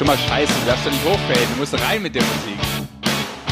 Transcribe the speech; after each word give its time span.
schon 0.00 0.06
mal 0.06 0.16
scheiße. 0.16 0.50
Du 0.60 0.66
darfst 0.66 0.86
doch 0.86 0.90
nicht 0.92 1.04
hochfaden. 1.04 1.46
Du 1.52 1.58
musst 1.58 1.74
rein 1.74 2.00
mit 2.02 2.14
der 2.14 2.22
Musik. 2.22 2.58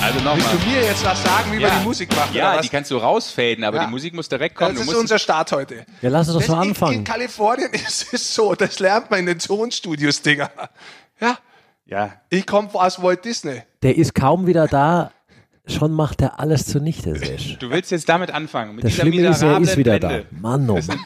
Also 0.00 0.14
Willst 0.14 0.24
nochmal. 0.24 0.56
du 0.64 0.70
mir 0.70 0.82
jetzt 0.82 1.04
was 1.04 1.22
sagen, 1.22 1.52
wie 1.52 1.60
Ja. 1.60 1.68
man 1.68 1.80
die 1.80 1.84
Musik 1.84 2.16
macht? 2.16 2.32
Ja, 2.34 2.52
oder 2.54 2.62
die 2.62 2.68
kannst 2.70 2.90
du 2.90 2.96
rausfaden, 2.96 3.64
aber 3.64 3.76
Ja. 3.78 3.84
die 3.84 3.90
Musik 3.90 4.14
muss 4.14 4.30
direkt 4.30 4.54
kommen. 4.54 4.70
Das 4.70 4.76
Du 4.76 4.80
ist 4.82 4.86
musst 4.86 4.98
unser 5.00 5.18
Start 5.18 5.52
heute. 5.52 5.84
Ja, 6.00 6.08
lass 6.08 6.28
uns 6.28 6.34
doch 6.36 6.40
Das 6.40 6.46
so 6.46 6.52
in, 6.54 6.62
in 6.62 6.68
anfangen. 6.70 7.04
Kalifornien 7.04 7.70
ist 7.74 8.14
es 8.14 8.34
so, 8.34 8.54
das 8.54 8.78
lernt 8.78 9.10
man 9.10 9.20
in 9.20 9.26
den 9.26 9.38
Tonstudios, 9.40 10.22
Digga. 10.22 10.50
Ja, 11.20 11.36
ja, 11.84 12.12
ich 12.30 12.46
komme 12.46 12.70
aus 12.72 13.02
Walt 13.02 13.26
Disney. 13.26 13.60
Der 13.82 13.98
ist 13.98 14.14
kaum 14.14 14.46
wieder 14.46 14.68
da, 14.68 15.10
schon 15.66 15.92
macht 15.92 16.22
er 16.22 16.40
alles 16.40 16.64
zunichte, 16.64 17.14
Sesh. 17.18 17.58
du 17.58 17.68
willst 17.68 17.90
jetzt 17.90 18.08
damit 18.08 18.30
anfangen. 18.30 18.76
Mit 18.76 18.84
Das 18.84 18.92
dieser 18.92 19.02
Schlimme 19.02 19.28
ist, 19.28 19.42
er 19.42 19.58
ist 19.60 19.76
wieder 19.76 19.98
Blende. 19.98 20.26
da. 20.30 20.36
Mann, 20.40 20.70
oh 20.70 20.80
Mann. 20.86 21.00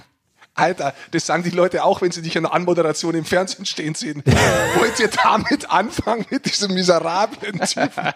Alter, 0.55 0.95
das 1.12 1.25
sagen 1.27 1.43
die 1.43 1.50
Leute 1.50 1.82
auch, 1.85 2.03
wenn 2.03 2.11
sie 2.11 2.21
dich 2.23 2.37
in 2.37 2.43
der 2.43 2.53
Anmoderation 2.53 3.14
im 3.14 3.25
Fernsehen 3.25 3.64
stehen 3.64 3.95
sehen. 3.95 4.22
Wollt 4.79 5.00
ihr 5.00 5.09
damit 5.09 5.71
anfangen, 5.71 6.26
mit 6.31 6.45
diesem 6.45 6.75
miserablen 6.75 7.59
Typen? 7.61 8.13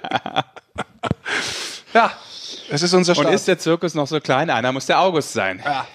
ja, 1.95 2.12
das 2.70 2.83
ist 2.83 2.93
unser 2.93 3.12
Und 3.12 3.23
Start. 3.23 3.34
ist 3.34 3.48
der 3.48 3.59
Zirkus 3.59 3.95
noch 3.95 4.07
so 4.07 4.20
klein? 4.20 4.51
Einer 4.51 4.70
muss 4.73 4.84
der 4.87 5.01
August 5.01 5.33
sein. 5.33 5.62
ja. 5.65 5.87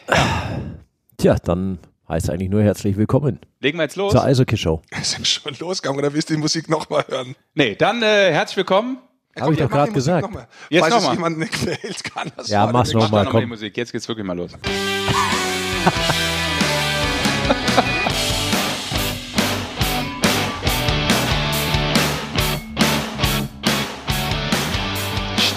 Tja, 1.17 1.35
dann 1.43 1.77
heißt 2.09 2.31
eigentlich 2.31 2.49
nur 2.49 2.63
herzlich 2.63 2.97
willkommen 2.97 3.39
Legen 3.59 3.77
wir 3.77 3.83
jetzt 3.83 3.95
los? 3.95 4.11
zur 4.11 4.23
Eishockey-Show. 4.23 4.81
Wir 4.91 5.03
sind 5.03 5.27
schon 5.27 5.55
losgegangen, 5.59 5.99
oder 5.99 6.11
willst 6.13 6.29
du 6.31 6.33
die 6.33 6.39
Musik 6.39 6.67
nochmal 6.69 7.05
hören? 7.07 7.35
Nee, 7.53 7.75
dann 7.75 8.01
äh, 8.01 8.31
herzlich 8.33 8.57
willkommen. 8.57 8.97
Ja, 9.37 9.43
Hab 9.43 9.51
ich 9.51 9.59
doch 9.59 9.69
Musik 9.69 9.93
gesagt. 9.93 10.23
Noch 10.23 10.31
mal. 10.31 10.47
Jetzt 10.71 10.81
Falls 10.81 10.93
noch 10.95 10.99
es 11.01 11.05
mal. 11.07 11.13
jemandem 11.13 11.39
nicht 11.41 11.51
gefällt, 11.65 12.03
kann 12.03 12.31
das 12.35 12.47
Ja, 12.49 12.65
mach's 12.65 12.89
den 12.89 12.97
noch 12.97 13.05
Mach 13.05 13.11
mal, 13.11 13.19
doch 13.19 13.25
noch 13.27 13.33
mal 13.33 13.39
die. 13.41 13.45
Musik. 13.45 13.77
Jetzt 13.77 13.91
geht's 13.91 14.07
wirklich 14.07 14.25
mal 14.25 14.35
los. 14.35 14.51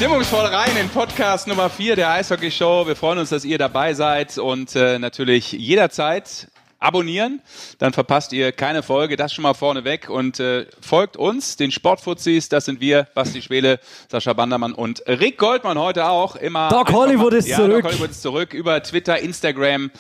Stimmungsvoll 0.05 0.44
rein 0.44 0.77
in 0.77 0.91
Podcast 0.91 1.47
Nummer 1.47 1.70
4 1.70 1.97
der 1.97 2.10
Eishockey 2.10 2.50
Show. 2.50 2.86
Wir 2.86 2.94
freuen 2.94 3.19
uns, 3.20 3.30
dass 3.30 3.42
ihr 3.42 3.56
dabei 3.56 3.94
seid 3.94 4.36
und 4.36 4.77
äh, 4.77 4.98
natürlich 4.98 5.52
jederzeit 5.52 6.48
abonnieren. 6.78 7.41
Dann 7.78 7.94
verpasst 7.94 8.34
ihr 8.34 8.52
keine 8.52 8.82
Folge. 8.82 9.16
Das 9.16 9.32
schon 9.32 9.44
mal 9.44 9.55
vorneweg 9.55 10.10
und 10.10 10.41
äh, 10.41 10.66
folgt 10.82 11.16
uns, 11.16 11.56
den 11.56 11.70
Sportfuzis. 11.70 12.50
Das 12.50 12.66
sind 12.66 12.82
wir, 12.82 13.05
Basti 13.14 13.41
Schwele, 13.41 13.80
Sascha 14.10 14.34
Bandermann 14.34 14.75
und 14.75 15.02
Rick 15.08 15.38
Goldmann 15.38 15.78
heute 15.78 16.05
auch. 16.06 16.36
Immer 16.36 16.69
Doc 16.69 16.92
Hollywood 16.92 17.32
mal- 17.32 17.38
ist 17.38 17.48
ja, 17.48 17.56
zurück. 17.56 17.84
Doc 17.84 17.92
Hollywood 17.92 18.10
ist 18.10 18.20
zurück 18.20 18.52
über 18.52 18.82
Twitter, 18.82 19.19
Instagram. 19.20 19.91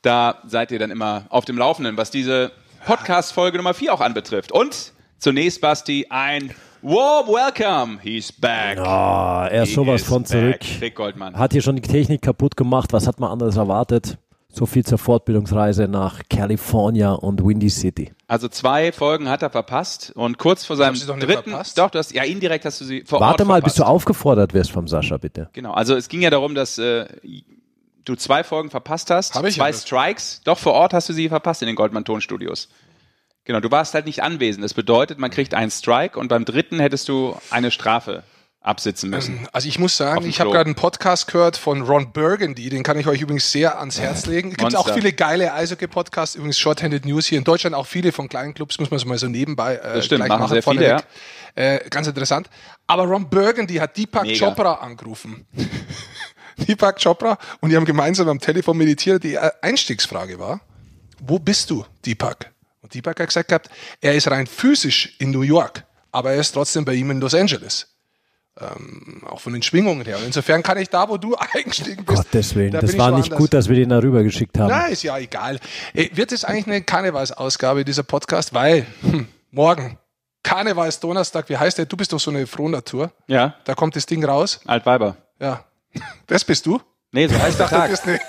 Da 0.00 0.38
seid 0.46 0.70
ihr 0.70 0.78
dann 0.78 0.90
immer 0.90 1.26
auf 1.28 1.44
dem 1.44 1.58
Laufenden, 1.58 1.98
was 1.98 2.10
diese 2.10 2.50
Podcast-Folge 2.86 3.58
Nummer 3.58 3.74
4 3.74 3.92
auch 3.92 4.00
anbetrifft. 4.00 4.52
Und 4.52 4.94
zunächst, 5.18 5.60
Basti, 5.60 6.06
ein 6.08 6.54
warm 6.82 7.28
Welcome. 7.28 7.98
He's 8.02 8.32
back. 8.32 8.78
Ah, 8.78 9.48
er 9.50 9.62
ist 9.64 9.70
He 9.70 9.74
sowas 9.74 10.02
is 10.02 10.08
von 10.08 10.24
zurück. 10.24 10.60
Rick 10.80 10.94
Goldmann. 10.96 11.36
Hat 11.36 11.52
hier 11.52 11.62
schon 11.62 11.76
die 11.76 11.82
Technik 11.82 12.22
kaputt 12.22 12.56
gemacht. 12.56 12.92
Was 12.92 13.06
hat 13.06 13.20
man 13.20 13.30
anderes 13.30 13.56
erwartet? 13.56 14.18
So 14.52 14.66
viel 14.66 14.84
zur 14.84 14.98
Fortbildungsreise 14.98 15.86
nach 15.86 16.22
California 16.28 17.12
und 17.12 17.44
Windy 17.44 17.70
City. 17.70 18.12
Also 18.26 18.48
zwei 18.48 18.90
Folgen 18.90 19.28
hat 19.28 19.42
er 19.42 19.50
verpasst 19.50 20.12
und 20.16 20.38
kurz 20.38 20.64
vor 20.64 20.74
seinem 20.74 20.94
dritten, 20.94 21.50
verpasst? 21.50 21.78
doch, 21.78 21.88
du 21.90 21.98
hast, 21.98 22.12
ja 22.12 22.24
indirekt 22.24 22.64
hast 22.64 22.80
du 22.80 22.84
sie 22.84 23.04
vor 23.06 23.20
Warte 23.20 23.42
Ort 23.44 23.48
mal, 23.48 23.54
verpasst. 23.54 23.76
bis 23.76 23.84
du 23.84 23.86
aufgefordert 23.86 24.52
wirst 24.52 24.72
vom 24.72 24.88
Sascha, 24.88 25.18
bitte. 25.18 25.48
Genau, 25.52 25.72
also 25.72 25.94
es 25.94 26.08
ging 26.08 26.20
ja 26.22 26.30
darum, 26.30 26.56
dass 26.56 26.78
äh, 26.78 27.06
du 28.04 28.16
zwei 28.16 28.42
Folgen 28.42 28.70
verpasst 28.70 29.10
hast, 29.10 29.36
Hab 29.36 29.44
ich 29.46 29.54
zwei 29.54 29.70
ja. 29.70 29.76
Strikes, 29.76 30.40
doch 30.42 30.58
vor 30.58 30.72
Ort 30.72 30.94
hast 30.94 31.08
du 31.08 31.12
sie 31.12 31.28
verpasst 31.28 31.62
in 31.62 31.66
den 31.66 31.76
Goldman 31.76 32.04
Tonstudios. 32.04 32.68
Genau, 33.44 33.60
du 33.60 33.70
warst 33.70 33.94
halt 33.94 34.06
nicht 34.06 34.22
anwesend. 34.22 34.64
Das 34.64 34.74
bedeutet, 34.74 35.18
man 35.18 35.30
kriegt 35.30 35.54
einen 35.54 35.70
Strike 35.70 36.18
und 36.18 36.28
beim 36.28 36.44
dritten 36.44 36.78
hättest 36.78 37.08
du 37.08 37.36
eine 37.50 37.70
Strafe 37.70 38.22
absitzen 38.62 39.08
müssen. 39.08 39.48
Also 39.52 39.68
ich 39.68 39.78
muss 39.78 39.96
sagen, 39.96 40.26
ich 40.26 40.38
habe 40.38 40.50
gerade 40.50 40.66
einen 40.66 40.74
Podcast 40.74 41.26
gehört 41.28 41.56
von 41.56 41.80
Ron 41.80 42.12
Burgundy, 42.12 42.68
den 42.68 42.82
kann 42.82 42.98
ich 42.98 43.06
euch 43.06 43.22
übrigens 43.22 43.50
sehr 43.50 43.78
ans 43.78 43.98
Herz 43.98 44.26
legen. 44.26 44.50
Es 44.50 44.58
gibt 44.58 44.76
auch 44.76 44.92
viele 44.92 45.14
geile 45.14 45.54
Eishockey-Podcasts, 45.54 46.34
übrigens 46.34 46.58
Shorthanded 46.58 47.06
News 47.06 47.26
hier 47.26 47.38
in 47.38 47.44
Deutschland, 47.44 47.74
auch 47.74 47.86
viele 47.86 48.12
von 48.12 48.28
kleinen 48.28 48.52
Clubs, 48.52 48.78
muss 48.78 48.90
man 48.90 49.00
so 49.00 49.08
mal 49.08 49.16
so 49.16 49.28
nebenbei 49.28 49.76
äh, 49.76 49.94
Das 49.94 50.04
stimmt, 50.04 50.26
gleich 50.26 50.38
machen 50.38 50.48
sehr 50.48 50.62
viele, 50.62 51.00
vorneweg. 51.00 51.04
Äh, 51.54 51.88
ganz 51.88 52.06
interessant. 52.06 52.50
Aber 52.86 53.04
Ron 53.04 53.30
Burgundy 53.30 53.76
hat 53.76 53.96
Deepak 53.96 54.24
Mega. 54.24 54.46
Chopra 54.46 54.74
angerufen. 54.74 55.46
Deepak 56.58 57.02
Chopra 57.02 57.38
und 57.60 57.70
die 57.70 57.76
haben 57.76 57.86
gemeinsam 57.86 58.28
am 58.28 58.40
Telefon 58.40 58.76
meditiert. 58.76 59.24
Die 59.24 59.36
äh, 59.36 59.50
Einstiegsfrage 59.62 60.38
war, 60.38 60.60
wo 61.18 61.38
bist 61.38 61.70
du, 61.70 61.86
Deepak? 62.04 62.52
Und 62.82 62.94
Deepak 62.94 63.20
hat 63.20 63.26
gesagt 63.28 63.48
gehabt, 63.48 63.68
er 64.00 64.14
ist 64.14 64.28
rein 64.30 64.46
physisch 64.46 65.14
in 65.18 65.30
New 65.30 65.42
York, 65.42 65.84
aber 66.12 66.32
er 66.32 66.40
ist 66.40 66.52
trotzdem 66.52 66.84
bei 66.84 66.94
ihm 66.94 67.10
in 67.10 67.20
Los 67.20 67.34
Angeles. 67.34 67.88
Ähm, 68.60 69.22
auch 69.26 69.40
von 69.40 69.52
den 69.52 69.62
Schwingungen 69.62 70.04
her. 70.04 70.18
Und 70.18 70.24
insofern 70.26 70.62
kann 70.62 70.76
ich 70.76 70.88
da, 70.90 71.08
wo 71.08 71.16
du 71.16 71.34
eingestiegen 71.54 72.04
bist. 72.04 72.24
Gottes 72.24 72.54
Willen, 72.54 72.72
da 72.72 72.80
das 72.80 72.98
war 72.98 73.12
nicht 73.12 73.30
gut, 73.30 73.54
dass 73.54 73.68
wir 73.68 73.76
den 73.76 73.88
da 73.90 73.98
rüber 74.00 74.22
geschickt 74.22 74.58
haben. 74.58 74.68
Na, 74.68 74.86
ist 74.86 75.02
ja 75.02 75.16
egal. 75.18 75.58
Äh, 75.94 76.08
Wird 76.14 76.32
es 76.32 76.44
eigentlich 76.44 76.66
eine 76.66 76.82
Karnevalsausgabe 76.82 77.84
dieser 77.84 78.02
Podcast? 78.02 78.52
Weil, 78.52 78.86
hm, 79.02 79.28
morgen, 79.50 79.98
Karnevalsdonnerstag, 80.42 81.48
wie 81.48 81.56
heißt 81.56 81.78
der? 81.78 81.86
Du 81.86 81.96
bist 81.96 82.12
doch 82.12 82.20
so 82.20 82.30
eine 82.30 82.46
Frohnatur. 82.46 83.12
Ja, 83.28 83.54
Da 83.64 83.74
kommt 83.74 83.94
das 83.96 84.04
Ding 84.06 84.24
raus. 84.24 84.60
Altweiber. 84.66 85.16
Ja. 85.40 85.64
Das 86.26 86.44
bist 86.44 86.66
du? 86.66 86.80
Nee, 87.12 87.26
so 87.26 87.34
heißt 87.36 87.58
der 87.58 87.66
dachte, 87.66 87.74
du 87.74 87.80
Tag. 87.80 87.90
bist 87.90 88.06
eine, 88.06 88.20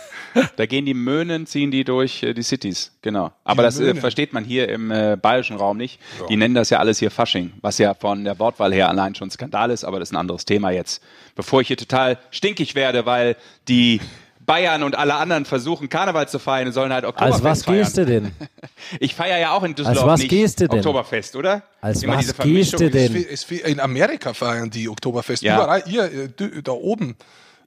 Da 0.56 0.66
gehen 0.66 0.86
die 0.86 0.94
Möhnen, 0.94 1.46
ziehen 1.46 1.72
die 1.72 1.84
durch 1.84 2.24
äh, 2.24 2.34
die 2.34 2.44
Cities. 2.44 2.92
Genau. 3.02 3.32
Aber 3.44 3.64
Die 3.64 3.68
das 3.68 3.80
äh, 3.80 3.96
versteht 3.96 4.34
man 4.34 4.44
hier 4.44 4.70
im 4.70 4.92
äh, 4.92 5.18
bayerischen 5.22 5.58
Raum 5.58 5.78
nicht. 5.78 6.00
Die 6.30 6.38
nennen 6.38 6.56
das 6.56 6.70
ja 6.70 6.80
alles 6.80 7.00
hier 7.00 7.12
Fasching, 7.12 7.52
was 7.62 7.78
ja 7.78 7.94
von 7.94 8.24
der 8.24 8.40
Wortwahl 8.40 8.74
her 8.74 8.90
allein 8.90 9.16
schon 9.16 9.30
Skandal 9.30 9.72
ist, 9.72 9.84
aber 9.84 10.00
das 10.00 10.10
ist 10.10 10.14
ein 10.14 10.18
anderes 10.18 10.46
Thema 10.46 10.72
jetzt. 10.72 11.02
Bevor 11.36 11.62
ich 11.62 11.68
hier 11.68 11.78
total 11.78 12.18
stinkig 12.32 12.76
werde, 12.76 13.06
weil 13.06 13.36
die 13.68 14.00
Bayern 14.46 14.84
und 14.84 14.98
alle 14.98 15.16
anderen 15.16 15.46
versuchen, 15.46 15.88
Karneval 15.90 16.28
zu 16.28 16.40
feiern, 16.40 16.72
sollen 16.72 16.92
halt 16.92 17.06
Oktoberfest 17.06 17.46
Als 17.46 17.60
was 17.60 17.64
feiern. 17.64 17.78
gehst 17.78 17.98
du 17.98 18.06
denn? 18.06 18.32
Ich 19.00 19.16
feiere 19.16 19.38
ja 19.40 19.52
auch 19.54 19.64
in 19.64 19.76
Düsseldorf 19.76 20.04
Als 20.04 20.14
was 20.14 20.20
nicht 20.22 20.30
gehst 20.30 20.60
du 20.60 20.68
denn? 20.68 20.80
Oktoberfest, 20.80 21.36
oder? 21.36 21.64
Als 21.80 22.04
Immer 22.04 22.16
was 22.18 22.26
diese 22.26 22.34
gehst 22.44 22.74
du 22.80 22.90
denn? 22.90 23.16
ist 23.16 23.50
ist 23.50 23.62
in 23.62 23.80
Amerika 23.80 24.34
feiern 24.34 24.70
die 24.70 24.90
Oktoberfest. 24.90 25.44
Ja. 25.44 25.56
Überall, 25.56 25.84
ihr, 25.86 26.04
äh, 26.04 26.62
da 26.64 26.72
oben. 26.72 27.16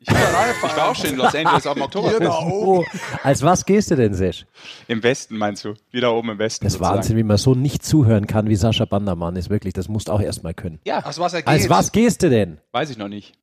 Feiern. 0.06 0.54
Ich 0.64 0.76
war 0.76 0.90
auch 0.90 0.94
schon 0.94 1.10
in 1.10 1.16
Los 1.16 1.34
Angeles 1.34 1.66
auf 1.66 1.74
dem 1.74 1.82
Oktoberfest. 1.82 2.30
Oh, 2.30 2.84
als 3.22 3.42
was 3.42 3.64
gehst 3.64 3.90
du 3.90 3.96
denn, 3.96 4.14
Sesh? 4.14 4.46
Im 4.88 5.02
Westen 5.02 5.36
meinst 5.36 5.64
du? 5.64 5.74
Wieder 5.90 6.12
oben 6.14 6.30
im 6.30 6.38
Westen. 6.38 6.64
Das 6.64 6.74
ist 6.74 6.80
Wahnsinn, 6.80 7.16
wie 7.16 7.22
man 7.22 7.36
so 7.36 7.54
nicht 7.54 7.84
zuhören 7.84 8.26
kann 8.26 8.48
wie 8.48 8.56
Sascha 8.56 8.84
Bandermann. 8.84 9.36
Ist 9.36 9.50
wirklich, 9.50 9.72
das 9.74 9.88
musst 9.88 10.08
du 10.08 10.12
auch 10.12 10.20
erstmal 10.20 10.54
können. 10.54 10.80
Ja, 10.84 10.98
Als 10.98 11.18
was 11.18 11.34
er 11.34 11.40
geht. 11.42 11.48
Als 11.48 11.68
was 11.68 11.92
gehst 11.92 12.22
du 12.22 12.30
denn? 12.30 12.58
weiß 12.72 12.90
ich 12.90 12.98
noch 12.98 13.08
nicht. 13.08 13.34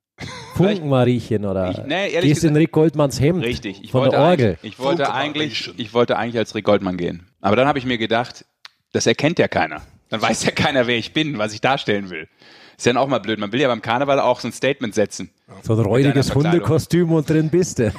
Funkenmariechen 0.56 1.44
oder 1.44 1.70
Ich- 1.70 1.78
nee, 1.86 2.10
gehst 2.20 2.44
in 2.44 2.50
gesagt- 2.50 2.56
Rick 2.56 2.72
Goldmanns 2.72 3.20
Hemd 3.20 3.42
Richtig. 3.44 3.82
Ich 3.82 3.90
von 3.90 4.02
wollte 4.02 4.16
der 4.16 4.24
Orgel. 4.24 4.46
Eigentlich, 4.50 4.72
ich, 4.72 4.78
wollte 4.78 5.12
eigentlich, 5.12 5.72
ich 5.78 5.94
wollte 5.94 6.16
eigentlich 6.18 6.38
als 6.38 6.54
Rick 6.54 6.64
Goldmann 6.64 6.96
gehen. 6.96 7.26
Aber 7.40 7.56
dann 7.56 7.66
habe 7.66 7.78
ich 7.78 7.86
mir 7.86 7.98
gedacht, 7.98 8.44
das 8.92 9.06
erkennt 9.06 9.38
ja 9.38 9.48
keiner. 9.48 9.82
Dann 10.10 10.20
weiß 10.20 10.44
ja 10.44 10.50
keiner, 10.50 10.86
wer 10.86 10.96
ich 10.96 11.12
bin, 11.14 11.38
was 11.38 11.54
ich 11.54 11.60
darstellen 11.62 12.10
will. 12.10 12.28
Ist 12.76 12.86
ja 12.86 12.92
dann 12.92 13.02
auch 13.02 13.08
mal 13.08 13.18
blöd. 13.18 13.38
Man 13.38 13.52
will 13.52 13.60
ja 13.60 13.68
beim 13.68 13.80
Karneval 13.82 14.20
auch 14.20 14.40
so 14.40 14.48
ein 14.48 14.52
Statement 14.52 14.94
setzen. 14.94 15.30
So 15.62 15.74
ein 15.74 15.80
räudiges. 15.80 16.34
Hundekostüm 16.34 17.12
und 17.12 17.28
drin 17.28 17.50
bist 17.50 17.78
du. 17.78 17.92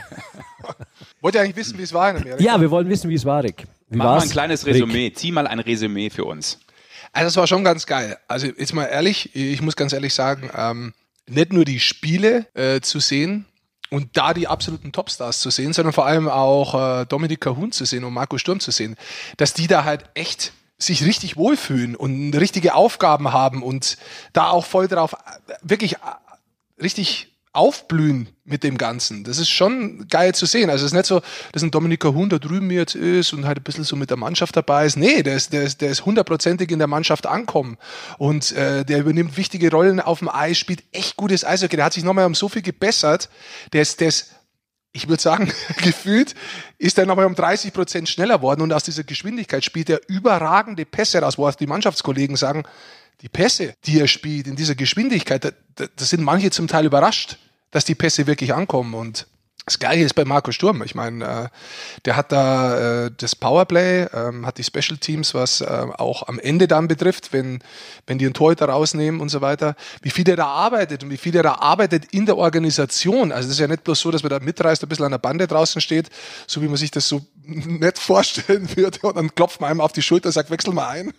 Wollt 1.21 1.35
ihr 1.35 1.41
eigentlich 1.41 1.55
wissen, 1.55 1.77
wie 1.77 1.83
es 1.83 1.93
war 1.93 2.09
in 2.09 2.17
Amerika? 2.17 2.43
Ja, 2.43 2.59
wir 2.59 2.71
wollen 2.71 2.89
wissen, 2.89 3.09
wie 3.09 3.15
es 3.15 3.25
war, 3.25 3.43
Rick. 3.43 3.65
Wie 3.89 3.97
Mach 3.97 4.05
mal 4.05 4.11
war's? 4.13 4.23
ein 4.23 4.29
kleines 4.29 4.65
Rick? 4.65 4.75
Resümee. 4.75 5.13
Zieh 5.13 5.31
mal 5.31 5.47
ein 5.47 5.59
Resümee 5.59 6.09
für 6.09 6.25
uns. 6.25 6.59
Also 7.11 7.27
das 7.27 7.37
war 7.37 7.47
schon 7.47 7.63
ganz 7.63 7.85
geil. 7.85 8.17
Also 8.27 8.47
jetzt 8.47 8.73
mal 8.73 8.85
ehrlich, 8.85 9.35
ich 9.35 9.61
muss 9.61 9.75
ganz 9.75 9.93
ehrlich 9.93 10.13
sagen, 10.13 10.49
ähm, 10.55 10.93
nicht 11.27 11.53
nur 11.53 11.63
die 11.63 11.79
Spiele 11.79 12.47
äh, 12.55 12.81
zu 12.81 12.99
sehen 12.99 13.45
und 13.89 14.17
da 14.17 14.33
die 14.33 14.47
absoluten 14.47 14.91
Topstars 14.91 15.39
zu 15.39 15.49
sehen, 15.51 15.73
sondern 15.73 15.93
vor 15.93 16.05
allem 16.05 16.27
auch 16.27 17.01
äh, 17.01 17.05
Dominik 17.05 17.41
Cahun 17.41 17.71
zu 17.71 17.85
sehen 17.85 18.03
und 18.03 18.13
Marco 18.13 18.37
Sturm 18.37 18.59
zu 18.59 18.71
sehen, 18.71 18.95
dass 19.37 19.53
die 19.53 19.67
da 19.67 19.83
halt 19.83 20.05
echt 20.15 20.53
sich 20.79 21.05
richtig 21.05 21.37
wohlfühlen 21.37 21.95
und 21.95 22.33
richtige 22.33 22.73
Aufgaben 22.73 23.31
haben 23.31 23.61
und 23.63 23.97
da 24.33 24.49
auch 24.49 24.65
voll 24.65 24.87
drauf 24.87 25.13
äh, 25.13 25.53
wirklich 25.61 25.93
äh, 25.93 26.81
richtig 26.81 27.32
aufblühen 27.53 28.29
mit 28.43 28.63
dem 28.63 28.77
Ganzen. 28.77 29.23
Das 29.23 29.37
ist 29.37 29.49
schon 29.49 30.07
geil 30.09 30.35
zu 30.35 30.45
sehen. 30.45 30.69
Also 30.69 30.85
es 30.85 30.91
ist 30.91 30.97
nicht 30.97 31.05
so, 31.05 31.21
dass 31.51 31.61
ein 31.61 31.71
Dominik 31.71 32.03
Huhn 32.03 32.27
da 32.27 32.39
drüben 32.39 32.71
jetzt 32.71 32.95
ist 32.95 33.31
und 33.31 33.45
halt 33.45 33.59
ein 33.59 33.63
bisschen 33.63 33.83
so 33.83 33.95
mit 33.95 34.09
der 34.09 34.17
Mannschaft 34.17 34.55
dabei 34.57 34.85
ist. 34.85 34.97
Nee, 34.97 35.23
der 35.23 35.35
ist, 35.35 35.53
der 35.53 35.63
ist, 35.63 35.81
der 35.81 35.91
ist 35.91 36.05
hundertprozentig 36.05 36.71
in 36.71 36.79
der 36.79 36.87
Mannschaft 36.87 37.27
ankommen. 37.27 37.77
Und 38.17 38.51
äh, 38.53 38.83
der 38.83 38.99
übernimmt 38.99 39.37
wichtige 39.37 39.71
Rollen 39.71 39.99
auf 39.99 40.19
dem 40.19 40.29
Eis, 40.29 40.57
spielt 40.57 40.83
echt 40.91 41.15
gutes 41.15 41.45
Eishockey. 41.45 41.75
Der 41.75 41.85
hat 41.85 41.93
sich 41.93 42.03
nochmal 42.03 42.25
um 42.25 42.35
so 42.35 42.49
viel 42.49 42.63
gebessert. 42.63 43.29
Der 43.71 43.83
ist, 43.83 44.01
der 44.01 44.07
ist 44.09 44.31
ich 44.93 45.07
würde 45.09 45.21
sagen, 45.21 45.51
gefühlt 45.81 46.35
ist 46.77 46.97
er 46.97 47.05
nochmal 47.05 47.25
um 47.25 47.35
30 47.35 47.73
Prozent 47.73 48.09
schneller 48.09 48.41
worden 48.41 48.61
und 48.61 48.71
aus 48.71 48.83
dieser 48.83 49.03
Geschwindigkeit 49.03 49.65
spielt 49.65 49.89
er 49.89 50.01
überragende 50.07 50.85
Pässe 50.85 51.19
raus, 51.19 51.37
wo 51.37 51.47
auch 51.47 51.55
die 51.55 51.67
Mannschaftskollegen 51.67 52.35
sagen, 52.35 52.63
die 53.21 53.29
Pässe, 53.29 53.75
die 53.85 53.99
er 53.99 54.07
spielt 54.07 54.47
in 54.47 54.55
dieser 54.55 54.75
Geschwindigkeit, 54.75 55.45
da, 55.45 55.51
da, 55.75 56.05
sind 56.05 56.23
manche 56.23 56.51
zum 56.51 56.67
Teil 56.67 56.85
überrascht, 56.85 57.37
dass 57.71 57.85
die 57.85 57.95
Pässe 57.95 58.27
wirklich 58.27 58.53
ankommen 58.53 58.93
und 58.93 59.27
Das 59.65 59.79
gleiche 59.79 60.03
ist 60.03 60.13
bei 60.13 60.25
Marco 60.25 60.51
Sturm. 60.51 60.83
Ich 60.83 60.93
meine, 60.93 61.23
äh, 61.23 61.47
der 62.03 62.17
hat 62.17 62.33
da 62.33 63.05
äh, 63.05 63.11
das 63.15 63.33
Powerplay, 63.33 64.07
ähm, 64.13 64.45
hat 64.45 64.57
die 64.57 64.63
Special 64.63 64.97
Teams, 64.97 65.33
was 65.33 65.61
äh, 65.61 65.65
auch 65.65 66.27
am 66.27 66.37
Ende 66.37 66.67
dann 66.67 66.89
betrifft, 66.89 67.31
wenn, 67.31 67.63
wenn 68.05 68.17
die 68.17 68.25
einen 68.25 68.33
Torhüter 68.33 68.65
rausnehmen 68.65 69.21
und 69.21 69.29
so 69.29 69.39
weiter. 69.39 69.77
Wie 70.01 70.09
viel 70.09 70.25
der 70.25 70.35
da 70.35 70.47
arbeitet 70.47 71.05
und 71.05 71.11
wie 71.11 71.17
viel 71.17 71.31
der 71.31 71.43
da 71.43 71.53
arbeitet 71.53 72.11
in 72.11 72.25
der 72.25 72.37
Organisation. 72.37 73.31
Also 73.31 73.47
das 73.47 73.55
ist 73.55 73.61
ja 73.61 73.67
nicht 73.69 73.85
bloß 73.85 74.01
so, 74.01 74.11
dass 74.11 74.21
man 74.21 74.31
da 74.31 74.39
mitreißt, 74.39 74.83
ein 74.83 74.89
bisschen 74.89 75.05
an 75.05 75.11
der 75.11 75.17
Bande 75.19 75.47
draußen 75.47 75.79
steht, 75.79 76.09
so 76.45 76.61
wie 76.61 76.67
man 76.67 76.75
sich 76.75 76.91
das 76.91 77.07
so 77.07 77.25
nett 77.45 77.97
vorstellen 77.97 78.67
würde 78.75 78.99
und 79.03 79.15
dann 79.15 79.33
klopft 79.33 79.61
man 79.61 79.71
einem 79.71 79.79
auf 79.79 79.93
die 79.93 80.01
Schulter 80.01 80.27
und 80.27 80.33
sagt, 80.33 80.51
wechsel 80.51 80.73
mal 80.73 80.89
ein. 80.89 81.13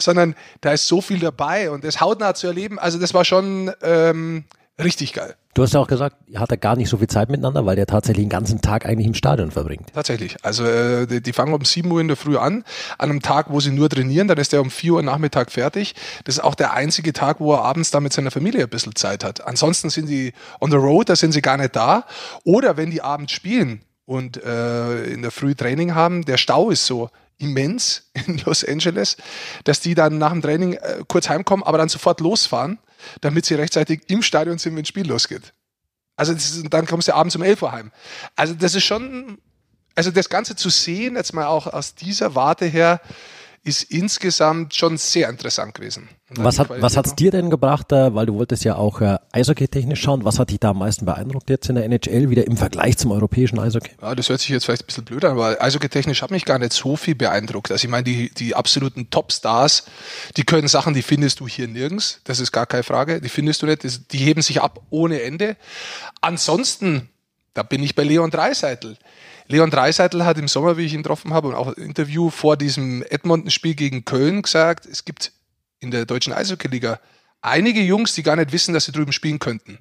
Sondern 0.00 0.34
da 0.60 0.72
ist 0.72 0.88
so 0.88 1.00
viel 1.00 1.20
dabei 1.20 1.70
und 1.70 1.84
das 1.84 2.00
hautnah 2.00 2.34
zu 2.34 2.46
erleben, 2.46 2.78
also 2.78 2.98
das 2.98 3.14
war 3.14 3.24
schon 3.24 3.70
ähm, 3.82 4.44
richtig 4.78 5.12
geil. 5.12 5.36
Du 5.54 5.62
hast 5.62 5.72
ja 5.72 5.78
auch 5.78 5.86
gesagt, 5.86 6.16
ihr 6.26 6.40
hattet 6.40 6.60
gar 6.60 6.74
nicht 6.74 6.88
so 6.88 6.96
viel 6.96 7.06
Zeit 7.06 7.30
miteinander, 7.30 7.64
weil 7.64 7.76
der 7.76 7.86
tatsächlich 7.86 8.24
den 8.24 8.30
ganzen 8.30 8.60
Tag 8.60 8.86
eigentlich 8.86 9.06
im 9.06 9.14
Stadion 9.14 9.52
verbringt. 9.52 9.92
Tatsächlich. 9.94 10.36
Also 10.42 10.64
äh, 10.64 11.06
die, 11.06 11.22
die 11.22 11.32
fangen 11.32 11.54
um 11.54 11.64
7 11.64 11.88
Uhr 11.92 12.00
in 12.00 12.08
der 12.08 12.16
Früh 12.16 12.36
an, 12.36 12.64
an 12.98 13.10
einem 13.10 13.22
Tag, 13.22 13.46
wo 13.50 13.60
sie 13.60 13.70
nur 13.70 13.88
trainieren, 13.88 14.26
dann 14.26 14.38
ist 14.38 14.52
er 14.52 14.60
um 14.60 14.70
4 14.70 14.94
Uhr 14.94 15.02
Nachmittag 15.04 15.52
fertig. 15.52 15.94
Das 16.24 16.36
ist 16.36 16.40
auch 16.42 16.56
der 16.56 16.72
einzige 16.74 17.12
Tag, 17.12 17.38
wo 17.38 17.52
er 17.52 17.62
abends 17.62 17.92
da 17.92 18.00
mit 18.00 18.12
seiner 18.12 18.32
Familie 18.32 18.64
ein 18.64 18.68
bisschen 18.68 18.96
Zeit 18.96 19.22
hat. 19.22 19.46
Ansonsten 19.46 19.90
sind 19.90 20.08
die 20.08 20.32
on 20.60 20.72
the 20.72 20.76
road, 20.76 21.08
da 21.08 21.14
sind 21.14 21.30
sie 21.30 21.40
gar 21.40 21.56
nicht 21.56 21.76
da. 21.76 22.04
Oder 22.42 22.76
wenn 22.76 22.90
die 22.90 23.02
abends 23.02 23.32
spielen 23.32 23.82
und 24.06 24.42
äh, 24.42 25.04
in 25.04 25.22
der 25.22 25.30
Früh 25.30 25.54
Training 25.54 25.94
haben, 25.94 26.24
der 26.24 26.36
Stau 26.36 26.70
ist 26.70 26.84
so 26.84 27.10
immens 27.38 28.10
in 28.26 28.38
Los 28.38 28.64
Angeles, 28.64 29.16
dass 29.64 29.80
die 29.80 29.94
dann 29.94 30.18
nach 30.18 30.32
dem 30.32 30.42
Training 30.42 30.74
äh, 30.74 31.04
kurz 31.08 31.28
heimkommen, 31.28 31.64
aber 31.64 31.78
dann 31.78 31.88
sofort 31.88 32.20
losfahren 32.20 32.78
damit 33.20 33.46
sie 33.46 33.54
rechtzeitig 33.54 34.02
im 34.08 34.22
Stadion 34.22 34.58
sind, 34.58 34.76
wenn 34.76 34.82
das 34.82 34.88
Spiel 34.88 35.06
losgeht. 35.06 35.52
Also 36.16 36.32
ist, 36.32 36.62
dann 36.70 36.86
kommst 36.86 37.08
du 37.08 37.14
abends 37.14 37.34
um 37.36 37.42
11 37.42 37.62
Uhr 37.62 37.72
heim. 37.72 37.90
Also 38.36 38.54
das 38.54 38.74
ist 38.74 38.84
schon, 38.84 39.38
also 39.94 40.10
das 40.10 40.28
Ganze 40.28 40.56
zu 40.56 40.70
sehen, 40.70 41.16
jetzt 41.16 41.34
mal 41.34 41.46
auch 41.46 41.66
aus 41.66 41.94
dieser 41.94 42.34
Warte 42.34 42.66
her, 42.66 43.00
ist 43.64 43.84
insgesamt 43.84 44.74
schon 44.74 44.98
sehr 44.98 45.30
interessant 45.30 45.74
gewesen. 45.74 46.10
Was 46.28 46.58
hat 46.58 46.68
was 46.68 46.98
hat's 46.98 47.14
dir 47.14 47.30
denn 47.30 47.48
gebracht, 47.48 47.86
weil 47.90 48.26
du 48.26 48.34
wolltest 48.34 48.62
ja 48.64 48.76
auch 48.76 49.00
äh, 49.00 49.16
Eishockey-technisch 49.32 50.02
schauen, 50.02 50.24
was 50.24 50.38
hat 50.38 50.50
dich 50.50 50.60
da 50.60 50.70
am 50.70 50.78
meisten 50.78 51.06
beeindruckt 51.06 51.48
jetzt 51.48 51.68
in 51.70 51.76
der 51.76 51.84
NHL 51.84 52.28
wieder 52.28 52.46
im 52.46 52.58
Vergleich 52.58 52.98
zum 52.98 53.12
europäischen 53.12 53.58
Eishockey? 53.58 53.92
Ja, 54.02 54.14
das 54.14 54.28
hört 54.28 54.40
sich 54.40 54.50
jetzt 54.50 54.66
vielleicht 54.66 54.82
ein 54.82 54.86
bisschen 54.86 55.04
blöd 55.06 55.24
an, 55.24 55.32
aber 55.32 55.62
Eishockey-technisch 55.62 56.20
hat 56.20 56.30
mich 56.30 56.44
gar 56.44 56.58
nicht 56.58 56.74
so 56.74 56.96
viel 56.96 57.14
beeindruckt. 57.14 57.72
Also 57.72 57.84
ich 57.86 57.90
meine, 57.90 58.04
die, 58.04 58.30
die 58.30 58.54
absoluten 58.54 59.08
Topstars, 59.08 59.86
die 60.36 60.44
können 60.44 60.68
Sachen, 60.68 60.92
die 60.92 61.02
findest 61.02 61.40
du 61.40 61.48
hier 61.48 61.66
nirgends, 61.66 62.20
das 62.24 62.40
ist 62.40 62.52
gar 62.52 62.66
keine 62.66 62.82
Frage, 62.82 63.22
die 63.22 63.30
findest 63.30 63.62
du 63.62 63.66
nicht, 63.66 64.12
die 64.12 64.18
heben 64.18 64.42
sich 64.42 64.60
ab 64.60 64.80
ohne 64.90 65.22
Ende. 65.22 65.56
Ansonsten, 66.20 67.08
da 67.54 67.62
bin 67.62 67.82
ich 67.82 67.94
bei 67.94 68.02
Leon 68.02 68.30
Dreiseitel. 68.30 68.98
Leon 69.46 69.70
Dreiseitel 69.70 70.24
hat 70.24 70.38
im 70.38 70.48
Sommer, 70.48 70.76
wie 70.76 70.86
ich 70.86 70.94
ihn 70.94 71.02
getroffen 71.02 71.34
habe, 71.34 71.48
und 71.48 71.54
auch 71.54 71.68
ein 71.68 71.82
Interview 71.82 72.30
vor 72.30 72.56
diesem 72.56 73.02
Edmonton-Spiel 73.02 73.74
gegen 73.74 74.04
Köln 74.04 74.42
gesagt, 74.42 74.86
es 74.86 75.04
gibt 75.04 75.32
in 75.80 75.90
der 75.90 76.06
deutschen 76.06 76.32
Eishockey-Liga 76.32 76.98
einige 77.42 77.80
Jungs, 77.80 78.14
die 78.14 78.22
gar 78.22 78.36
nicht 78.36 78.52
wissen, 78.52 78.72
dass 78.72 78.86
sie 78.86 78.92
drüben 78.92 79.12
spielen 79.12 79.38
könnten. 79.38 79.78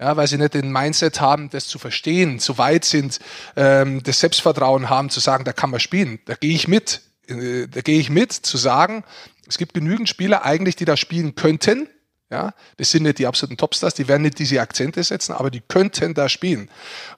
Ja, 0.00 0.16
weil 0.16 0.26
sie 0.26 0.36
nicht 0.36 0.54
den 0.54 0.72
Mindset 0.72 1.20
haben, 1.20 1.48
das 1.50 1.68
zu 1.68 1.78
verstehen, 1.78 2.38
so 2.38 2.58
weit 2.58 2.84
sind, 2.84 3.18
ähm, 3.56 4.02
das 4.02 4.20
Selbstvertrauen 4.20 4.90
haben, 4.90 5.08
zu 5.08 5.20
sagen, 5.20 5.44
da 5.44 5.52
kann 5.52 5.70
man 5.70 5.80
spielen. 5.80 6.18
Da 6.26 6.34
gehe 6.34 6.54
ich 6.54 6.68
mit. 6.68 7.00
Äh, 7.28 7.66
da 7.68 7.80
gehe 7.80 7.98
ich 7.98 8.10
mit, 8.10 8.32
zu 8.32 8.58
sagen, 8.58 9.04
es 9.48 9.58
gibt 9.58 9.74
genügend 9.74 10.08
Spieler 10.08 10.44
eigentlich, 10.44 10.76
die 10.76 10.84
da 10.84 10.96
spielen 10.96 11.34
könnten, 11.34 11.88
ja, 12.30 12.54
das 12.76 12.90
sind 12.90 13.04
nicht 13.04 13.18
die 13.18 13.26
absoluten 13.26 13.56
Topstars, 13.56 13.94
die 13.94 14.08
werden 14.08 14.22
nicht 14.22 14.38
diese 14.38 14.60
Akzente 14.60 15.02
setzen, 15.02 15.32
aber 15.32 15.50
die 15.50 15.60
könnten 15.60 16.14
da 16.14 16.28
spielen. 16.28 16.68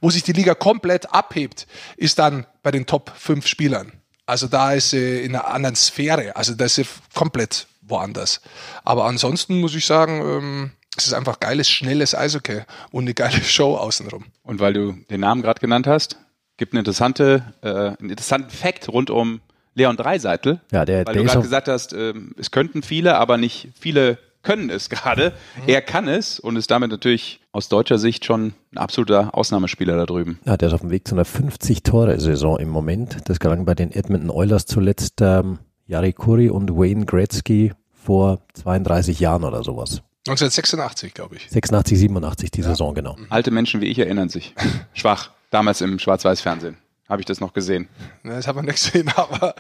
Wo 0.01 0.11
sich 0.11 0.23
die 0.23 0.33
Liga 0.33 0.55
komplett 0.55 1.13
abhebt, 1.13 1.67
ist 1.97 2.19
dann 2.19 2.47
bei 2.63 2.71
den 2.71 2.85
Top 2.87 3.13
5 3.17 3.47
Spielern. 3.47 3.93
Also 4.27 4.47
da 4.47 4.75
ist 4.75 4.91
sie 4.91 5.21
in 5.21 5.35
einer 5.35 5.49
anderen 5.49 5.77
Sphäre. 5.77 6.37
Also 6.37 6.55
da 6.55 6.67
ist 6.67 6.75
sie 6.75 6.85
komplett 7.15 7.67
woanders. 7.81 8.43
Aber 8.85 9.07
ansonsten 9.07 9.61
muss 9.61 9.75
ich 9.75 9.87
sagen, 9.87 10.21
ähm, 10.21 10.71
es 10.99 11.07
ist 11.07 11.15
einfach 11.15 11.41
geiles, 11.41 11.71
schnelles 11.71 12.15
Eishockey 12.15 12.63
und 12.91 13.05
eine 13.05 13.15
geile 13.15 13.43
Show 13.43 13.77
außenrum. 13.77 14.27
Und 14.43 14.61
weil 14.61 14.75
du 14.75 14.93
den 15.09 15.21
Namen 15.21 15.41
gerade 15.41 15.61
genannt 15.61 15.87
hast, 15.87 16.19
gibt 16.59 16.75
eine 16.75 16.81
interessante, 16.81 17.55
äh, 17.63 17.69
einen 17.69 18.11
interessanten 18.11 18.51
Fact 18.51 18.91
rund 18.91 19.09
um 19.09 19.41
Leon 19.75 19.97
Dreiseitel. 19.97 20.61
Ja, 20.73 20.85
der, 20.85 21.07
weil 21.07 21.15
der 21.15 21.23
du 21.23 21.29
gerade 21.29 21.43
gesagt 21.43 21.69
hast, 21.69 21.95
äh, 21.95 22.13
es 22.37 22.51
könnten 22.51 22.83
viele, 22.83 23.17
aber 23.17 23.39
nicht 23.39 23.69
viele 23.81 24.19
können 24.49 24.71
es 24.71 24.89
gerade. 24.89 25.35
Er 25.67 25.83
kann 25.83 26.09
es 26.09 26.41
und 26.41 26.57
ist 26.57 26.71
damit 26.71 26.91
natürlich 26.91 27.41
aus 27.53 27.69
deutscher 27.69 27.99
Sicht 27.99 28.25
schon 28.25 28.55
ein 28.73 28.79
absoluter 28.79 29.35
Ausnahmespieler 29.35 29.95
da 29.99 30.07
drüben. 30.07 30.39
ja, 30.47 30.57
der 30.57 30.69
ist 30.69 30.75
auf 30.75 30.81
dem 30.81 30.89
Weg 30.89 31.07
zu 31.07 31.15
einer 31.15 31.27
50-Tore-Saison 31.27 32.59
im 32.59 32.71
Moment. 32.71 33.19
Das 33.27 33.41
gelang 33.41 33.67
bei 33.67 33.75
den 33.75 33.93
Edmonton 33.93 34.31
Oilers 34.31 34.65
zuletzt 34.65 35.21
ähm, 35.21 35.59
Jari 35.87 36.15
Kurri 36.15 36.49
und 36.49 36.71
Wayne 36.71 37.05
Gretzky 37.05 37.75
vor 37.93 38.41
32 38.55 39.21
Jahren 39.21 39.45
oder 39.45 39.63
sowas. 39.63 40.01
1986, 40.27 41.13
glaube 41.13 41.37
ich. 41.37 41.51
86, 41.51 41.99
87 41.99 42.51
die 42.51 42.63
Saison, 42.63 42.95
genau. 42.95 43.17
Alte 43.29 43.51
Menschen 43.51 43.83
wie 43.83 43.87
ich 43.89 43.99
erinnern 43.99 44.31
sich. 44.31 44.55
Schwach. 44.95 45.31
Damals 45.51 45.83
im 45.83 45.99
Schwarz-Weiß-Fernsehen 45.99 46.79
habe 47.09 47.23
ich 47.23 47.27
das 47.27 47.41
noch 47.41 47.53
gesehen. 47.53 47.89
Ne, 48.23 48.35
Das 48.35 48.47
hat 48.47 48.57
man 48.57 48.65
nicht 48.65 48.75
gesehen, 48.75 49.11
aber 49.17 49.55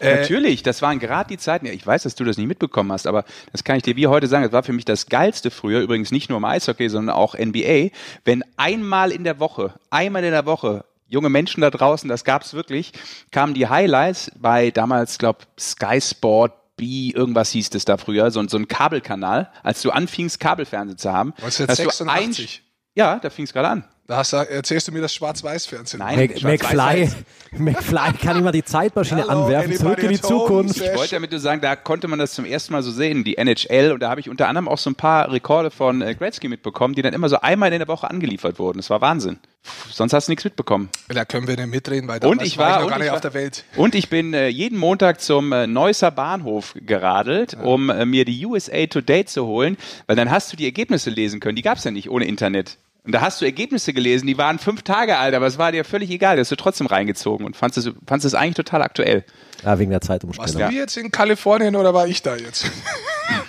äh, 0.00 0.20
Natürlich, 0.20 0.62
das 0.62 0.82
waren 0.82 0.98
gerade 0.98 1.28
die 1.28 1.38
Zeiten, 1.38 1.66
ich 1.66 1.86
weiß, 1.86 2.04
dass 2.04 2.14
du 2.14 2.24
das 2.24 2.36
nicht 2.36 2.46
mitbekommen 2.46 2.90
hast, 2.92 3.06
aber 3.06 3.24
das 3.52 3.64
kann 3.64 3.76
ich 3.76 3.82
dir 3.82 3.96
wie 3.96 4.06
heute 4.06 4.26
sagen, 4.26 4.44
das 4.44 4.52
war 4.52 4.62
für 4.62 4.72
mich 4.72 4.84
das 4.84 5.06
Geilste 5.06 5.50
früher, 5.50 5.80
übrigens 5.80 6.10
nicht 6.10 6.30
nur 6.30 6.38
im 6.38 6.44
Eishockey, 6.44 6.88
sondern 6.88 7.14
auch 7.14 7.34
NBA, 7.34 7.90
wenn 8.24 8.42
einmal 8.56 9.12
in 9.12 9.24
der 9.24 9.38
Woche, 9.38 9.74
einmal 9.90 10.24
in 10.24 10.32
der 10.32 10.46
Woche 10.46 10.84
junge 11.06 11.28
Menschen 11.28 11.60
da 11.60 11.70
draußen, 11.70 12.08
das 12.08 12.24
gab's 12.24 12.54
wirklich, 12.54 12.92
kamen 13.30 13.54
die 13.54 13.68
Highlights 13.68 14.32
bei 14.36 14.70
damals, 14.70 15.18
glaub, 15.18 15.46
Sky 15.58 16.00
Sport, 16.00 16.52
B, 16.76 17.10
irgendwas 17.10 17.50
hieß 17.50 17.70
das 17.70 17.84
da 17.84 17.98
früher, 17.98 18.30
so, 18.30 18.46
so 18.48 18.56
ein 18.56 18.66
Kabelkanal, 18.66 19.50
als 19.62 19.82
du 19.82 19.90
anfingst, 19.90 20.40
Kabelfernsehen 20.40 20.98
zu 20.98 21.12
haben. 21.12 21.32
hast 21.40 21.60
du 21.60 21.64
ein, 21.64 21.70
1986. 21.70 22.62
ja, 22.94 23.18
da 23.20 23.30
fing 23.30 23.44
es 23.44 23.52
gerade 23.52 23.68
an. 23.68 23.84
Da 24.06 24.18
hast 24.18 24.34
du, 24.34 24.36
erzählst 24.36 24.86
du 24.86 24.92
mir 24.92 25.00
das 25.00 25.14
Schwarz-Weiß-Fernsehen. 25.14 26.00
Nein. 26.00 26.30
Mac, 26.42 26.42
McFly, 26.42 27.10
McFly 27.52 28.12
kann 28.20 28.36
immer 28.36 28.52
die 28.52 28.62
Zeitmaschine 28.62 29.22
Hello, 29.22 29.44
anwerfen, 29.44 29.74
zurück 29.76 30.02
in 30.02 30.10
die? 30.10 30.20
Zukunft. 30.20 30.76
Ich 30.76 30.94
wollte 30.94 31.14
damit 31.14 31.30
nur 31.30 31.40
sagen, 31.40 31.62
da 31.62 31.74
konnte 31.74 32.06
man 32.06 32.18
das 32.18 32.34
zum 32.34 32.44
ersten 32.44 32.74
Mal 32.74 32.82
so 32.82 32.90
sehen, 32.90 33.24
die 33.24 33.38
NHL, 33.38 33.92
und 33.92 34.00
da 34.00 34.10
habe 34.10 34.20
ich 34.20 34.28
unter 34.28 34.46
anderem 34.46 34.68
auch 34.68 34.76
so 34.76 34.90
ein 34.90 34.94
paar 34.94 35.32
Rekorde 35.32 35.70
von 35.70 36.02
äh, 36.02 36.14
Gretzky 36.14 36.48
mitbekommen, 36.48 36.94
die 36.94 37.00
dann 37.00 37.14
immer 37.14 37.30
so 37.30 37.40
einmal 37.40 37.72
in 37.72 37.78
der 37.78 37.88
Woche 37.88 38.10
angeliefert 38.10 38.58
wurden. 38.58 38.76
Das 38.76 38.90
war 38.90 39.00
Wahnsinn. 39.00 39.38
Puh, 39.62 39.90
sonst 39.90 40.12
hast 40.12 40.28
du 40.28 40.32
nichts 40.32 40.44
mitbekommen. 40.44 40.90
Da 41.08 41.24
können 41.24 41.48
wir 41.48 41.56
nicht 41.56 41.68
mitreden, 41.68 42.06
weil 42.06 42.16
Und 42.16 42.32
damals 42.32 42.46
ich 42.46 42.58
war, 42.58 42.72
ich 42.72 42.76
noch 42.76 42.82
und 42.82 42.88
gar 42.90 42.98
ich 42.98 43.02
nicht 43.04 43.08
war, 43.08 43.14
auf 43.16 43.20
der 43.22 43.32
Welt. 43.32 43.64
Und 43.76 43.94
ich 43.94 44.10
bin 44.10 44.34
äh, 44.34 44.48
jeden 44.48 44.76
Montag 44.78 45.22
zum 45.22 45.50
äh, 45.52 45.66
Neusser 45.66 46.10
Bahnhof 46.10 46.74
geradelt, 46.76 47.56
um 47.62 47.88
äh, 47.88 48.04
mir 48.04 48.26
die 48.26 48.44
USA 48.44 48.84
Today 48.84 49.24
zu 49.24 49.46
holen, 49.46 49.78
weil 50.06 50.16
dann 50.16 50.30
hast 50.30 50.52
du 50.52 50.58
die 50.58 50.66
Ergebnisse 50.66 51.08
lesen 51.08 51.40
können. 51.40 51.56
Die 51.56 51.62
gab 51.62 51.78
es 51.78 51.84
ja 51.84 51.90
nicht 51.90 52.10
ohne 52.10 52.26
Internet. 52.26 52.76
Und 53.04 53.12
da 53.12 53.20
hast 53.20 53.40
du 53.40 53.44
Ergebnisse 53.44 53.92
gelesen, 53.92 54.26
die 54.26 54.38
waren 54.38 54.58
fünf 54.58 54.82
Tage 54.82 55.18
alt, 55.18 55.34
aber 55.34 55.46
es 55.46 55.58
war 55.58 55.72
dir 55.72 55.84
völlig 55.84 56.10
egal. 56.10 56.36
Die 56.36 56.40
hast 56.40 56.50
du 56.50 56.56
trotzdem 56.56 56.86
reingezogen 56.86 57.44
und 57.44 57.54
fandest 57.54 57.86
es, 57.86 57.94
fandest 58.06 58.26
es 58.26 58.34
eigentlich 58.34 58.54
total 58.54 58.82
aktuell. 58.82 59.24
Ja, 59.62 59.78
wegen 59.78 59.90
der 59.90 60.00
Warst 60.00 60.08
Zeitumstellung. 60.08 60.70
du 60.70 60.74
jetzt 60.74 60.96
in 60.96 61.10
Kalifornien 61.10 61.76
oder 61.76 61.92
war 61.92 62.06
ich 62.06 62.22
da 62.22 62.36
jetzt? 62.36 62.70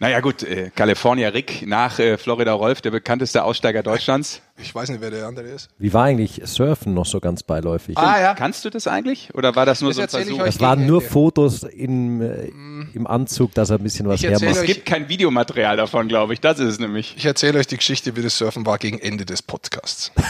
Naja 0.00 0.20
gut, 0.20 0.42
äh, 0.42 0.70
California 0.74 1.28
Rick 1.28 1.66
nach 1.66 1.98
äh, 1.98 2.18
Florida 2.18 2.52
Rolf, 2.52 2.80
der 2.80 2.90
bekannteste 2.90 3.44
Aussteiger 3.44 3.82
Deutschlands. 3.82 4.42
Ich 4.58 4.74
weiß 4.74 4.88
nicht, 4.90 5.00
wer 5.00 5.10
der 5.10 5.26
andere 5.26 5.46
ist. 5.46 5.68
Wie 5.78 5.92
war 5.92 6.04
eigentlich 6.04 6.40
Surfen 6.44 6.94
noch 6.94 7.06
so 7.06 7.20
ganz 7.20 7.42
beiläufig? 7.42 7.96
Ah 7.96 8.20
ja. 8.20 8.34
Kannst 8.34 8.64
du 8.64 8.70
das 8.70 8.86
eigentlich? 8.86 9.34
Oder 9.34 9.56
war 9.56 9.66
das 9.66 9.80
nur 9.80 9.92
Das 9.92 10.10
so 10.12 10.18
ein 10.18 10.26
Versuch? 10.26 10.44
Es 10.44 10.60
waren 10.60 10.86
nur 10.86 11.00
Ende. 11.00 11.10
Fotos 11.10 11.62
in, 11.62 12.20
äh, 12.20 12.50
im 12.94 13.06
Anzug, 13.06 13.54
dass 13.54 13.70
er 13.70 13.78
ein 13.78 13.82
bisschen 13.82 14.08
was 14.08 14.22
hermacht. 14.22 14.42
Es 14.42 14.62
gibt 14.64 14.86
kein 14.86 15.08
Videomaterial 15.08 15.76
davon, 15.76 16.08
glaube 16.08 16.34
ich. 16.34 16.40
Das 16.40 16.58
ist 16.58 16.68
es 16.68 16.78
nämlich. 16.78 17.14
Ich 17.16 17.24
erzähle 17.24 17.58
euch 17.58 17.66
die 17.66 17.76
Geschichte, 17.76 18.16
wie 18.16 18.22
das 18.22 18.36
Surfen 18.38 18.66
war 18.66 18.78
gegen 18.78 18.98
Ende 18.98 19.24
des 19.24 19.42
Podcasts. 19.42 20.12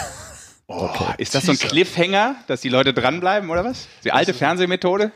Oh, 0.66 0.88
ist 1.18 1.34
das 1.34 1.44
so 1.44 1.52
ein. 1.52 1.58
Cliffhanger, 1.58 2.36
dass 2.46 2.62
die 2.62 2.70
Leute 2.70 2.94
dranbleiben 2.94 3.50
oder 3.50 3.66
was? 3.66 3.86
Die 4.02 4.12
alte 4.12 4.32
Fernsehmethode? 4.32 5.12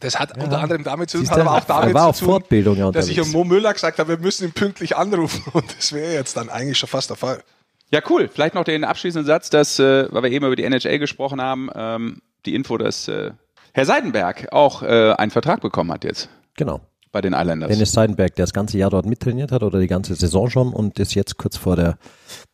Das 0.00 0.18
hat 0.18 0.36
unter 0.42 0.60
anderem 0.60 0.82
damit 0.82 1.10
zu 1.10 1.18
tun, 1.18 1.26
Siehst 1.26 1.32
hat 1.38 1.46
aber 1.46 1.58
auch 1.58 1.64
damit 1.64 1.94
war 1.94 2.08
auf 2.08 2.16
zu 2.16 2.24
tun, 2.24 2.32
Fortbildung 2.34 2.76
ja 2.76 2.90
dass 2.90 3.08
ich 3.08 3.20
am 3.20 3.30
Mo 3.30 3.44
Müller 3.44 3.72
gesagt 3.72 3.98
habe, 3.98 4.08
wir 4.08 4.18
müssen 4.18 4.44
ihn 4.44 4.52
pünktlich 4.52 4.96
anrufen. 4.96 5.44
Und 5.52 5.76
das 5.76 5.92
wäre 5.92 6.12
jetzt 6.12 6.36
dann 6.36 6.48
eigentlich 6.48 6.78
schon 6.78 6.88
fast 6.88 7.10
der 7.10 7.16
Fall. 7.16 7.42
Ja, 7.90 8.00
cool. 8.10 8.28
Vielleicht 8.32 8.54
noch 8.54 8.64
den 8.64 8.82
abschließenden 8.82 9.26
Satz, 9.26 9.50
dass, 9.50 9.78
äh, 9.78 10.08
weil 10.10 10.24
wir 10.24 10.30
eben 10.32 10.46
über 10.46 10.56
die 10.56 10.64
NHL 10.64 10.98
gesprochen 10.98 11.40
haben, 11.40 11.70
ähm, 11.74 12.22
die 12.44 12.54
Info, 12.54 12.76
dass 12.76 13.06
äh, 13.06 13.30
Herr 13.72 13.86
Seidenberg 13.86 14.52
auch 14.52 14.82
äh, 14.82 15.12
einen 15.12 15.30
Vertrag 15.30 15.60
bekommen 15.60 15.92
hat 15.92 16.02
jetzt 16.02 16.28
Genau. 16.56 16.80
bei 17.12 17.20
den 17.20 17.32
Islanders. 17.32 17.70
Dennis 17.70 17.92
Seidenberg, 17.92 18.34
der 18.34 18.44
das 18.44 18.52
ganze 18.52 18.78
Jahr 18.78 18.90
dort 18.90 19.06
mittrainiert 19.06 19.52
hat 19.52 19.62
oder 19.62 19.78
die 19.78 19.86
ganze 19.86 20.14
Saison 20.16 20.50
schon 20.50 20.72
und 20.72 20.98
ist 20.98 21.14
jetzt 21.14 21.38
kurz 21.38 21.56
vor 21.56 21.76
der 21.76 21.98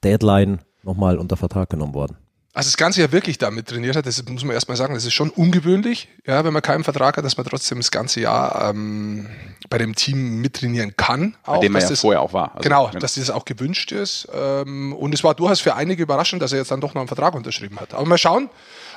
Deadline 0.05 0.61
nochmal 0.83 1.19
unter 1.19 1.37
Vertrag 1.37 1.71
genommen 1.71 1.95
worden. 1.95 2.17
Also 2.53 2.67
das 2.67 2.77
ganze 2.77 3.01
Jahr 3.01 3.13
wirklich 3.13 3.39
damit 3.39 3.69
trainiert 3.69 3.95
hat, 3.95 4.07
das 4.07 4.23
muss 4.29 4.45
man 4.45 4.55
erstmal 4.55 4.77
sagen, 4.77 4.95
das 4.95 5.05
ist 5.05 5.15
schon 5.15 5.31
ungewöhnlich, 5.31 6.09
ja, 6.27 6.45
wenn 6.45 6.53
man 6.53 6.63
keinen 6.63 6.83
Vertrag 6.83 7.17
hat, 7.17 7.25
dass 7.25 7.37
man 7.37 7.47
trotzdem 7.47 7.79
das 7.79 7.93
ganze 7.93 8.21
Jahr 8.21 8.71
ähm, 8.71 9.29
bei 9.69 9.79
dem 9.79 9.95
Team 9.95 10.41
mittrainieren 10.41 10.97
kann. 10.97 11.37
Auch, 11.45 11.55
bei 11.55 11.61
dem 11.61 11.77
er 11.77 11.83
ja 11.83 11.89
das, 11.89 12.01
vorher 12.01 12.21
auch 12.21 12.33
war. 12.33 12.57
Also, 12.57 12.63
genau, 12.63 12.89
dass 12.89 13.15
das 13.15 13.31
auch 13.31 13.45
gewünscht 13.45 13.93
ist. 13.93 14.27
Ähm, 14.35 14.93
und 14.95 15.15
es 15.15 15.23
war 15.23 15.35
durchaus 15.35 15.61
für 15.61 15.77
einige 15.77 16.03
überraschend, 16.03 16.43
dass 16.43 16.53
er 16.53 16.59
jetzt 16.59 16.73
dann 16.73 16.81
doch 16.81 16.95
noch 16.95 17.01
einen 17.01 17.09
Vertrag 17.09 17.35
unterschrieben 17.35 17.79
hat. 17.79 17.95
Aber 17.95 18.05
mal 18.05 18.19
schauen, 18.19 18.51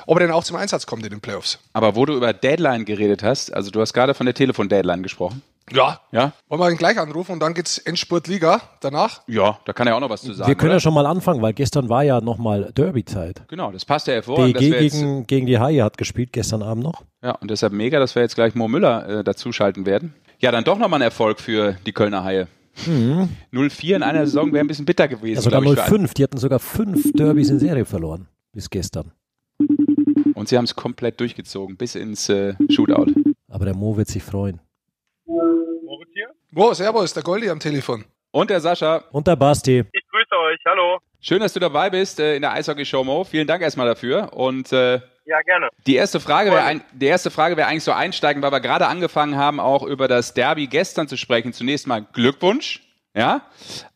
ob 0.06 0.16
er 0.16 0.26
denn 0.26 0.34
auch 0.34 0.44
zum 0.44 0.56
Einsatz 0.56 0.86
kommt 0.86 1.04
in 1.04 1.10
den 1.10 1.20
Playoffs. 1.20 1.58
Aber 1.74 1.94
wo 1.94 2.04
du 2.06 2.16
über 2.16 2.32
Deadline 2.32 2.84
geredet 2.84 3.22
hast, 3.22 3.54
also 3.54 3.70
du 3.70 3.80
hast 3.80 3.92
gerade 3.92 4.14
von 4.14 4.26
der 4.26 4.34
Telefon-Deadline 4.34 5.04
gesprochen. 5.04 5.42
Ja. 5.72 6.00
Ja? 6.12 6.32
Wollen 6.48 6.60
wir 6.60 6.70
ihn 6.70 6.76
gleich 6.76 6.98
anrufen 6.98 7.32
und 7.32 7.40
dann 7.40 7.54
geht's 7.54 7.78
Endspurt-Liga 7.78 8.60
danach? 8.80 9.22
Ja, 9.26 9.58
da 9.64 9.72
kann 9.72 9.86
er 9.86 9.96
auch 9.96 10.00
noch 10.00 10.10
was 10.10 10.22
zu 10.22 10.32
sagen. 10.32 10.48
Wir 10.48 10.54
können 10.54 10.70
oder? 10.70 10.76
ja 10.76 10.80
schon 10.80 10.94
mal 10.94 11.06
anfangen, 11.06 11.40
weil 11.42 11.52
gestern 11.54 11.88
war 11.88 12.02
ja 12.02 12.20
nochmal 12.20 12.72
Derby-Zeit. 12.74 13.42
Genau, 13.48 13.72
das 13.72 13.84
passt 13.84 14.06
ja 14.06 14.14
hervorragend. 14.14 14.60
DG 14.60 14.78
gegen, 14.78 15.26
gegen 15.26 15.46
die 15.46 15.58
Haie 15.58 15.82
hat 15.82 15.96
gespielt 15.96 16.32
gestern 16.32 16.62
Abend 16.62 16.84
noch. 16.84 17.02
Ja, 17.22 17.32
und 17.32 17.50
deshalb 17.50 17.72
mega, 17.72 17.98
dass 17.98 18.14
wir 18.14 18.22
jetzt 18.22 18.34
gleich 18.34 18.54
Mo 18.54 18.68
Müller 18.68 19.08
äh, 19.20 19.24
dazuschalten 19.24 19.86
werden. 19.86 20.14
Ja, 20.38 20.50
dann 20.52 20.64
doch 20.64 20.78
nochmal 20.78 20.98
ein 20.98 21.04
Erfolg 21.04 21.40
für 21.40 21.76
die 21.86 21.92
Kölner 21.92 22.24
Haie. 22.24 22.48
0-4 22.86 23.96
in 23.96 24.02
einer 24.02 24.26
Saison 24.26 24.52
wäre 24.52 24.64
ein 24.64 24.66
bisschen 24.66 24.84
bitter 24.84 25.08
gewesen. 25.08 25.30
Mhm. 25.30 25.36
Ja, 25.36 25.40
sogar 25.42 25.60
glaub 25.62 25.74
ich, 25.74 25.80
für 25.80 25.94
0-5. 25.94 26.14
Die 26.14 26.22
hatten 26.24 26.38
sogar 26.38 26.58
fünf 26.58 27.12
Derbys 27.12 27.50
in 27.50 27.58
Serie 27.58 27.84
verloren 27.84 28.26
bis 28.52 28.70
gestern. 28.70 29.12
Und 30.34 30.48
sie 30.48 30.56
haben 30.56 30.64
es 30.64 30.74
komplett 30.74 31.20
durchgezogen, 31.20 31.76
bis 31.76 31.94
ins 31.94 32.28
äh, 32.28 32.54
Shootout. 32.68 33.12
Aber 33.48 33.64
der 33.64 33.74
Mo 33.74 33.96
wird 33.96 34.08
sich 34.08 34.22
freuen. 34.22 34.60
Moritz 35.26 36.10
hier. 36.12 36.28
Wo, 36.52 36.72
servus, 36.74 37.12
der 37.14 37.22
Goldi 37.22 37.48
am 37.50 37.58
Telefon. 37.60 38.04
Und 38.30 38.50
der 38.50 38.60
Sascha, 38.60 39.04
Und 39.12 39.26
der 39.26 39.36
Basti. 39.36 39.84
Ich 39.92 40.04
grüße 40.10 40.36
euch. 40.36 40.58
Hallo. 40.66 40.98
schön, 41.20 41.40
dass 41.40 41.52
du 41.52 41.60
dabei 41.60 41.88
bist 41.90 42.18
äh, 42.20 42.34
in 42.36 42.42
der 42.42 42.52
Eishockey-Show, 42.52 43.04
Mo. 43.04 43.24
Vielen 43.24 43.46
Dank 43.46 43.62
erstmal 43.62 43.86
dafür. 43.86 44.32
Und 44.32 44.72
äh, 44.72 45.00
Ja, 45.24 45.40
gerne. 45.46 45.68
Die 45.86 45.94
erste 45.94 46.20
Frage 46.20 46.50
wäre 46.50 46.64
ein, 46.64 46.82
die 46.92 47.06
erste 47.06 47.30
Frage 47.30 47.56
wäre 47.56 47.68
eigentlich 47.68 47.84
so 47.84 47.92
einsteigen, 47.92 48.42
weil 48.42 48.50
wir 48.52 48.60
gerade 48.60 48.86
angefangen 48.86 49.36
haben, 49.36 49.60
auch 49.60 49.84
über 49.84 50.08
das 50.08 50.34
Derby 50.34 50.66
gestern 50.66 51.06
zu 51.08 51.16
sprechen. 51.16 51.52
Zunächst 51.52 51.86
mal 51.86 52.04
Glückwunsch. 52.12 52.80
Ja. 53.16 53.42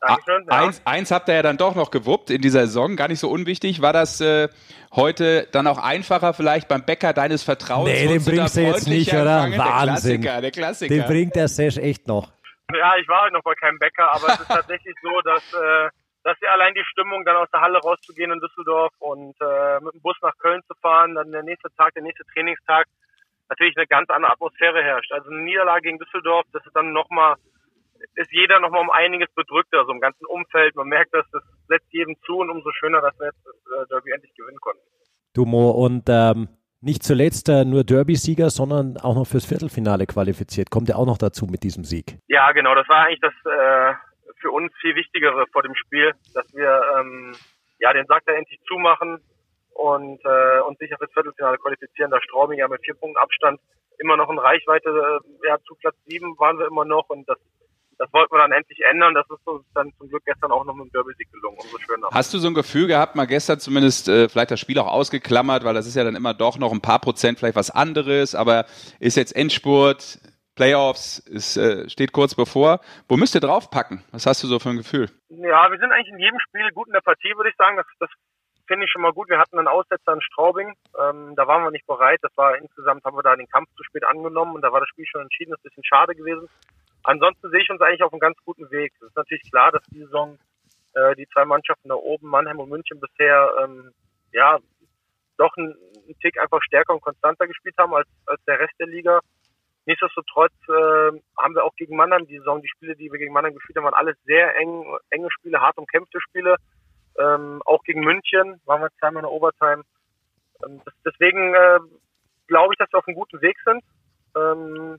Dankeschön, 0.00 0.48
A- 0.48 0.54
ja. 0.60 0.66
Eins, 0.66 0.82
eins 0.84 1.10
habt 1.10 1.28
ihr 1.28 1.34
ja 1.34 1.42
dann 1.42 1.56
doch 1.56 1.74
noch 1.74 1.90
gewuppt 1.90 2.30
in 2.30 2.40
dieser 2.40 2.60
Saison, 2.66 2.94
gar 2.96 3.08
nicht 3.08 3.18
so 3.18 3.28
unwichtig. 3.28 3.82
War 3.82 3.92
das 3.92 4.20
äh, 4.20 4.48
heute 4.94 5.48
dann 5.52 5.66
auch 5.66 5.78
einfacher 5.78 6.32
vielleicht 6.34 6.68
beim 6.68 6.84
Bäcker 6.84 7.12
deines 7.12 7.42
Vertrauens? 7.42 7.90
Nee, 7.90 8.06
den 8.06 8.24
bringst 8.24 8.56
du 8.56 8.60
jetzt 8.62 8.86
nicht, 8.88 9.12
oder? 9.12 9.44
empfangen? 9.44 9.58
Wahnsinn. 9.58 10.20
Der 10.22 10.30
Klassiker, 10.30 10.40
der 10.40 10.50
Klassiker. 10.52 10.94
Den 10.94 11.04
bringt 11.06 11.34
der 11.36 11.48
Sesh 11.48 11.78
echt 11.78 12.06
noch. 12.06 12.30
Ja, 12.72 12.96
ich 13.00 13.08
war 13.08 13.22
heute 13.22 13.34
noch 13.34 13.42
bei 13.42 13.54
keinem 13.54 13.78
Bäcker, 13.78 14.08
aber 14.12 14.28
es 14.28 14.40
ist 14.40 14.48
tatsächlich 14.48 14.94
so, 15.02 15.20
dass, 15.22 15.42
äh, 15.52 15.88
dass 16.22 16.36
ja 16.40 16.50
allein 16.52 16.74
die 16.74 16.84
Stimmung, 16.92 17.24
dann 17.24 17.36
aus 17.36 17.48
der 17.52 17.60
Halle 17.60 17.78
rauszugehen 17.78 18.30
in 18.30 18.38
Düsseldorf 18.38 18.92
und 19.00 19.34
äh, 19.40 19.80
mit 19.80 19.94
dem 19.94 20.00
Bus 20.02 20.16
nach 20.22 20.36
Köln 20.38 20.60
zu 20.68 20.74
fahren, 20.80 21.16
dann 21.16 21.32
der 21.32 21.42
nächste 21.42 21.70
Tag, 21.76 21.94
der 21.94 22.02
nächste 22.04 22.24
Trainingstag, 22.32 22.86
natürlich 23.48 23.76
eine 23.76 23.86
ganz 23.88 24.10
andere 24.10 24.30
Atmosphäre 24.32 24.80
herrscht. 24.84 25.10
Also 25.10 25.28
eine 25.30 25.40
Niederlage 25.42 25.82
gegen 25.82 25.98
Düsseldorf, 25.98 26.44
das 26.52 26.64
ist 26.66 26.76
dann 26.76 26.92
nochmal, 26.92 27.34
ist 28.14 28.32
jeder 28.32 28.60
nochmal 28.60 28.82
um 28.82 28.90
einiges 28.90 29.32
bedrückter, 29.34 29.84
so 29.84 29.92
im 29.92 30.00
ganzen 30.00 30.24
Umfeld. 30.26 30.74
Man 30.76 30.88
merkt, 30.88 31.14
dass 31.14 31.26
das 31.30 31.42
setzt 31.68 31.92
jedem 31.92 32.16
zu 32.24 32.38
und 32.38 32.50
umso 32.50 32.70
schöner, 32.72 33.00
dass 33.00 33.18
wir 33.18 33.26
jetzt 33.26 33.44
das 33.44 33.54
äh, 33.54 33.86
Derby 33.88 34.12
endlich 34.12 34.34
gewinnen 34.34 34.58
konnten. 34.60 34.82
Du 35.34 35.44
Mo. 35.44 35.70
Und 35.70 36.04
ähm, 36.08 36.48
nicht 36.80 37.02
zuletzt 37.02 37.48
äh, 37.48 37.64
nur 37.64 37.84
Derby-Sieger, 37.84 38.50
sondern 38.50 38.96
auch 38.98 39.14
noch 39.14 39.26
fürs 39.26 39.44
Viertelfinale 39.44 40.06
qualifiziert. 40.06 40.70
Kommt 40.70 40.88
ja 40.88 40.96
auch 40.96 41.06
noch 41.06 41.18
dazu 41.18 41.46
mit 41.46 41.62
diesem 41.62 41.84
Sieg. 41.84 42.18
Ja, 42.28 42.52
genau. 42.52 42.74
Das 42.74 42.88
war 42.88 43.06
eigentlich 43.06 43.20
das 43.20 43.34
äh, 43.44 43.94
für 44.40 44.50
uns 44.50 44.72
viel 44.80 44.94
Wichtigere 44.94 45.46
vor 45.52 45.62
dem 45.62 45.74
Spiel, 45.74 46.12
dass 46.34 46.46
wir 46.54 46.80
ähm, 46.98 47.34
ja 47.80 47.92
den 47.92 48.06
Sack 48.06 48.22
da 48.26 48.32
endlich 48.32 48.60
zumachen 48.66 49.18
und 49.74 50.20
äh, 50.24 50.60
uns 50.60 50.78
sicher 50.78 50.96
fürs 50.98 51.12
Viertelfinale 51.12 51.58
qualifizieren. 51.58 52.10
Da 52.10 52.20
Straubing 52.22 52.58
ja 52.58 52.68
mit 52.68 52.84
vier 52.84 52.94
Punkten 52.94 53.18
Abstand 53.18 53.60
immer 53.98 54.16
noch 54.16 54.30
in 54.30 54.38
Reichweite, 54.38 54.88
äh, 54.88 55.48
ja 55.48 55.58
zu 55.66 55.74
Platz 55.76 55.96
sieben 56.06 56.38
waren 56.38 56.58
wir 56.58 56.66
immer 56.66 56.84
noch 56.84 57.08
und 57.08 57.28
das 57.28 57.38
das 57.98 58.12
wollten 58.12 58.32
wir 58.32 58.38
dann 58.38 58.52
endlich 58.52 58.78
ändern. 58.90 59.14
Das 59.14 59.26
ist 59.28 59.46
uns 59.46 59.64
dann 59.74 59.92
zum 59.98 60.08
Glück 60.08 60.24
gestern 60.24 60.50
auch 60.52 60.64
noch 60.64 60.74
mit 60.74 60.86
dem 60.86 60.92
Derby-Sieg 60.92 61.30
gelungen. 61.32 61.58
Umso 61.60 61.78
schöner. 61.78 62.08
Hast 62.12 62.32
du 62.32 62.38
so 62.38 62.48
ein 62.48 62.54
Gefühl 62.54 62.86
gehabt, 62.86 63.16
mal 63.16 63.26
gestern 63.26 63.58
zumindest 63.58 64.08
äh, 64.08 64.28
vielleicht 64.28 64.50
das 64.50 64.60
Spiel 64.60 64.78
auch 64.78 64.86
ausgeklammert, 64.86 65.64
weil 65.64 65.74
das 65.74 65.86
ist 65.86 65.96
ja 65.96 66.04
dann 66.04 66.16
immer 66.16 66.34
doch 66.34 66.58
noch 66.58 66.72
ein 66.72 66.80
paar 66.80 67.00
Prozent 67.00 67.38
vielleicht 67.38 67.56
was 67.56 67.70
anderes, 67.70 68.34
aber 68.34 68.66
ist 69.00 69.16
jetzt 69.16 69.34
Endspurt, 69.34 70.20
Playoffs, 70.54 71.22
es 71.32 71.56
äh, 71.56 71.88
steht 71.88 72.12
kurz 72.12 72.34
bevor. 72.34 72.80
Wo 73.08 73.16
müsst 73.16 73.34
ihr 73.34 73.40
draufpacken? 73.40 74.02
Was 74.10 74.26
hast 74.26 74.42
du 74.42 74.48
so 74.48 74.58
für 74.58 74.70
ein 74.70 74.76
Gefühl? 74.76 75.08
Ja, 75.28 75.70
wir 75.70 75.78
sind 75.78 75.92
eigentlich 75.92 76.12
in 76.12 76.18
jedem 76.18 76.40
Spiel 76.40 76.70
gut 76.72 76.88
in 76.88 76.94
der 76.94 77.00
Partie, 77.00 77.32
würde 77.36 77.50
ich 77.50 77.56
sagen. 77.56 77.76
Das, 77.76 77.86
das 78.00 78.10
finde 78.66 78.84
ich 78.84 78.90
schon 78.90 79.02
mal 79.02 79.12
gut. 79.12 79.28
Wir 79.28 79.38
hatten 79.38 79.58
einen 79.58 79.68
Aussetzer 79.68 80.12
in 80.12 80.20
Straubing. 80.20 80.74
Ähm, 80.98 81.34
da 81.36 81.46
waren 81.46 81.62
wir 81.62 81.70
nicht 81.70 81.86
bereit. 81.86 82.18
Das 82.22 82.36
war 82.36 82.56
insgesamt 82.56 83.04
haben 83.04 83.16
wir 83.16 83.22
da 83.22 83.36
den 83.36 83.48
Kampf 83.48 83.68
zu 83.76 83.84
spät 83.84 84.04
angenommen 84.04 84.54
und 84.54 84.62
da 84.62 84.72
war 84.72 84.80
das 84.80 84.88
Spiel 84.88 85.06
schon 85.06 85.22
entschieden. 85.22 85.50
Das 85.50 85.60
ist 85.60 85.64
ein 85.64 85.70
bisschen 85.70 85.84
schade 85.84 86.14
gewesen. 86.16 86.48
Ansonsten 87.08 87.48
sehe 87.48 87.62
ich 87.62 87.70
uns 87.70 87.80
eigentlich 87.80 88.02
auf 88.02 88.12
einem 88.12 88.20
ganz 88.20 88.36
guten 88.44 88.70
Weg. 88.70 88.92
Es 88.96 89.06
ist 89.06 89.16
natürlich 89.16 89.50
klar, 89.50 89.72
dass 89.72 89.82
die 89.84 90.00
Saison 90.00 90.38
äh, 90.92 91.14
die 91.16 91.26
zwei 91.28 91.46
Mannschaften 91.46 91.88
da 91.88 91.94
oben, 91.94 92.28
Mannheim 92.28 92.60
und 92.60 92.68
München, 92.68 93.00
bisher 93.00 93.50
ähm, 93.62 93.92
ja 94.30 94.58
doch 95.38 95.56
einen, 95.56 95.74
Tick 96.20 96.38
einfach 96.38 96.62
stärker 96.62 96.92
und 96.92 97.00
konstanter 97.00 97.46
gespielt 97.46 97.76
haben 97.78 97.94
als, 97.94 98.08
als 98.26 98.44
der 98.44 98.60
Rest 98.60 98.74
der 98.78 98.88
Liga. 98.88 99.20
Nichtsdestotrotz 99.86 100.52
äh, 100.68 101.18
haben 101.38 101.54
wir 101.54 101.64
auch 101.64 101.74
gegen 101.76 101.96
Mannheim 101.96 102.26
die 102.26 102.36
Saison, 102.36 102.60
die 102.60 102.68
Spiele, 102.68 102.94
die 102.94 103.10
wir 103.10 103.18
gegen 103.18 103.32
Mannheim 103.32 103.54
gespielt 103.54 103.78
haben, 103.78 103.84
waren 103.84 103.94
alles 103.94 104.16
sehr 104.24 104.54
eng, 104.58 104.84
enge 105.08 105.30
Spiele, 105.30 105.62
hart 105.62 105.78
umkämpfte 105.78 106.20
Spiele. 106.20 106.56
Ähm, 107.18 107.62
auch 107.64 107.82
gegen 107.84 108.00
München 108.00 108.60
waren 108.66 108.82
wir 108.82 108.90
zweimal 108.98 109.22
in 109.22 109.28
der 109.28 109.32
Overtime. 109.32 109.82
Ähm, 110.62 110.82
das, 110.84 110.94
deswegen 111.06 111.54
äh, 111.54 111.78
glaube 112.48 112.74
ich, 112.74 112.78
dass 112.78 112.92
wir 112.92 112.98
auf 112.98 113.08
einem 113.08 113.16
guten 113.16 113.40
Weg 113.40 113.56
sind 113.64 113.82
ähm, 114.36 114.98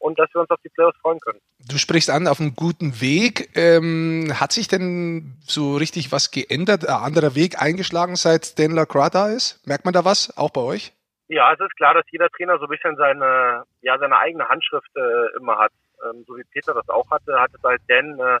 und 0.00 0.18
dass 0.18 0.32
wir 0.34 0.40
uns 0.40 0.50
auf 0.50 0.60
die 0.64 0.70
Playoffs 0.70 0.98
freuen 1.00 1.20
können. 1.20 1.40
Du 1.68 1.78
sprichst 1.78 2.10
an, 2.10 2.26
auf 2.26 2.40
einem 2.40 2.56
guten 2.56 3.00
Weg. 3.00 3.50
Ähm, 3.54 4.32
hat 4.34 4.50
sich 4.50 4.66
denn 4.66 5.36
so 5.42 5.76
richtig 5.76 6.10
was 6.10 6.30
geändert, 6.30 6.88
ein 6.88 6.94
anderer 6.94 7.34
Weg 7.34 7.62
eingeschlagen, 7.62 8.16
seit 8.16 8.46
Stan 8.46 8.72
Lacroix 8.72 9.10
da 9.10 9.28
ist? 9.28 9.64
Merkt 9.66 9.84
man 9.84 9.94
da 9.94 10.04
was, 10.04 10.36
auch 10.36 10.50
bei 10.50 10.62
euch? 10.62 10.92
Ja, 11.28 11.52
es 11.52 11.60
ist 11.60 11.76
klar, 11.76 11.94
dass 11.94 12.04
jeder 12.10 12.28
Trainer 12.30 12.58
so 12.58 12.64
ein 12.64 12.70
bisschen 12.70 12.96
seine, 12.96 13.62
ja, 13.82 13.98
seine 13.98 14.18
eigene 14.18 14.48
Handschrift 14.48 14.90
äh, 14.96 15.36
immer 15.36 15.58
hat. 15.58 15.72
Ähm, 16.04 16.24
so 16.26 16.36
wie 16.36 16.44
Peter 16.50 16.74
das 16.74 16.88
auch 16.88 17.08
hatte, 17.10 17.38
hat 17.38 17.52
es 17.54 17.62
halt 17.62 17.82
Dan, 17.86 18.18
äh, 18.18 18.38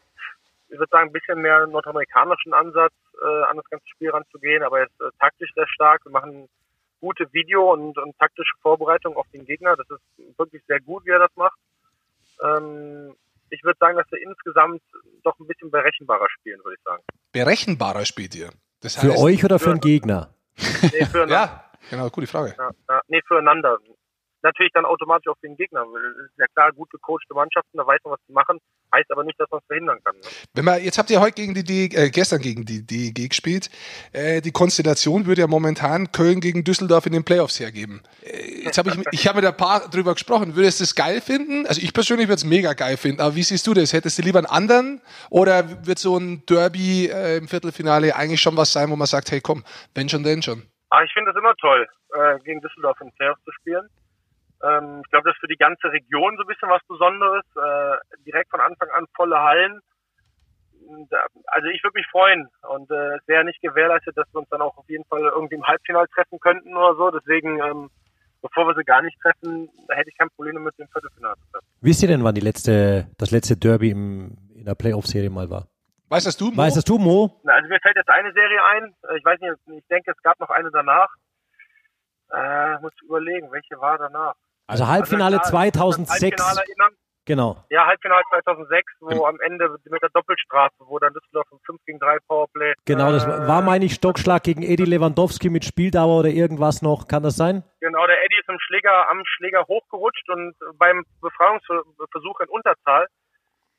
ich 0.70 0.78
würde 0.78 0.90
sagen, 0.90 1.10
ein 1.10 1.12
bisschen 1.12 1.40
mehr 1.40 1.66
nordamerikanischen 1.66 2.54
Ansatz 2.54 2.94
äh, 3.22 3.42
an 3.44 3.58
das 3.58 3.68
ganze 3.70 3.86
Spiel 3.88 4.10
ranzugehen, 4.10 4.62
aber 4.62 4.80
jetzt 4.80 4.98
äh, 5.00 5.10
taktisch 5.20 5.50
sehr 5.54 5.68
stark. 5.68 6.04
Wir 6.04 6.12
machen 6.12 6.48
gute 7.00 7.32
Video- 7.32 7.72
und, 7.72 7.96
und 7.98 8.18
taktische 8.18 8.54
Vorbereitung 8.62 9.16
auf 9.16 9.26
den 9.32 9.44
Gegner. 9.44 9.76
Das 9.76 9.86
ist 9.90 10.38
wirklich 10.38 10.62
sehr 10.66 10.80
gut, 10.80 11.04
wie 11.04 11.10
er 11.10 11.18
das 11.18 11.34
macht. 11.36 11.58
Ähm, 12.42 13.14
ich 13.50 13.62
würde 13.64 13.78
sagen, 13.80 13.96
dass 13.96 14.10
wir 14.10 14.22
insgesamt 14.22 14.82
doch 15.22 15.38
ein 15.38 15.46
bisschen 15.46 15.70
berechenbarer 15.70 16.28
spielen, 16.38 16.60
würde 16.64 16.76
ich 16.76 16.84
sagen. 16.84 17.02
Berechenbarer 17.32 18.04
spielt 18.04 18.34
ihr. 18.34 18.50
Das 18.80 18.96
Für 18.96 19.12
heißt, 19.12 19.22
euch 19.22 19.44
oder 19.44 19.58
für 19.58 19.70
den 19.70 19.80
Gegner? 19.80 20.34
Nee, 20.56 21.04
füreinander. 21.06 21.30
Ja, 21.30 21.64
genau, 21.90 22.10
gute 22.10 22.26
Frage. 22.26 22.54
Ja, 22.56 22.70
ja, 22.88 23.00
nee, 23.08 23.20
füreinander. 23.26 23.78
Natürlich 24.42 24.72
dann 24.72 24.84
automatisch 24.84 25.28
auf 25.28 25.38
den 25.42 25.56
Gegner. 25.56 25.80
weil 25.80 26.02
Es 26.12 26.30
ist 26.30 26.38
ja 26.38 26.46
klar, 26.54 26.72
gut 26.72 26.90
gecoachte 26.90 27.34
Mannschaften, 27.34 27.76
da 27.76 27.86
weiß 27.86 28.00
man, 28.04 28.14
was 28.14 28.20
sie 28.26 28.32
machen. 28.32 28.58
Heißt 28.92 29.10
aber 29.10 29.24
nicht, 29.24 29.38
dass 29.38 29.50
man 29.50 29.60
es 29.60 29.66
verhindern 29.66 29.98
kann. 30.02 30.16
Ne? 30.16 30.22
Wenn 30.54 30.64
man, 30.64 30.82
jetzt 30.82 30.98
habt 30.98 31.10
ihr 31.10 31.20
heute 31.20 31.34
gegen 31.34 31.54
die, 31.54 31.62
DEG, 31.62 31.94
äh, 31.94 32.10
gestern 32.10 32.40
gegen 32.40 32.64
die 32.64 32.84
DEG 32.84 33.28
gespielt. 33.28 33.70
Äh, 34.12 34.40
die 34.40 34.50
Konstellation 34.50 35.26
würde 35.26 35.42
ja 35.42 35.46
momentan 35.46 36.10
Köln 36.12 36.40
gegen 36.40 36.64
Düsseldorf 36.64 37.06
in 37.06 37.12
den 37.12 37.24
Playoffs 37.24 37.60
hergeben. 37.60 38.02
Äh, 38.22 38.64
jetzt 38.64 38.78
habe 38.78 38.90
ich, 38.90 38.96
ich 39.12 39.28
habe 39.28 39.40
mit 39.40 39.46
ein 39.46 39.56
paar 39.56 39.88
drüber 39.88 40.14
gesprochen. 40.14 40.56
Würdest 40.56 40.80
du 40.80 40.84
es 40.84 40.94
geil 40.94 41.20
finden? 41.20 41.66
Also 41.66 41.80
ich 41.80 41.92
persönlich 41.92 42.26
würde 42.26 42.36
es 42.36 42.44
mega 42.44 42.72
geil 42.72 42.96
finden. 42.96 43.20
Aber 43.20 43.36
wie 43.36 43.42
siehst 43.42 43.66
du 43.66 43.74
das? 43.74 43.92
Hättest 43.92 44.18
du 44.18 44.22
lieber 44.22 44.38
einen 44.38 44.46
anderen? 44.46 45.02
Oder 45.28 45.86
wird 45.86 45.98
so 45.98 46.16
ein 46.16 46.44
Derby 46.46 47.06
äh, 47.06 47.36
im 47.36 47.48
Viertelfinale 47.48 48.16
eigentlich 48.16 48.40
schon 48.40 48.56
was 48.56 48.72
sein, 48.72 48.90
wo 48.90 48.96
man 48.96 49.06
sagt, 49.06 49.30
hey 49.30 49.40
komm, 49.40 49.64
wenn 49.94 50.08
schon, 50.08 50.22
denn 50.22 50.42
schon? 50.42 50.62
Aber 50.90 51.04
ich 51.04 51.12
finde 51.12 51.30
es 51.30 51.36
immer 51.36 51.54
toll, 51.56 51.86
äh, 52.14 52.38
gegen 52.40 52.60
Düsseldorf 52.60 53.00
in 53.00 53.12
Playoffs 53.12 53.42
zu 53.44 53.52
spielen. 53.52 53.88
Ähm, 54.62 55.02
ich 55.04 55.10
glaube, 55.10 55.28
das 55.28 55.36
ist 55.36 55.40
für 55.40 55.48
die 55.48 55.56
ganze 55.56 55.90
Region 55.90 56.36
so 56.36 56.42
ein 56.42 56.46
bisschen 56.46 56.68
was 56.68 56.82
Besonderes. 56.86 57.44
Äh, 57.56 57.96
direkt 58.26 58.50
von 58.50 58.60
Anfang 58.60 58.90
an 58.90 59.06
volle 59.16 59.38
Hallen. 59.40 59.80
Da- 61.10 61.26
Also 61.46 61.68
ich 61.68 61.82
würde 61.84 61.98
mich 61.98 62.06
freuen 62.08 62.48
und 62.68 62.90
äh, 62.90 63.16
es 63.16 63.28
wäre 63.28 63.44
nicht 63.44 63.60
gewährleistet, 63.62 64.16
dass 64.16 64.26
wir 64.32 64.40
uns 64.40 64.48
dann 64.48 64.62
auch 64.62 64.76
auf 64.76 64.88
jeden 64.88 65.04
Fall 65.04 65.20
irgendwie 65.22 65.54
im 65.54 65.66
Halbfinale 65.66 66.08
treffen 66.08 66.38
könnten 66.40 66.74
oder 66.76 66.94
so. 66.96 67.10
Deswegen, 67.10 67.58
ähm, 67.60 67.90
bevor 68.42 68.66
wir 68.66 68.74
sie 68.74 68.84
gar 68.84 69.02
nicht 69.02 69.18
treffen, 69.20 69.68
da 69.88 69.94
hätte 69.94 70.08
ich 70.10 70.16
kein 70.18 70.30
Problem 70.30 70.54
damit, 70.56 70.74
im 70.78 70.88
Viertelfinale 70.88 71.36
zu 71.36 71.50
treffen. 71.52 71.66
Wisst 71.80 72.02
ihr 72.02 72.08
denn, 72.08 72.24
wann 72.24 72.34
die 72.34 72.40
letzte, 72.40 73.06
das 73.18 73.30
letzte 73.30 73.56
Derby 73.56 73.90
im, 73.90 74.36
in 74.54 74.64
der 74.64 74.74
Playoff-Serie 74.74 75.30
mal 75.30 75.48
war? 75.48 75.66
Weißt 76.08 76.26
das 76.26 76.36
du? 76.36 76.50
Mo? 76.50 76.56
Weißt 76.56 76.76
das 76.76 76.84
du, 76.84 76.98
Mo? 76.98 77.40
Na, 77.44 77.52
Also 77.54 77.68
mir 77.68 77.78
fällt 77.80 77.96
jetzt 77.96 78.10
eine 78.10 78.32
Serie 78.32 78.64
ein. 78.64 78.94
Äh, 79.08 79.18
Ich 79.18 79.24
weiß 79.24 79.38
nicht, 79.40 79.52
ich 79.78 79.86
denke, 79.88 80.10
es 80.10 80.22
gab 80.22 80.40
noch 80.40 80.50
eine 80.50 80.70
danach. 80.72 81.08
Äh, 82.32 82.78
muss 82.80 82.92
überlegen, 83.02 83.50
welche 83.52 83.78
war 83.80 83.98
danach. 83.98 84.34
Also 84.70 84.86
Halbfinale 84.86 85.38
an 85.38 85.44
2006. 85.44 86.40
Halbfinale. 86.40 86.96
Genau. 87.26 87.64
Ja, 87.70 87.86
Halbfinale 87.86 88.22
2006, 88.30 88.92
wo 89.00 89.24
am 89.24 89.38
Ende 89.40 89.76
mit 89.84 90.02
der 90.02 90.08
Doppelstrafe, 90.10 90.74
wo 90.80 90.98
dann 90.98 91.12
Düsseldorf 91.12 91.46
im 91.52 91.58
5 91.64 91.84
gegen 91.84 91.98
3 91.98 92.18
Powerplay. 92.26 92.74
Genau, 92.86 93.12
das 93.12 93.24
äh, 93.24 93.46
war, 93.46 93.62
meine 93.62 93.84
ich, 93.84 93.94
Stockschlag 93.94 94.42
gegen 94.42 94.62
Edi 94.62 94.84
Lewandowski 94.84 95.50
mit 95.50 95.64
Spieldauer 95.64 96.20
oder 96.20 96.28
irgendwas 96.30 96.82
noch. 96.82 97.08
Kann 97.08 97.22
das 97.22 97.36
sein? 97.36 97.62
Genau, 97.80 98.06
der 98.06 98.24
Eddie 98.24 98.38
ist 98.40 98.48
im 98.48 98.58
Schläger, 98.58 99.10
am 99.10 99.22
Schläger 99.24 99.64
hochgerutscht 99.68 100.28
und 100.30 100.54
beim 100.78 101.04
Befreiungsversuch 101.20 102.40
in 102.40 102.48
Unterzahl 102.48 103.06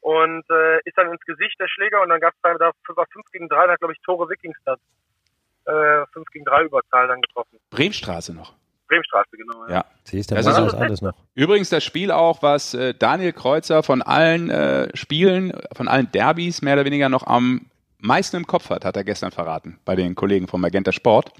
und 0.02 0.44
äh, 0.50 0.78
ist 0.86 0.98
dann 0.98 1.12
ins 1.12 1.22
Gesicht 1.26 1.60
der 1.60 1.68
Schläger 1.68 2.02
und 2.02 2.10
dann 2.10 2.20
gab 2.20 2.34
es 2.34 2.40
da 2.42 2.72
war 2.96 3.06
5 3.12 3.26
gegen 3.32 3.50
3, 3.50 3.66
da 3.66 3.74
hat 3.74 3.80
glaube 3.80 3.94
ich 3.94 4.02
Tore 4.02 4.30
Wikingstad 4.30 4.80
äh, 5.66 6.06
5 6.14 6.28
gegen 6.32 6.46
3 6.46 6.64
Überzahl 6.64 7.08
dann 7.08 7.22
getroffen. 7.22 7.60
Bremstraße 7.70 8.34
noch. 8.34 8.54
Bremenstraße, 8.92 9.38
genau. 9.38 9.68
Ja. 9.70 9.86
Siehst 10.04 10.32
du, 10.32 10.36
Das 10.36 10.46
ist 10.46 10.54
so- 10.56 10.78
alles 10.78 11.02
noch. 11.02 11.14
Übrigens 11.34 11.70
das 11.70 11.84
Spiel 11.84 12.12
auch, 12.12 12.44
was 12.44 12.74
äh, 12.74 12.94
Daniel 12.94 13.32
Kreuzer 13.34 13.84
von 13.84 14.02
allen 14.02 14.50
äh, 14.50 14.90
Spielen, 14.96 15.54
von 15.74 15.88
allen 15.88 16.12
Derbys 16.12 16.62
mehr 16.62 16.74
oder 16.74 16.86
weniger 16.86 17.08
noch 17.10 17.26
am 17.26 17.68
meisten 18.00 18.36
im 18.38 18.48
Kopf 18.48 18.70
hat, 18.70 18.84
hat 18.84 18.96
er 18.98 19.04
gestern 19.04 19.32
verraten 19.32 19.80
bei 19.86 19.96
den 19.96 20.16
Kollegen 20.16 20.48
vom 20.48 20.60
Magenta 20.62 20.92
Sport. 20.92 21.32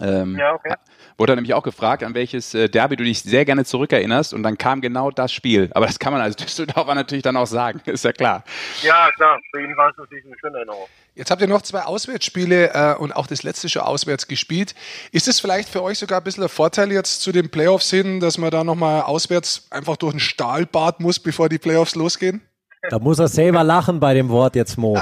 Ähm, 0.00 0.36
Ja, 0.36 0.54
okay. 0.54 0.74
Wurde 1.18 1.32
er 1.32 1.36
nämlich 1.36 1.54
auch 1.54 1.62
gefragt, 1.62 2.02
an 2.02 2.14
welches 2.14 2.52
äh, 2.54 2.68
Derby 2.68 2.96
du 2.96 3.04
dich 3.04 3.22
sehr 3.22 3.44
gerne 3.44 3.64
zurückerinnerst 3.64 4.34
und 4.34 4.42
dann 4.42 4.58
kam 4.58 4.82
genau 4.82 5.10
das 5.10 5.32
Spiel. 5.32 5.70
Aber 5.72 5.86
das 5.86 5.98
kann 5.98 6.12
man 6.12 6.20
als 6.20 6.36
Düsseldorfer 6.36 6.94
natürlich 6.94 7.22
dann 7.22 7.36
auch 7.36 7.46
sagen, 7.46 7.80
ist 7.86 8.04
ja 8.04 8.12
klar. 8.12 8.44
Ja, 8.82 9.10
klar, 9.16 9.38
für 9.50 9.62
ihn 9.62 9.76
war 9.76 9.90
es 9.90 9.96
natürlich 9.96 10.26
eine 10.26 10.36
schöne 10.38 10.58
Erinnerung. 10.58 10.86
Jetzt 11.14 11.30
habt 11.30 11.40
ihr 11.40 11.48
noch 11.48 11.62
zwei 11.62 11.82
Auswärtsspiele 11.82 12.74
äh, 12.74 12.94
und 12.96 13.16
auch 13.16 13.26
das 13.26 13.42
letzte 13.42 13.70
schon 13.70 13.82
auswärts 13.82 14.28
gespielt. 14.28 14.74
Ist 15.12 15.28
es 15.28 15.40
vielleicht 15.40 15.70
für 15.70 15.82
euch 15.82 15.98
sogar 15.98 16.20
ein 16.20 16.24
bisschen 16.24 16.42
ein 16.42 16.50
Vorteil 16.50 16.92
jetzt 16.92 17.22
zu 17.22 17.32
den 17.32 17.50
Playoffs 17.50 17.88
hin, 17.88 18.20
dass 18.20 18.36
man 18.36 18.50
da 18.50 18.64
nochmal 18.64 19.00
auswärts 19.00 19.66
einfach 19.70 19.96
durch 19.96 20.12
ein 20.12 20.20
Stahlbad 20.20 21.00
muss, 21.00 21.18
bevor 21.18 21.48
die 21.48 21.58
Playoffs 21.58 21.94
losgehen? 21.94 22.42
Da 22.90 22.98
muss 22.98 23.18
er 23.18 23.28
selber 23.28 23.64
lachen 23.64 24.00
bei 24.00 24.14
dem 24.14 24.28
Wort 24.28 24.56
jetzt, 24.56 24.76
Mo. 24.76 24.98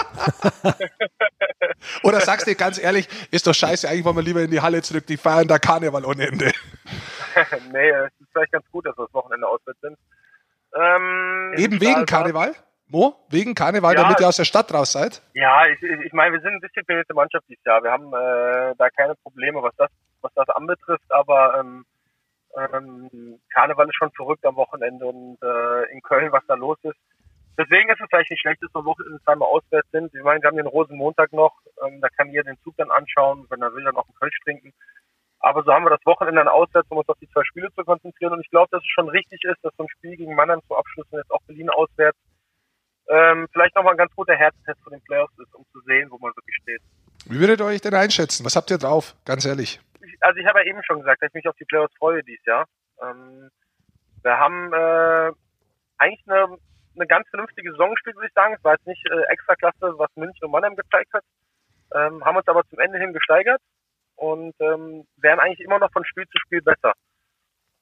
Oder 2.02 2.20
sagst 2.20 2.46
du 2.46 2.54
ganz 2.54 2.82
ehrlich, 2.82 3.08
ist 3.30 3.46
doch 3.46 3.54
scheiße, 3.54 3.88
eigentlich 3.88 4.04
wollen 4.04 4.16
wir 4.16 4.22
lieber 4.22 4.40
in 4.42 4.50
die 4.50 4.60
Halle 4.60 4.82
zurück, 4.82 5.06
die 5.06 5.16
feiern 5.16 5.48
da 5.48 5.58
Karneval 5.58 6.04
ohne 6.04 6.26
Ende. 6.28 6.46
nee, 7.72 7.88
es 7.90 8.12
ist 8.20 8.28
vielleicht 8.32 8.52
ganz 8.52 8.64
gut, 8.70 8.86
dass 8.86 8.96
wir 8.96 9.04
das 9.04 9.14
Wochenende 9.14 9.46
auswärts 9.46 9.80
sind. 9.80 9.96
Ähm, 10.76 11.52
Eben 11.56 11.80
wegen 11.80 12.06
Karneval? 12.06 12.54
Mo? 12.88 13.16
Wegen 13.30 13.54
Karneval, 13.54 13.94
Ja. 13.94 14.02
damit 14.02 14.20
ihr 14.20 14.28
aus 14.28 14.36
der 14.36 14.44
Stadt 14.44 14.72
raus 14.72 14.92
seid? 14.92 15.22
Ja, 15.34 15.66
ich, 15.66 15.82
ich 15.82 16.12
meine, 16.12 16.32
wir 16.34 16.40
sind 16.40 16.50
eine 16.52 16.60
disziplinierte 16.60 17.14
Mannschaft 17.14 17.44
dieses 17.48 17.64
Jahr. 17.64 17.82
Wir 17.82 17.90
haben 17.90 18.08
äh, 18.08 18.74
da 18.76 18.88
keine 18.90 19.14
Probleme, 19.16 19.62
was 19.62 19.74
das, 19.76 19.90
was 20.20 20.32
das 20.34 20.48
anbetrifft, 20.50 21.10
aber 21.10 21.58
ähm, 21.60 21.84
ähm, 22.56 23.40
Karneval 23.52 23.88
ist 23.88 23.96
schon 23.96 24.12
verrückt 24.12 24.44
am 24.46 24.56
Wochenende 24.56 25.06
und 25.06 25.38
äh, 25.42 25.92
in 25.92 26.02
Köln, 26.02 26.30
was 26.32 26.42
da 26.46 26.54
los 26.54 26.78
ist. 26.82 26.96
Deswegen 27.56 27.88
ist 27.90 28.00
es 28.00 28.06
vielleicht 28.10 28.30
nicht 28.30 28.40
schlecht, 28.40 28.62
dass 28.62 28.74
wir 28.74 28.84
Wochenende 28.84 29.22
zweimal 29.22 29.48
auswärts 29.48 29.90
sind. 29.92 30.12
Ich 30.14 30.22
meine, 30.22 30.42
wir 30.42 30.48
haben 30.48 30.56
den 30.56 30.66
Rosenmontag 30.66 31.32
noch, 31.32 31.54
ähm, 31.86 32.00
da 32.00 32.08
kann 32.08 32.30
jeder 32.30 32.44
den 32.44 32.58
Zug 32.62 32.74
dann 32.76 32.90
anschauen, 32.90 33.46
wenn 33.48 33.62
er 33.62 33.72
will, 33.74 33.84
dann 33.84 33.96
auch 33.96 34.06
einen 34.06 34.18
Kölsch 34.18 34.38
trinken. 34.42 34.72
Aber 35.38 35.62
so 35.62 35.72
haben 35.72 35.84
wir 35.84 35.90
das 35.90 36.04
Wochenende 36.04 36.40
dann 36.40 36.48
auswärts, 36.48 36.90
um 36.90 36.98
uns 36.98 37.08
auf 37.08 37.18
die 37.20 37.28
zwei 37.28 37.44
Spiele 37.44 37.70
zu 37.74 37.84
konzentrieren. 37.84 38.32
Und 38.32 38.40
ich 38.40 38.50
glaube, 38.50 38.68
dass 38.70 38.82
es 38.82 38.88
schon 38.88 39.08
richtig 39.08 39.44
ist, 39.44 39.62
dass 39.62 39.74
so 39.76 39.84
ein 39.84 39.88
Spiel 39.90 40.16
gegen 40.16 40.34
Mannheim 40.34 40.60
zum 40.66 40.76
Abschluss 40.76 41.06
und 41.10 41.18
jetzt 41.18 41.30
auch 41.30 41.42
Berlin 41.46 41.70
auswärts 41.70 42.18
ähm, 43.08 43.46
vielleicht 43.52 43.74
nochmal 43.74 43.94
ein 43.94 43.98
ganz 43.98 44.14
guter 44.14 44.34
Herztest 44.34 44.80
für 44.82 44.90
den 44.90 45.02
Playoffs 45.02 45.36
ist, 45.38 45.54
um 45.54 45.64
zu 45.72 45.80
sehen, 45.80 46.10
wo 46.10 46.18
man 46.18 46.34
wirklich 46.36 46.56
steht. 46.62 46.80
Wie 47.26 47.38
würdet 47.38 47.60
ihr 47.60 47.66
euch 47.66 47.80
denn 47.80 47.94
einschätzen? 47.94 48.44
Was 48.44 48.56
habt 48.56 48.70
ihr 48.70 48.78
drauf? 48.78 49.14
Ganz 49.24 49.44
ehrlich. 49.44 49.80
Ich, 50.02 50.16
also 50.20 50.38
ich 50.38 50.46
habe 50.46 50.60
ja 50.60 50.66
eben 50.66 50.82
schon 50.84 51.00
gesagt, 51.00 51.22
dass 51.22 51.28
ich 51.28 51.34
mich 51.34 51.48
auf 51.48 51.56
die 51.56 51.64
Playoffs 51.64 51.94
freue 51.98 52.22
dieses 52.22 52.44
Jahr. 52.46 52.66
Ähm, 53.02 53.50
wir 54.22 54.38
haben 54.38 54.72
äh, 54.72 55.32
eigentlich 55.98 56.24
eine, 56.26 56.56
eine 56.94 57.06
ganz 57.06 57.28
vernünftige 57.28 57.70
Saison 57.72 57.90
gespielt, 57.90 58.16
würde 58.16 58.28
ich 58.28 58.34
sagen. 58.34 58.54
Es 58.54 58.64
war 58.64 58.74
jetzt 58.74 58.86
nicht 58.86 59.04
äh, 59.10 59.22
extra 59.32 59.54
klasse, 59.56 59.98
was 59.98 60.14
München 60.16 60.44
und 60.44 60.50
Mannheim 60.50 60.76
gezeigt 60.76 61.12
hat. 61.12 61.24
Ähm, 61.94 62.24
haben 62.24 62.36
uns 62.36 62.48
aber 62.48 62.64
zum 62.68 62.78
Ende 62.78 62.98
hin 62.98 63.12
gesteigert 63.12 63.60
und 64.16 64.54
ähm, 64.60 65.06
werden 65.16 65.40
eigentlich 65.40 65.60
immer 65.60 65.78
noch 65.78 65.92
von 65.92 66.04
Spiel 66.04 66.26
zu 66.28 66.38
Spiel 66.38 66.62
besser. 66.62 66.92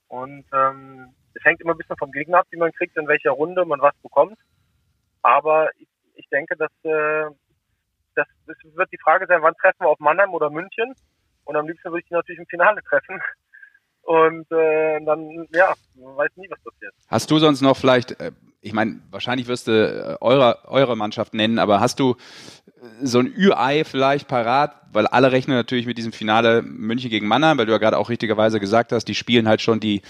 Und 0.08 0.44
ähm, 0.52 1.14
es 1.34 1.44
hängt 1.44 1.60
immer 1.60 1.72
ein 1.72 1.78
bisschen 1.78 1.96
vom 1.96 2.12
Gegner 2.12 2.40
ab, 2.40 2.46
wie 2.50 2.58
man 2.58 2.72
kriegt, 2.72 2.96
in 2.96 3.08
welcher 3.08 3.30
Runde 3.30 3.64
man 3.64 3.80
was 3.80 3.96
bekommt. 4.02 4.38
Aber 5.22 5.70
ich, 5.78 5.88
ich 6.14 6.28
denke, 6.28 6.56
dass 6.56 6.72
äh, 6.82 7.30
das, 8.14 8.26
das 8.46 8.56
wird 8.62 8.92
die 8.92 8.98
Frage 8.98 9.26
sein, 9.26 9.42
wann 9.42 9.54
treffen 9.54 9.80
wir 9.80 9.88
auf 9.88 9.98
Mannheim 9.98 10.34
oder 10.34 10.50
München? 10.50 10.94
Und 11.44 11.56
am 11.56 11.66
liebsten 11.66 11.90
würde 11.90 12.00
ich 12.00 12.08
die 12.08 12.14
natürlich 12.14 12.40
im 12.40 12.46
Finale 12.46 12.82
treffen. 12.82 13.20
Und 14.02 14.50
äh, 14.50 15.04
dann, 15.04 15.46
ja, 15.54 15.74
man 15.94 16.16
weiß 16.16 16.30
nie, 16.36 16.48
was 16.50 16.58
passiert. 16.60 16.92
Hast 17.08 17.30
du 17.30 17.38
sonst 17.38 17.60
noch 17.60 17.76
vielleicht, 17.76 18.20
äh, 18.20 18.32
ich 18.60 18.72
meine, 18.72 19.00
wahrscheinlich 19.10 19.46
wirst 19.46 19.68
du 19.68 19.72
äh, 19.72 20.16
eure, 20.20 20.58
eure 20.66 20.96
Mannschaft 20.96 21.34
nennen, 21.34 21.58
aber 21.58 21.80
hast 21.80 22.00
du 22.00 22.16
äh, 22.66 23.06
so 23.06 23.20
ein 23.20 23.26
Ü-Ei 23.26 23.84
vielleicht 23.84 24.26
parat, 24.26 24.74
weil 24.92 25.06
alle 25.06 25.30
rechnen 25.30 25.56
natürlich 25.56 25.86
mit 25.86 25.98
diesem 25.98 26.12
Finale 26.12 26.62
München 26.62 27.10
gegen 27.10 27.28
Mannheim, 27.28 27.58
weil 27.58 27.66
du 27.66 27.72
ja 27.72 27.78
gerade 27.78 27.98
auch 27.98 28.08
richtigerweise 28.08 28.58
gesagt 28.60 28.92
hast, 28.92 29.04
die 29.06 29.14
spielen 29.14 29.48
halt 29.48 29.62
schon 29.62 29.78
die 29.78 30.02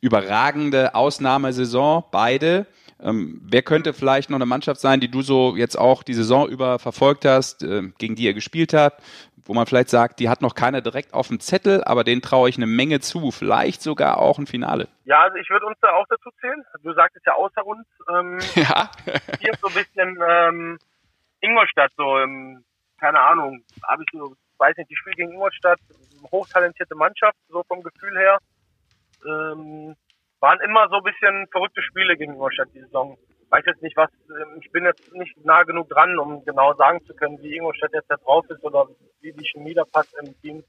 überragende 0.00 0.94
Ausnahmesaison, 0.94 2.04
beide. 2.10 2.66
Ähm, 3.04 3.40
wer 3.44 3.62
könnte 3.62 3.92
vielleicht 3.92 4.30
noch 4.30 4.36
eine 4.36 4.46
Mannschaft 4.46 4.80
sein, 4.80 4.98
die 4.98 5.10
du 5.10 5.20
so 5.20 5.56
jetzt 5.56 5.76
auch 5.76 6.02
die 6.02 6.14
Saison 6.14 6.48
über 6.48 6.78
verfolgt 6.78 7.26
hast, 7.26 7.62
äh, 7.62 7.82
gegen 7.98 8.14
die 8.16 8.24
ihr 8.24 8.32
gespielt 8.34 8.72
habt, 8.72 9.02
wo 9.44 9.52
man 9.52 9.66
vielleicht 9.66 9.90
sagt, 9.90 10.20
die 10.20 10.30
hat 10.30 10.40
noch 10.40 10.54
keiner 10.54 10.80
direkt 10.80 11.12
auf 11.12 11.28
dem 11.28 11.38
Zettel, 11.38 11.84
aber 11.84 12.02
denen 12.02 12.22
traue 12.22 12.48
ich 12.48 12.56
eine 12.56 12.66
Menge 12.66 13.00
zu, 13.00 13.30
vielleicht 13.30 13.82
sogar 13.82 14.18
auch 14.18 14.38
ein 14.38 14.46
Finale. 14.46 14.88
Ja, 15.04 15.20
also 15.22 15.36
ich 15.36 15.50
würde 15.50 15.66
uns 15.66 15.76
da 15.82 15.90
auch 15.92 16.06
dazu 16.08 16.30
zählen. 16.40 16.64
Du 16.82 16.94
sagtest 16.94 17.26
ja 17.26 17.34
außer 17.34 17.66
uns. 17.66 17.86
Ähm, 18.08 18.38
Ja. 18.54 18.90
hier 19.40 19.52
ist 19.52 19.60
so 19.60 19.68
ein 19.68 19.74
bisschen 19.74 20.18
ähm, 20.26 20.78
Ingolstadt, 21.40 21.92
so, 21.98 22.18
ähm, 22.18 22.64
keine 22.98 23.20
Ahnung, 23.20 23.62
habe 23.86 24.02
ich 24.02 24.18
so, 24.18 24.34
weiß 24.56 24.76
nicht, 24.78 24.90
die 24.90 24.96
Spiele 24.96 25.16
gegen 25.16 25.32
Ingolstadt, 25.32 25.78
hochtalentierte 26.32 26.94
Mannschaft, 26.94 27.36
so 27.50 27.62
vom 27.68 27.82
Gefühl 27.82 28.16
her. 28.16 28.38
Ähm, 29.26 29.94
waren 30.44 30.60
immer 30.60 30.86
so 30.90 30.96
ein 30.96 31.02
bisschen 31.02 31.46
verrückte 31.50 31.80
Spiele 31.80 32.18
gegen 32.18 32.34
Ingolstadt 32.34 32.68
die 32.74 32.80
Saison. 32.80 33.16
Weiß 33.48 33.64
jetzt 33.66 33.82
nicht, 33.82 33.96
was, 33.96 34.10
ähm, 34.28 34.60
ich 34.60 34.70
bin 34.72 34.84
jetzt 34.84 35.10
nicht 35.14 35.34
nah 35.42 35.62
genug 35.62 35.88
dran, 35.88 36.18
um 36.18 36.44
genau 36.44 36.74
sagen 36.74 37.00
zu 37.06 37.14
können, 37.14 37.38
wie 37.40 37.56
Ingolstadt 37.56 37.92
jetzt 37.94 38.10
da 38.10 38.16
drauf 38.16 38.44
ist 38.50 38.62
oder 38.62 38.86
wie 39.22 39.32
die 39.32 39.46
Chemie 39.46 39.72
da 39.72 39.84
passt 39.84 40.14
im 40.20 40.38
Team. 40.42 40.62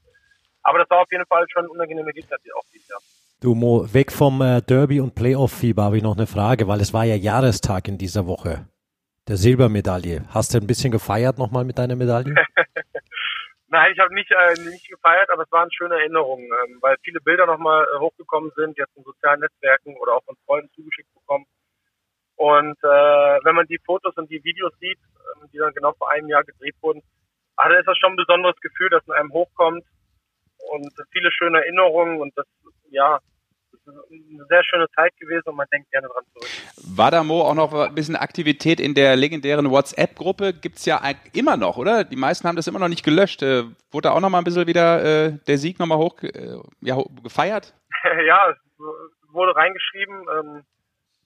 Aber 0.62 0.78
das 0.78 0.88
war 0.88 1.02
auf 1.02 1.12
jeden 1.12 1.26
Fall 1.26 1.44
schon 1.52 1.66
ein 1.66 1.70
unangenehme 1.70 2.12
Gegner, 2.12 2.36
die 2.44 2.52
auch 2.54 2.64
dieses 2.72 2.88
Jahr. 2.88 3.00
Du 3.42 3.54
Mo, 3.54 3.86
weg 3.92 4.10
vom 4.12 4.40
äh, 4.40 4.62
Derby 4.62 4.98
und 4.98 5.14
Playoff-Fieber 5.14 5.82
habe 5.82 5.98
ich 5.98 6.02
noch 6.02 6.16
eine 6.16 6.26
Frage, 6.26 6.66
weil 6.68 6.80
es 6.80 6.94
war 6.94 7.04
ja 7.04 7.14
Jahrestag 7.14 7.86
in 7.86 7.98
dieser 7.98 8.26
Woche. 8.26 8.66
Der 9.28 9.36
Silbermedaille. 9.36 10.24
Hast 10.30 10.54
du 10.54 10.58
ein 10.58 10.66
bisschen 10.66 10.90
gefeiert 10.90 11.36
nochmal 11.36 11.64
mit 11.64 11.76
deiner 11.76 11.96
Medaille? 11.96 12.34
Nein, 13.68 13.92
ich 13.92 13.98
habe 13.98 14.14
nicht, 14.14 14.30
äh, 14.30 14.54
nicht 14.70 14.88
gefeiert, 14.88 15.28
aber 15.30 15.42
es 15.42 15.50
waren 15.50 15.72
schöne 15.72 15.96
Erinnerungen, 15.96 16.46
ähm, 16.46 16.78
weil 16.80 16.96
viele 17.02 17.20
Bilder 17.20 17.46
nochmal 17.46 17.84
äh, 17.84 17.98
hochgekommen 17.98 18.52
sind, 18.54 18.78
jetzt 18.78 18.96
in 18.96 19.02
sozialen 19.02 19.40
Netzwerken 19.40 19.96
oder 19.96 20.14
auch 20.14 20.24
von 20.24 20.36
Freunden 20.46 20.70
zugeschickt 20.72 21.12
bekommen. 21.14 21.46
Und 22.36 22.78
äh, 22.82 23.38
wenn 23.44 23.56
man 23.56 23.66
die 23.66 23.80
Fotos 23.84 24.16
und 24.16 24.30
die 24.30 24.44
Videos 24.44 24.72
sieht, 24.78 24.98
ähm, 25.34 25.48
die 25.52 25.58
dann 25.58 25.74
genau 25.74 25.92
vor 25.94 26.10
einem 26.10 26.28
Jahr 26.28 26.44
gedreht 26.44 26.76
wurden, 26.80 27.02
dann 27.56 27.72
ist 27.72 27.88
das 27.88 27.98
schon 27.98 28.12
ein 28.12 28.16
besonderes 28.16 28.60
Gefühl, 28.60 28.90
das 28.90 29.04
in 29.06 29.14
einem 29.14 29.32
hochkommt 29.32 29.84
und 30.70 30.92
viele 31.10 31.32
schöne 31.32 31.58
Erinnerungen 31.58 32.20
und 32.20 32.36
das, 32.36 32.46
ja, 32.90 33.18
eine 33.86 34.46
sehr 34.48 34.64
schöne 34.64 34.86
Zeit 34.94 35.16
gewesen 35.18 35.48
und 35.48 35.56
man 35.56 35.66
denkt 35.72 35.90
gerne 35.90 36.08
dran 36.08 36.24
zurück. 36.32 36.48
War 36.96 37.10
da 37.10 37.22
Mo 37.22 37.42
auch 37.42 37.54
noch 37.54 37.72
ein 37.72 37.94
bisschen 37.94 38.16
Aktivität 38.16 38.80
in 38.80 38.94
der 38.94 39.16
legendären 39.16 39.70
WhatsApp-Gruppe? 39.70 40.52
Gibt's 40.54 40.84
ja 40.86 41.00
eigentlich 41.00 41.34
immer 41.34 41.56
noch, 41.56 41.76
oder? 41.76 42.04
Die 42.04 42.16
meisten 42.16 42.46
haben 42.48 42.56
das 42.56 42.66
immer 42.66 42.78
noch 42.78 42.88
nicht 42.88 43.04
gelöscht. 43.04 43.42
Äh, 43.42 43.64
wurde 43.90 44.08
da 44.08 44.10
auch 44.10 44.20
noch 44.20 44.30
mal 44.30 44.38
ein 44.38 44.44
bisschen 44.44 44.66
wieder 44.66 45.04
äh, 45.04 45.38
der 45.46 45.58
Sieg 45.58 45.78
nochmal 45.78 45.98
hoch 45.98 46.22
äh, 46.22 46.58
ja, 46.80 46.96
gefeiert? 47.22 47.74
ja, 48.26 48.50
es 48.50 48.56
wurde 49.32 49.54
reingeschrieben, 49.54 50.26
ähm, 50.38 50.62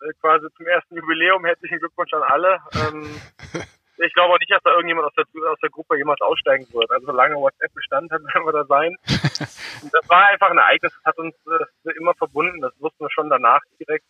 äh, 0.02 0.12
quasi 0.20 0.46
zum 0.56 0.66
ersten 0.66 0.96
Jubiläum, 0.96 1.44
herzlichen 1.44 1.78
Glückwunsch 1.78 2.12
an 2.12 2.22
alle. 2.22 2.58
Ähm, 2.74 3.06
ich 4.06 4.12
glaube 4.14 4.34
auch 4.34 4.38
nicht, 4.38 4.50
dass 4.50 4.62
da 4.62 4.72
irgendjemand 4.72 5.06
aus 5.06 5.14
der, 5.14 5.24
aus 5.50 5.58
der 5.62 5.70
Gruppe 5.70 5.96
jemals 5.96 6.20
aussteigen 6.20 6.66
wird. 6.72 6.90
Also 6.90 7.06
solange 7.06 7.36
WhatsApp 7.36 7.72
Bestand 7.74 8.10
hat, 8.10 8.22
werden 8.34 8.46
wir 8.46 8.52
da 8.52 8.64
sein. 8.64 8.96
Das 9.92 10.08
war 10.10 10.28
einfach 10.28 10.50
ein 10.50 10.58
Ereignis, 10.58 10.92
das 10.92 11.04
hat 11.04 11.18
uns 11.18 11.34
äh, 11.46 11.92
immer 11.96 12.12
verbunden. 12.14 12.60
Das 12.60 12.72
wussten 12.80 13.02
wir 13.02 13.10
schon 13.10 13.30
danach 13.30 13.60
direkt, 13.78 14.04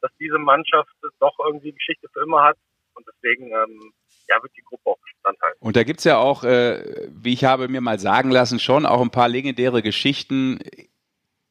dass 0.00 0.10
diese 0.18 0.38
Mannschaft 0.38 0.88
doch 1.18 1.38
irgendwie 1.44 1.72
Geschichte 1.72 2.08
für 2.10 2.22
immer 2.22 2.42
hat. 2.42 2.56
Und 2.94 3.06
deswegen 3.06 3.52
ähm, 3.52 3.92
ja, 4.28 4.42
wird 4.42 4.52
die 4.56 4.62
Gruppe 4.62 4.90
auch 4.90 4.98
Bestand 4.98 5.38
halten. 5.42 5.58
Und 5.60 5.76
da 5.76 5.82
gibt's 5.82 6.04
ja 6.04 6.16
auch, 6.16 6.42
äh, 6.44 7.08
wie 7.10 7.34
ich 7.34 7.44
habe 7.44 7.68
mir 7.68 7.82
mal 7.82 7.98
sagen 7.98 8.30
lassen, 8.30 8.58
schon 8.58 8.86
auch 8.86 9.02
ein 9.02 9.10
paar 9.10 9.28
legendäre 9.28 9.82
Geschichten 9.82 10.58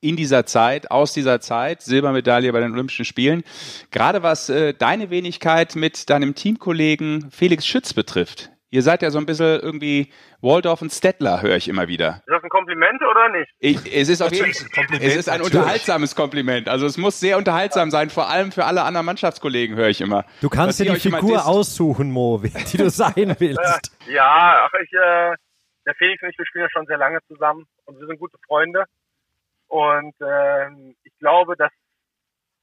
in 0.02 0.16
dieser 0.16 0.46
Zeit, 0.46 0.92
aus 0.92 1.14
dieser 1.14 1.42
Zeit, 1.42 1.82
Silbermedaille 1.82 2.52
bei 2.52 2.60
den 2.60 2.72
Olympischen 2.72 3.06
Spielen. 3.06 3.44
Gerade 3.92 4.24
was 4.24 4.50
äh, 4.50 4.74
deine 4.74 5.10
Wenigkeit 5.10 5.76
mit 5.76 6.10
deinem 6.10 6.36
Teamkollegen 6.36 7.30
Felix 7.32 7.66
Schütz 7.66 7.94
betrifft. 7.94 8.50
Ihr 8.72 8.84
seid 8.84 9.02
ja 9.02 9.10
so 9.10 9.18
ein 9.18 9.26
bisschen 9.26 9.60
irgendwie 9.62 10.14
Waldorf 10.42 10.84
und 10.84 10.92
Stettler, 10.92 11.42
höre 11.42 11.56
ich 11.56 11.68
immer 11.68 11.88
wieder. 11.88 12.22
Ist 12.28 12.30
das 12.30 12.44
ein 12.44 12.50
Kompliment 12.50 13.02
oder 13.02 13.30
nicht? 13.30 13.52
Ich, 13.58 13.78
es 13.96 14.10
ist 14.10 14.22
auf 14.22 14.32
jeden 14.32 14.54
Kompliment, 14.54 15.04
es 15.04 15.16
ist 15.16 15.28
ein 15.28 15.40
natürlich. 15.40 15.56
unterhaltsames 15.56 16.16
Kompliment. 16.16 16.70
Also 16.70 16.86
es 16.86 16.96
muss 16.98 17.20
sehr 17.20 17.40
unterhaltsam 17.40 17.90
sein, 17.90 18.12
vor 18.12 18.30
allem 18.30 18.52
für 18.52 18.66
alle 18.66 18.84
anderen 18.84 19.08
Mannschaftskollegen, 19.08 19.76
höre 19.76 19.90
ich 19.90 20.02
immer. 20.02 20.24
Du 20.42 20.50
kannst 20.50 20.80
dir 20.80 20.94
die 20.94 21.00
Figur 21.00 21.48
aussuchen, 21.48 22.12
Mo, 22.12 22.44
die 22.72 22.78
du 22.78 22.92
sein 22.92 23.36
willst. 23.40 23.92
Ja, 24.08 24.68
ach, 24.68 24.80
ich, 24.80 24.94
äh, 24.94 25.36
der 25.88 25.96
Felix 25.96 26.22
und 26.22 26.30
ich, 26.30 26.38
wir 26.38 26.46
spielen 26.46 26.66
ja 26.66 26.70
schon 26.70 26.86
sehr 26.86 26.98
lange 26.98 27.18
zusammen 27.28 27.66
und 27.86 28.00
wir 28.00 28.06
sind 28.06 28.20
gute 28.20 28.38
Freunde. 28.46 28.86
Und 29.70 30.16
ähm, 30.20 30.96
ich 31.04 31.18
glaube, 31.20 31.56
dass 31.56 31.72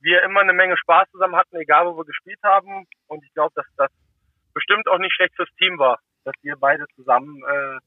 wir 0.01 0.23
immer 0.23 0.41
eine 0.41 0.53
Menge 0.53 0.77
Spaß 0.77 1.09
zusammen 1.11 1.37
hatten, 1.37 1.57
egal 1.57 1.87
wo 1.87 1.97
wir 1.97 2.05
gespielt 2.05 2.41
haben. 2.43 2.87
Und 3.07 3.25
ich 3.25 3.33
glaube, 3.33 3.53
dass 3.55 3.67
das 3.77 3.91
bestimmt 4.53 4.89
auch 4.89 4.99
nicht 4.99 5.15
schlecht 5.15 5.35
fürs 5.37 5.55
Team 5.59 5.79
war, 5.79 5.99
dass 6.25 6.35
wir 6.43 6.57
beide 6.57 6.85
zusammen 6.97 7.43
äh, 7.45 7.79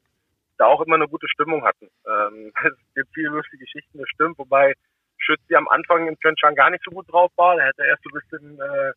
da 0.58 0.66
auch 0.66 0.82
immer 0.82 0.96
eine 0.96 1.08
gute 1.08 1.28
Stimmung 1.28 1.64
hatten. 1.64 1.90
Ähm, 2.08 2.52
es 2.64 2.94
gibt 2.96 3.10
viele 3.14 3.30
lustige 3.30 3.64
Geschichten, 3.64 4.00
das 4.00 4.10
stimmt, 4.10 4.38
wobei 4.38 4.74
Schützi 5.18 5.56
am 5.56 5.68
Anfang 5.68 6.08
im 6.08 6.18
Pyeongchang 6.18 6.56
gar 6.56 6.70
nicht 6.70 6.84
so 6.84 6.92
gut 6.92 7.12
drauf 7.12 7.32
war. 7.36 7.60
Er 7.60 7.68
hatte 7.68 7.84
erst 7.86 8.04
so 8.04 8.10
ein 8.10 8.22
bisschen 8.22 8.60
äh, 8.60 8.94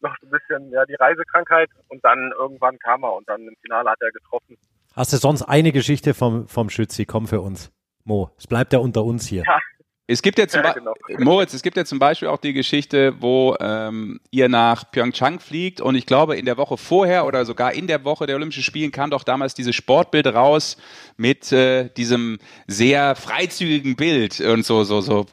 noch 0.00 0.14
so 0.20 0.26
ein 0.26 0.30
bisschen 0.30 0.70
ja 0.70 0.84
die 0.84 0.94
Reisekrankheit 0.94 1.70
und 1.88 2.04
dann 2.04 2.32
irgendwann 2.38 2.78
kam 2.78 3.02
er 3.02 3.14
und 3.14 3.28
dann 3.28 3.48
im 3.48 3.56
Finale 3.62 3.90
hat 3.90 4.00
er 4.00 4.12
getroffen. 4.12 4.58
Hast 4.94 5.12
du 5.12 5.16
sonst 5.16 5.42
eine 5.42 5.72
Geschichte 5.72 6.14
vom, 6.14 6.46
vom 6.46 6.68
Schützi? 6.68 7.06
Komm 7.06 7.26
für 7.26 7.40
uns. 7.40 7.73
Mo, 8.04 8.30
es 8.38 8.46
bleibt 8.46 8.72
ja 8.72 8.78
unter 8.78 9.02
uns 9.04 9.26
hier. 9.26 9.42
Ja, 9.46 9.58
Es 10.06 10.20
gibt 10.20 10.38
ja 10.38 10.46
zum 10.46 10.62
Ja, 10.62 10.72
genau. 10.72 10.92
Moritz, 11.18 11.54
es 11.54 11.62
gibt 11.62 11.78
ja 11.78 11.86
zum 11.86 11.98
Beispiel 11.98 12.28
auch 12.28 12.36
die 12.36 12.52
Geschichte, 12.52 13.14
wo 13.20 13.56
ähm, 13.58 14.20
ihr 14.30 14.50
nach 14.50 14.90
Pyeongchang 14.90 15.40
fliegt 15.40 15.80
und 15.80 15.94
ich 15.94 16.04
glaube 16.04 16.36
in 16.36 16.44
der 16.44 16.58
Woche 16.58 16.76
vorher 16.76 17.24
oder 17.24 17.46
sogar 17.46 17.72
in 17.72 17.86
der 17.86 18.04
Woche 18.04 18.26
der 18.26 18.36
Olympischen 18.36 18.62
Spielen 18.62 18.92
kam 18.92 19.10
doch 19.10 19.24
damals 19.24 19.54
dieses 19.54 19.74
Sportbild 19.74 20.26
raus 20.26 20.76
mit 21.16 21.50
äh, 21.52 21.88
diesem 21.88 22.38
sehr 22.66 23.16
freizügigen 23.16 23.96
Bild 23.96 24.38
und 24.40 24.66
so 24.66 24.84
so 24.84 25.00
so 25.00 25.24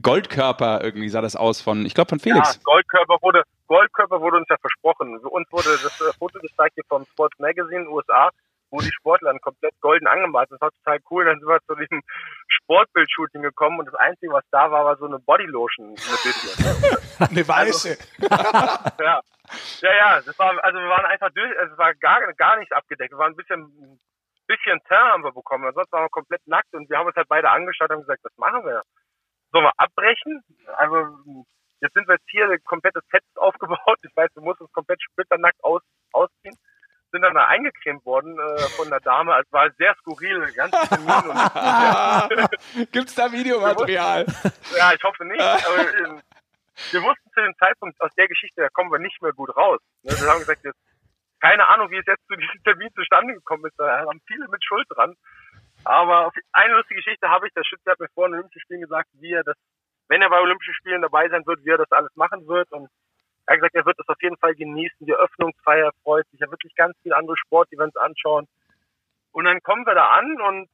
Goldkörper 0.00 0.82
irgendwie 0.84 1.08
sah 1.08 1.20
das 1.20 1.34
aus 1.34 1.60
von 1.60 1.84
ich 1.84 1.94
glaube 1.94 2.10
von 2.10 2.20
Felix. 2.20 2.54
Ja, 2.54 2.60
Goldkörper 2.62 3.16
wurde, 3.20 3.42
Goldkörper 3.66 4.20
wurde 4.20 4.36
uns 4.38 4.46
ja 4.48 4.56
versprochen. 4.60 5.18
Uns 5.18 5.50
wurde 5.50 5.70
das 5.82 6.00
äh, 6.00 6.12
Foto 6.16 6.38
gezeigt 6.38 6.74
hier 6.74 6.84
vom 6.88 7.04
Sports 7.04 7.36
Magazine 7.40 7.88
USA, 7.90 8.30
wo 8.72 8.80
die 8.80 8.90
Sportler 8.90 9.30
dann 9.30 9.40
komplett 9.40 9.78
golden 9.80 10.06
angemalt 10.06 10.48
sind. 10.48 10.60
Das 10.60 10.66
war 10.66 10.72
total 10.72 10.98
cool. 11.10 11.24
Dann 11.26 11.38
sind 11.38 11.48
wir 11.48 11.60
zu 11.66 11.74
diesem 11.76 12.02
Sportbild-Shooting 12.48 13.42
gekommen 13.42 13.78
und 13.78 13.86
das 13.86 13.94
Einzige, 13.94 14.32
was 14.32 14.44
da 14.50 14.70
war, 14.70 14.84
war 14.84 14.96
so 14.96 15.04
eine 15.06 15.18
Bodylotion. 15.20 15.94
Bisschen. 15.94 16.98
Eine 17.30 17.46
weiße. 17.46 17.98
ja. 18.98 19.20
ja, 19.80 19.94
ja, 19.94 20.20
das 20.22 20.38
war, 20.38 20.58
also 20.64 20.78
wir 20.78 20.88
waren 20.88 21.04
einfach 21.04 21.30
durch, 21.34 21.56
also 21.58 21.72
es 21.72 21.78
war 21.78 21.94
gar, 21.94 22.20
gar 22.34 22.56
nichts 22.56 22.72
abgedeckt. 22.72 23.12
Wir 23.12 23.18
waren 23.18 23.32
ein 23.32 23.36
bisschen, 23.36 23.60
ein 23.60 24.00
bisschen 24.46 24.80
Teint 24.88 25.12
haben 25.12 25.22
wir 25.22 25.32
bekommen. 25.32 25.66
Ansonsten 25.66 25.92
waren 25.92 26.04
wir 26.04 26.10
komplett 26.10 26.40
nackt 26.46 26.72
und 26.74 26.88
wir 26.88 26.98
haben 26.98 27.06
uns 27.06 27.16
halt 27.16 27.28
beide 27.28 27.50
angeschaut 27.50 27.90
und 27.90 27.96
haben 27.96 28.02
gesagt, 28.02 28.24
was 28.24 28.36
machen 28.38 28.64
wir? 28.64 28.82
Sollen 29.52 29.64
wir 29.64 29.72
abbrechen? 29.76 30.42
Also, 30.78 31.44
jetzt 31.80 31.92
sind 31.92 32.08
wir 32.08 32.14
jetzt 32.14 32.30
hier, 32.30 32.48
ein 32.48 32.64
komplettes 32.64 33.04
Set 33.10 33.22
aufgebaut. 33.36 33.98
Ich 34.02 34.16
weiß, 34.16 34.30
du 34.34 34.40
musst 34.40 34.60
uns 34.60 34.72
komplett 34.72 35.02
splitternackt 35.02 35.62
aus, 35.62 35.82
ausziehen. 36.12 36.56
Sind 37.12 37.22
dann 37.22 37.34
da 37.34 37.46
eingecremt 37.46 38.04
worden 38.06 38.38
äh, 38.38 38.62
von 38.76 38.88
der 38.88 39.00
Dame. 39.00 39.38
Es 39.38 39.52
war 39.52 39.70
sehr 39.78 39.94
skurril, 39.96 40.50
ganz 40.54 40.72
und 40.72 40.90
Gibt's 42.92 43.14
da 43.14 43.30
Videomaterial? 43.30 44.24
ja, 44.76 44.92
ich 44.94 45.02
hoffe 45.02 45.24
nicht. 45.26 45.40
Aber 45.40 45.78
ähm, 45.78 46.22
wir 46.90 47.02
wussten 47.02 47.30
zu 47.34 47.40
dem 47.40 47.54
Zeitpunkt 47.58 48.00
aus 48.00 48.10
der 48.16 48.28
Geschichte, 48.28 48.62
da 48.62 48.68
kommen 48.70 48.90
wir 48.90 48.98
nicht 48.98 49.20
mehr 49.20 49.32
gut 49.32 49.54
raus. 49.56 49.80
Ne, 50.02 50.12
Wir 50.18 50.26
haben 50.26 50.38
gesagt, 50.38 50.64
jetzt, 50.64 50.78
keine 51.40 51.68
Ahnung, 51.68 51.90
wie 51.90 51.98
es 51.98 52.06
jetzt 52.06 52.26
zu 52.28 52.36
diesem 52.36 52.62
Termin 52.64 52.88
zustande 52.94 53.34
gekommen 53.34 53.66
ist. 53.66 53.78
Da 53.78 54.00
haben 54.00 54.20
viele 54.26 54.48
mit 54.48 54.64
Schuld 54.64 54.86
dran. 54.90 55.14
Aber 55.84 56.30
eine 56.52 56.74
lustige 56.74 57.00
Geschichte 57.02 57.28
habe 57.28 57.46
ich, 57.46 57.54
der 57.54 57.64
Schütze 57.64 57.90
hat 57.90 58.00
mir 58.00 58.08
vor 58.14 58.28
den 58.28 58.34
Olympischen 58.34 58.60
Spielen 58.60 58.82
gesagt, 58.82 59.08
wie 59.20 59.32
er 59.32 59.44
das, 59.44 59.56
wenn 60.08 60.22
er 60.22 60.30
bei 60.30 60.40
Olympischen 60.40 60.74
Spielen 60.74 61.02
dabei 61.02 61.28
sein 61.28 61.44
wird, 61.46 61.64
wie 61.64 61.70
er 61.70 61.78
das 61.78 61.90
alles 61.90 62.14
machen 62.14 62.46
wird. 62.46 62.70
Und 62.72 62.88
er 63.46 63.54
hat 63.54 63.60
gesagt, 63.60 63.74
er 63.74 63.86
wird 63.86 63.98
das 63.98 64.08
auf 64.08 64.22
jeden 64.22 64.36
Fall 64.36 64.54
genießen. 64.54 65.06
Die 65.06 65.14
Öffnungsfeier 65.14 65.90
freut 66.02 66.28
sich. 66.30 66.40
Er 66.40 66.50
wird 66.50 66.62
sich 66.62 66.74
ganz 66.74 66.96
viele 67.02 67.16
andere 67.16 67.36
Sportevents 67.36 67.96
anschauen. 67.96 68.46
Und 69.32 69.44
dann 69.44 69.60
kommen 69.62 69.86
wir 69.86 69.94
da 69.94 70.08
an 70.08 70.40
und 70.40 70.68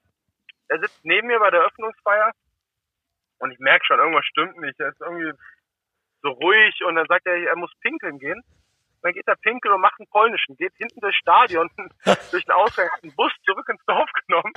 er 0.68 0.80
sitzt 0.80 1.04
neben 1.04 1.28
mir 1.28 1.38
bei 1.38 1.50
der 1.50 1.62
Öffnungsfeier 1.62 2.32
und 3.38 3.52
ich 3.52 3.58
merke 3.58 3.86
schon, 3.86 3.98
irgendwas 3.98 4.26
stimmt 4.26 4.58
nicht. 4.58 4.78
Er 4.80 4.88
ist 4.88 5.00
irgendwie 5.00 5.32
so 6.22 6.30
ruhig 6.30 6.74
und 6.84 6.96
dann 6.96 7.06
sagt 7.06 7.26
er, 7.26 7.36
er 7.36 7.56
muss 7.56 7.72
pinkeln 7.80 8.18
gehen. 8.18 8.42
Dann 9.02 9.12
geht 9.12 9.28
er 9.28 9.36
pinkeln 9.36 9.74
und 9.74 9.80
macht 9.80 10.00
einen 10.00 10.08
polnischen, 10.08 10.56
geht 10.56 10.74
hinten 10.76 11.00
durchs 11.00 11.18
Stadion, 11.18 11.70
durch 12.32 12.44
den 12.44 12.52
Ausgang, 12.52 12.90
hat 12.90 13.02
einen 13.02 13.14
Bus 13.14 13.32
zurück 13.44 13.68
ins 13.68 13.84
Dorf 13.86 14.10
genommen, 14.26 14.52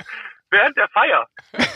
während 0.52 0.76
der 0.76 0.88
Feier. 0.88 1.26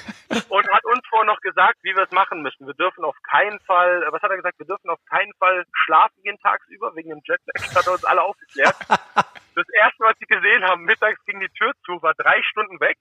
Und 0.48 0.68
hat 0.68 0.84
uns 0.84 1.00
vorher 1.08 1.32
noch 1.32 1.40
gesagt, 1.40 1.78
wie 1.82 1.94
wir 1.94 2.02
es 2.02 2.10
machen 2.10 2.42
müssen. 2.42 2.66
Wir 2.66 2.74
dürfen 2.74 3.04
auf 3.04 3.16
keinen 3.30 3.58
Fall, 3.60 4.06
was 4.10 4.22
hat 4.22 4.30
er 4.30 4.36
gesagt, 4.36 4.58
wir 4.58 4.66
dürfen 4.66 4.90
auf 4.90 4.98
keinen 5.08 5.32
Fall 5.38 5.64
schlafen 5.84 6.22
gehen 6.22 6.38
tagsüber, 6.42 6.94
wegen 6.94 7.10
dem 7.10 7.20
Jetlag. 7.24 7.54
Das 7.54 7.74
hat 7.76 7.86
er 7.86 7.92
uns 7.92 8.04
alle 8.04 8.22
aufgeklärt. 8.22 8.76
Das 9.56 9.66
erste, 9.80 10.04
was 10.04 10.14
sie 10.20 10.26
gesehen 10.26 10.62
haben, 10.64 10.84
mittags 10.84 11.18
ging 11.24 11.40
die 11.40 11.48
Tür 11.58 11.72
zu, 11.84 12.00
war 12.02 12.12
drei 12.16 12.40
Stunden 12.42 12.78
weg. 12.80 12.96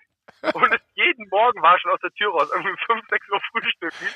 Und 0.54 0.74
es 0.74 0.82
jeden 0.96 1.28
Morgen 1.30 1.62
war 1.62 1.74
er 1.74 1.80
schon 1.80 1.91
aus 1.91 2.00
der 2.02 2.10
Tür 2.12 2.32
raus, 2.32 2.50
irgendwie 2.52 2.76
fünf, 2.88 3.02
sechs 3.12 3.30
Uhr 3.30 3.39
frühstücken, 3.52 4.08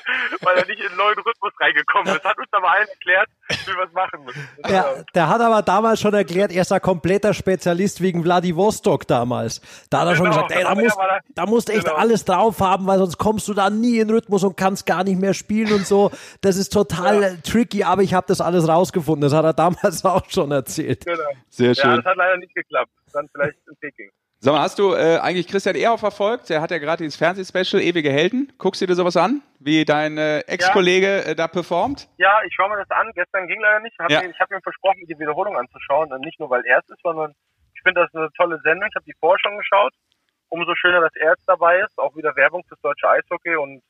weil 0.42 0.56
er 0.58 0.66
nicht 0.66 0.80
in 0.80 0.88
den 0.88 0.96
neuen 0.96 1.16
Rhythmus 1.18 1.52
reingekommen 1.60 2.16
ist. 2.16 2.24
Hat 2.24 2.36
uns 2.36 2.48
aber 2.50 2.68
allen 2.72 2.88
erklärt, 2.88 3.28
wie 3.48 3.72
wir 3.76 3.84
es 3.84 3.92
machen 3.92 4.24
müssen. 4.24 4.48
Der, 4.68 5.04
der 5.14 5.28
hat 5.28 5.40
aber 5.40 5.62
damals 5.62 6.00
schon 6.00 6.14
erklärt, 6.14 6.50
er 6.50 6.62
ist 6.62 6.72
ein 6.72 6.80
kompletter 6.80 7.32
Spezialist 7.32 8.00
wegen 8.00 8.24
Vladivostok 8.24 9.06
damals. 9.06 9.60
Da 9.90 10.00
hat 10.00 10.08
er 10.08 10.16
schon 10.16 10.24
Genau, 10.30 10.36
gesagt, 10.48 10.52
ey, 10.52 10.62
da 10.64 10.72
ja, 10.74 10.80
musst, 10.82 10.98
da- 10.98 11.18
da 11.34 11.46
musst 11.46 11.68
du 11.68 11.72
echt 11.74 11.84
genau. 11.84 11.96
alles 11.96 12.24
drauf 12.24 12.60
haben, 12.60 12.86
weil 12.88 12.98
sonst 12.98 13.18
kommst 13.18 13.46
du 13.46 13.54
da 13.54 13.70
nie 13.70 13.98
in 14.00 14.10
Rhythmus 14.10 14.42
und 14.42 14.56
kannst 14.56 14.86
gar 14.86 15.04
nicht 15.04 15.20
mehr 15.20 15.34
spielen 15.34 15.72
und 15.72 15.86
so. 15.86 16.10
Das 16.40 16.56
ist 16.56 16.70
total 16.72 17.22
äh, 17.22 17.36
tricky, 17.42 17.84
aber 17.84 18.02
ich 18.02 18.14
habe 18.14 18.26
das 18.26 18.40
alles 18.40 18.66
rausgefunden. 18.66 19.22
Das 19.22 19.32
hat 19.32 19.44
er 19.44 19.52
damals 19.52 20.04
auch 20.04 20.28
schon 20.28 20.50
erzählt. 20.50 21.04
Genau. 21.06 21.18
Sehr 21.50 21.72
Ja, 21.72 21.74
schön. 21.74 21.96
das 21.96 22.04
hat 22.04 22.18
leider 22.30 22.38
nicht 22.38 22.54
geklappt. 22.54 22.90
Dann 23.12 23.28
vielleicht 23.32 23.58
in 23.68 23.76
Peking. 23.76 24.10
Sag 24.42 24.54
mal, 24.54 24.60
hast 24.62 24.78
du 24.78 24.94
äh, 24.94 25.18
eigentlich 25.18 25.46
Christian 25.48 25.76
Ehrhoff 25.76 26.00
verfolgt? 26.00 26.48
Der 26.48 26.62
hat 26.62 26.70
ja 26.70 26.78
gerade 26.78 27.02
dieses 27.04 27.16
Fernsehspecial 27.16 27.82
Ewige 27.82 28.10
Helden. 28.10 28.50
Guckst 28.56 28.80
du 28.80 28.86
dir 28.86 28.94
sowas 28.94 29.16
an, 29.18 29.42
wie 29.58 29.84
dein 29.84 30.16
äh, 30.16 30.38
Ex-Kollege 30.40 31.24
äh, 31.26 31.34
da 31.34 31.46
performt? 31.46 32.08
Ja, 32.16 32.40
ich 32.46 32.54
schaue 32.54 32.70
mir 32.70 32.78
das 32.78 32.90
an. 32.90 33.10
Gestern 33.14 33.46
ging 33.48 33.60
leider 33.60 33.80
nicht. 33.80 33.98
Hab 33.98 34.10
Ja. 34.10 34.22
mir, 34.22 34.30
ich 34.30 34.40
habe 34.40 34.54
mir 34.54 34.62
versprochen, 34.62 35.04
die 35.06 35.18
Wiederholung 35.18 35.58
anzuschauen. 35.58 36.10
Und 36.10 36.22
nicht 36.22 36.40
nur, 36.40 36.48
weil 36.48 36.64
er 36.64 36.78
es 36.78 36.88
ist, 36.88 37.02
sondern 37.02 37.34
ich 37.74 37.82
finde 37.82 38.00
das 38.00 38.14
eine 38.14 38.30
tolle 38.34 38.58
Sendung. 38.62 38.88
Ich 38.88 38.94
habe 38.96 39.04
die 39.04 39.14
vorher 39.20 39.38
schon 39.42 39.58
geschaut. 39.58 39.92
Umso 40.48 40.74
schöner, 40.74 41.00
dass 41.02 41.14
er 41.16 41.32
jetzt 41.32 41.46
dabei 41.46 41.80
ist. 41.80 41.98
Auch 41.98 42.16
wieder 42.16 42.34
Werbung 42.34 42.64
fürs 42.66 42.80
deutsche 42.80 43.10
Eishockey. 43.10 43.56
Und 43.56 43.82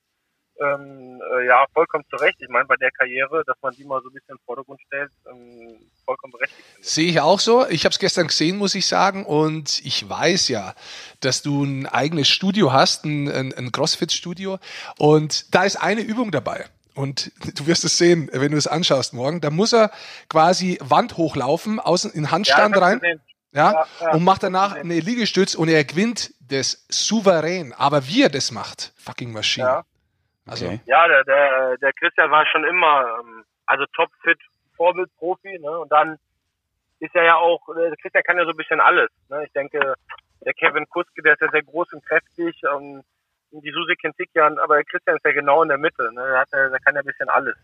ähm, 0.60 1.20
äh, 1.38 1.46
ja, 1.46 1.64
vollkommen 1.72 2.04
zu 2.10 2.16
Recht. 2.16 2.36
Ich 2.40 2.48
meine, 2.48 2.66
bei 2.66 2.76
der 2.76 2.90
Karriere, 2.90 3.42
dass 3.46 3.56
man 3.62 3.74
die 3.74 3.84
mal 3.84 4.00
so 4.02 4.08
ein 4.08 4.12
bisschen 4.12 4.32
in 4.32 4.36
den 4.36 4.44
Vordergrund 4.44 4.80
stellt, 4.86 5.10
ähm, 5.30 5.90
vollkommen 6.04 6.32
berechtigt. 6.32 6.64
Sehe 6.80 7.08
ich 7.08 7.20
auch 7.20 7.40
so. 7.40 7.66
Ich 7.68 7.84
habe 7.84 7.92
es 7.92 7.98
gestern 7.98 8.26
gesehen, 8.26 8.58
muss 8.58 8.74
ich 8.74 8.86
sagen. 8.86 9.24
Und 9.24 9.80
ich 9.84 10.08
weiß 10.08 10.48
ja, 10.48 10.74
dass 11.20 11.42
du 11.42 11.64
ein 11.64 11.86
eigenes 11.86 12.28
Studio 12.28 12.72
hast, 12.72 13.04
ein, 13.04 13.28
ein, 13.30 13.54
ein 13.54 13.72
CrossFit-Studio. 13.72 14.58
Und 14.98 15.54
da 15.54 15.64
ist 15.64 15.76
eine 15.76 16.02
Übung 16.02 16.30
dabei. 16.30 16.66
Und 16.94 17.32
du 17.58 17.66
wirst 17.66 17.84
es 17.84 17.96
sehen, 17.96 18.28
wenn 18.32 18.52
du 18.52 18.58
es 18.58 18.66
anschaust 18.66 19.14
morgen. 19.14 19.40
Da 19.40 19.50
muss 19.50 19.72
er 19.72 19.90
quasi 20.28 20.78
Wand 20.82 21.16
hochlaufen, 21.16 21.80
außen 21.80 22.12
in 22.12 22.30
Handstand 22.30 22.76
Ja, 22.76 22.82
rein. 22.82 23.00
Ja, 23.52 23.86
ja. 24.00 24.12
und 24.12 24.22
macht 24.22 24.44
danach 24.44 24.74
eine 24.76 25.00
Liegestütz 25.00 25.56
und 25.56 25.68
er 25.68 25.82
gewinnt 25.84 26.32
das 26.40 26.84
souverän. 26.88 27.72
Aber 27.72 28.06
wie 28.06 28.22
er 28.22 28.28
das 28.28 28.52
macht, 28.52 28.92
fucking 28.96 29.32
Maschine. 29.32 29.66
Ja. 29.66 29.84
Also, 30.46 30.66
Okay. 30.66 30.80
Ja, 30.86 31.06
der, 31.08 31.24
der, 31.24 31.76
der 31.78 31.92
Christian 31.92 32.30
war 32.30 32.46
schon 32.46 32.64
immer, 32.64 33.18
ähm, 33.20 33.44
also 33.66 33.84
topfit, 33.94 34.38
Vorbildprofi, 34.76 35.58
ne? 35.58 35.78
Und 35.78 35.92
dann 35.92 36.18
ist 37.00 37.14
er 37.14 37.24
ja 37.24 37.36
auch, 37.36 37.60
äh, 37.70 37.88
der 37.88 37.96
Christian 37.96 38.24
kann 38.24 38.38
ja 38.38 38.44
so 38.44 38.50
ein 38.50 38.56
bisschen 38.56 38.80
alles. 38.80 39.10
Ne? 39.28 39.44
Ich 39.44 39.52
denke, 39.52 39.94
der 40.44 40.54
Kevin 40.54 40.88
Kuske, 40.88 41.22
der 41.22 41.34
ist 41.34 41.40
ja 41.40 41.50
sehr 41.50 41.62
groß 41.62 41.92
und 41.92 42.04
kräftig, 42.06 42.60
ähm, 42.72 43.02
die 43.52 43.72
Susi 43.72 43.96
Kintikian, 43.96 44.58
aber 44.58 44.76
der 44.76 44.84
Christian 44.84 45.16
ist 45.16 45.24
ja 45.24 45.32
genau 45.32 45.62
in 45.62 45.68
der 45.68 45.78
Mitte, 45.78 46.10
ne? 46.14 46.22
Der, 46.22 46.38
hat 46.38 46.48
ja, 46.52 46.68
der 46.68 46.78
kann 46.80 46.94
ja 46.94 47.00
ein 47.00 47.06
bisschen 47.06 47.28
alles. 47.28 47.56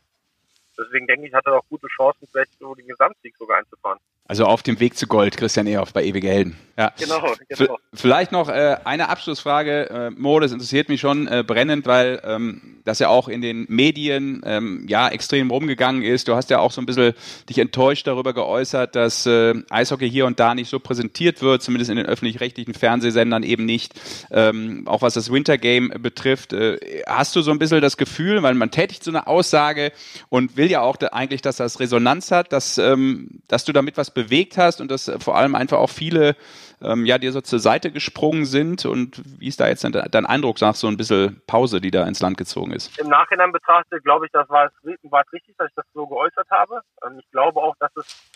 Deswegen 0.78 1.06
denke 1.06 1.26
ich, 1.26 1.34
hat 1.34 1.46
er 1.46 1.58
auch 1.58 1.64
gute 1.68 1.86
Chancen, 1.88 2.28
vielleicht 2.30 2.58
so 2.58 2.74
den 2.74 2.86
Gesamtsieg 2.86 3.36
sogar 3.36 3.58
einzufahren. 3.58 3.98
Also 4.28 4.44
auf 4.44 4.62
dem 4.62 4.80
Weg 4.80 4.96
zu 4.96 5.06
Gold, 5.06 5.36
Christian 5.36 5.68
Ehrhoff 5.68 5.92
bei 5.92 6.04
Ewige 6.04 6.28
Helden. 6.28 6.56
Ja. 6.76 6.92
Genau, 6.98 7.22
genau. 7.48 7.78
Vielleicht 7.94 8.32
noch 8.32 8.48
äh, 8.48 8.76
eine 8.84 9.08
Abschlussfrage, 9.08 9.88
äh, 9.88 10.10
Mo, 10.10 10.40
das 10.40 10.52
interessiert 10.52 10.88
mich 10.88 11.00
schon 11.00 11.26
äh, 11.26 11.44
brennend, 11.46 11.86
weil 11.86 12.20
ähm, 12.24 12.82
das 12.84 12.98
ja 12.98 13.08
auch 13.08 13.28
in 13.28 13.40
den 13.40 13.64
Medien 13.68 14.42
ähm, 14.44 14.84
ja 14.88 15.08
extrem 15.08 15.50
rumgegangen 15.50 16.02
ist. 16.02 16.28
Du 16.28 16.34
hast 16.34 16.50
ja 16.50 16.58
auch 16.58 16.72
so 16.72 16.82
ein 16.82 16.86
bisschen 16.86 17.14
dich 17.48 17.58
enttäuscht 17.58 18.06
darüber 18.06 18.34
geäußert, 18.34 18.94
dass 18.94 19.26
äh, 19.26 19.54
Eishockey 19.70 20.10
hier 20.10 20.26
und 20.26 20.38
da 20.38 20.54
nicht 20.54 20.68
so 20.68 20.78
präsentiert 20.78 21.40
wird, 21.40 21.62
zumindest 21.62 21.90
in 21.90 21.96
den 21.96 22.06
öffentlich-rechtlichen 22.06 22.74
Fernsehsendern 22.74 23.42
eben 23.42 23.64
nicht. 23.64 23.94
Ähm, 24.30 24.82
auch 24.86 25.00
was 25.00 25.14
das 25.14 25.32
Wintergame 25.32 25.98
betrifft, 25.98 26.52
äh, 26.52 26.78
hast 27.06 27.34
du 27.36 27.40
so 27.40 27.52
ein 27.52 27.58
bisschen 27.58 27.80
das 27.80 27.96
Gefühl, 27.96 28.42
weil 28.42 28.54
man 28.54 28.70
tätigt 28.70 29.02
so 29.02 29.10
eine 29.10 29.26
Aussage 29.28 29.92
und 30.28 30.58
will 30.58 30.65
ja 30.68 30.80
auch 30.80 30.96
da 30.96 31.08
eigentlich, 31.08 31.42
dass 31.42 31.56
das 31.56 31.80
Resonanz 31.80 32.30
hat, 32.30 32.52
dass, 32.52 32.78
ähm, 32.78 33.40
dass 33.48 33.64
du 33.64 33.72
damit 33.72 33.96
was 33.96 34.12
bewegt 34.12 34.58
hast 34.58 34.80
und 34.80 34.90
dass 34.90 35.10
vor 35.18 35.36
allem 35.36 35.54
einfach 35.54 35.78
auch 35.78 35.90
viele 35.90 36.36
ähm, 36.82 37.06
ja 37.06 37.18
dir 37.18 37.32
so 37.32 37.40
zur 37.40 37.58
Seite 37.58 37.90
gesprungen 37.90 38.44
sind 38.44 38.84
und 38.84 39.22
wie 39.40 39.48
ist 39.48 39.60
da 39.60 39.68
jetzt 39.68 39.84
dein 39.84 40.26
Eindruck 40.26 40.60
nach 40.60 40.74
so 40.74 40.88
ein 40.88 40.96
bisschen 40.96 41.40
Pause, 41.46 41.80
die 41.80 41.90
da 41.90 42.06
ins 42.06 42.20
Land 42.20 42.36
gezogen 42.36 42.72
ist? 42.72 42.98
Im 42.98 43.08
Nachhinein 43.08 43.52
betrachtet, 43.52 44.04
glaube 44.04 44.26
ich, 44.26 44.32
das 44.32 44.48
war 44.48 44.66
es, 44.66 44.72
war 45.10 45.22
es 45.26 45.32
richtig, 45.32 45.56
dass 45.56 45.68
ich 45.68 45.74
das 45.74 45.86
so 45.94 46.06
geäußert 46.06 46.50
habe. 46.50 46.80
Ähm, 47.04 47.18
ich 47.18 47.30
glaube 47.30 47.60
auch, 47.60 47.74
dass 47.78 47.94
es 47.96 48.30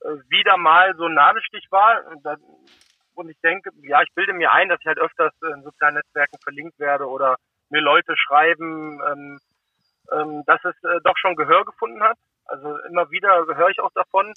äh, 0.00 0.08
wieder 0.28 0.56
mal 0.56 0.94
so 0.96 1.04
ein 1.04 1.14
Nadelstich 1.14 1.66
war. 1.70 2.02
Und 3.14 3.30
ich 3.30 3.38
denke, 3.42 3.70
ja, 3.82 4.02
ich 4.02 4.12
bilde 4.14 4.34
mir 4.34 4.52
ein, 4.52 4.68
dass 4.68 4.80
ich 4.80 4.86
halt 4.86 4.98
öfters 4.98 5.32
in 5.54 5.62
sozialen 5.62 5.94
Netzwerken 5.94 6.38
verlinkt 6.42 6.78
werde 6.78 7.06
oder 7.06 7.36
mir 7.70 7.80
Leute 7.80 8.14
schreiben, 8.16 9.00
ähm, 9.10 9.38
ähm, 10.12 10.42
dass 10.46 10.64
es 10.64 10.74
äh, 10.84 11.00
doch 11.04 11.16
schon 11.16 11.36
Gehör 11.36 11.64
gefunden 11.64 12.02
hat. 12.02 12.18
Also 12.46 12.76
immer 12.88 13.10
wieder 13.10 13.44
höre 13.56 13.70
ich 13.70 13.80
auch 13.80 13.92
davon. 13.94 14.32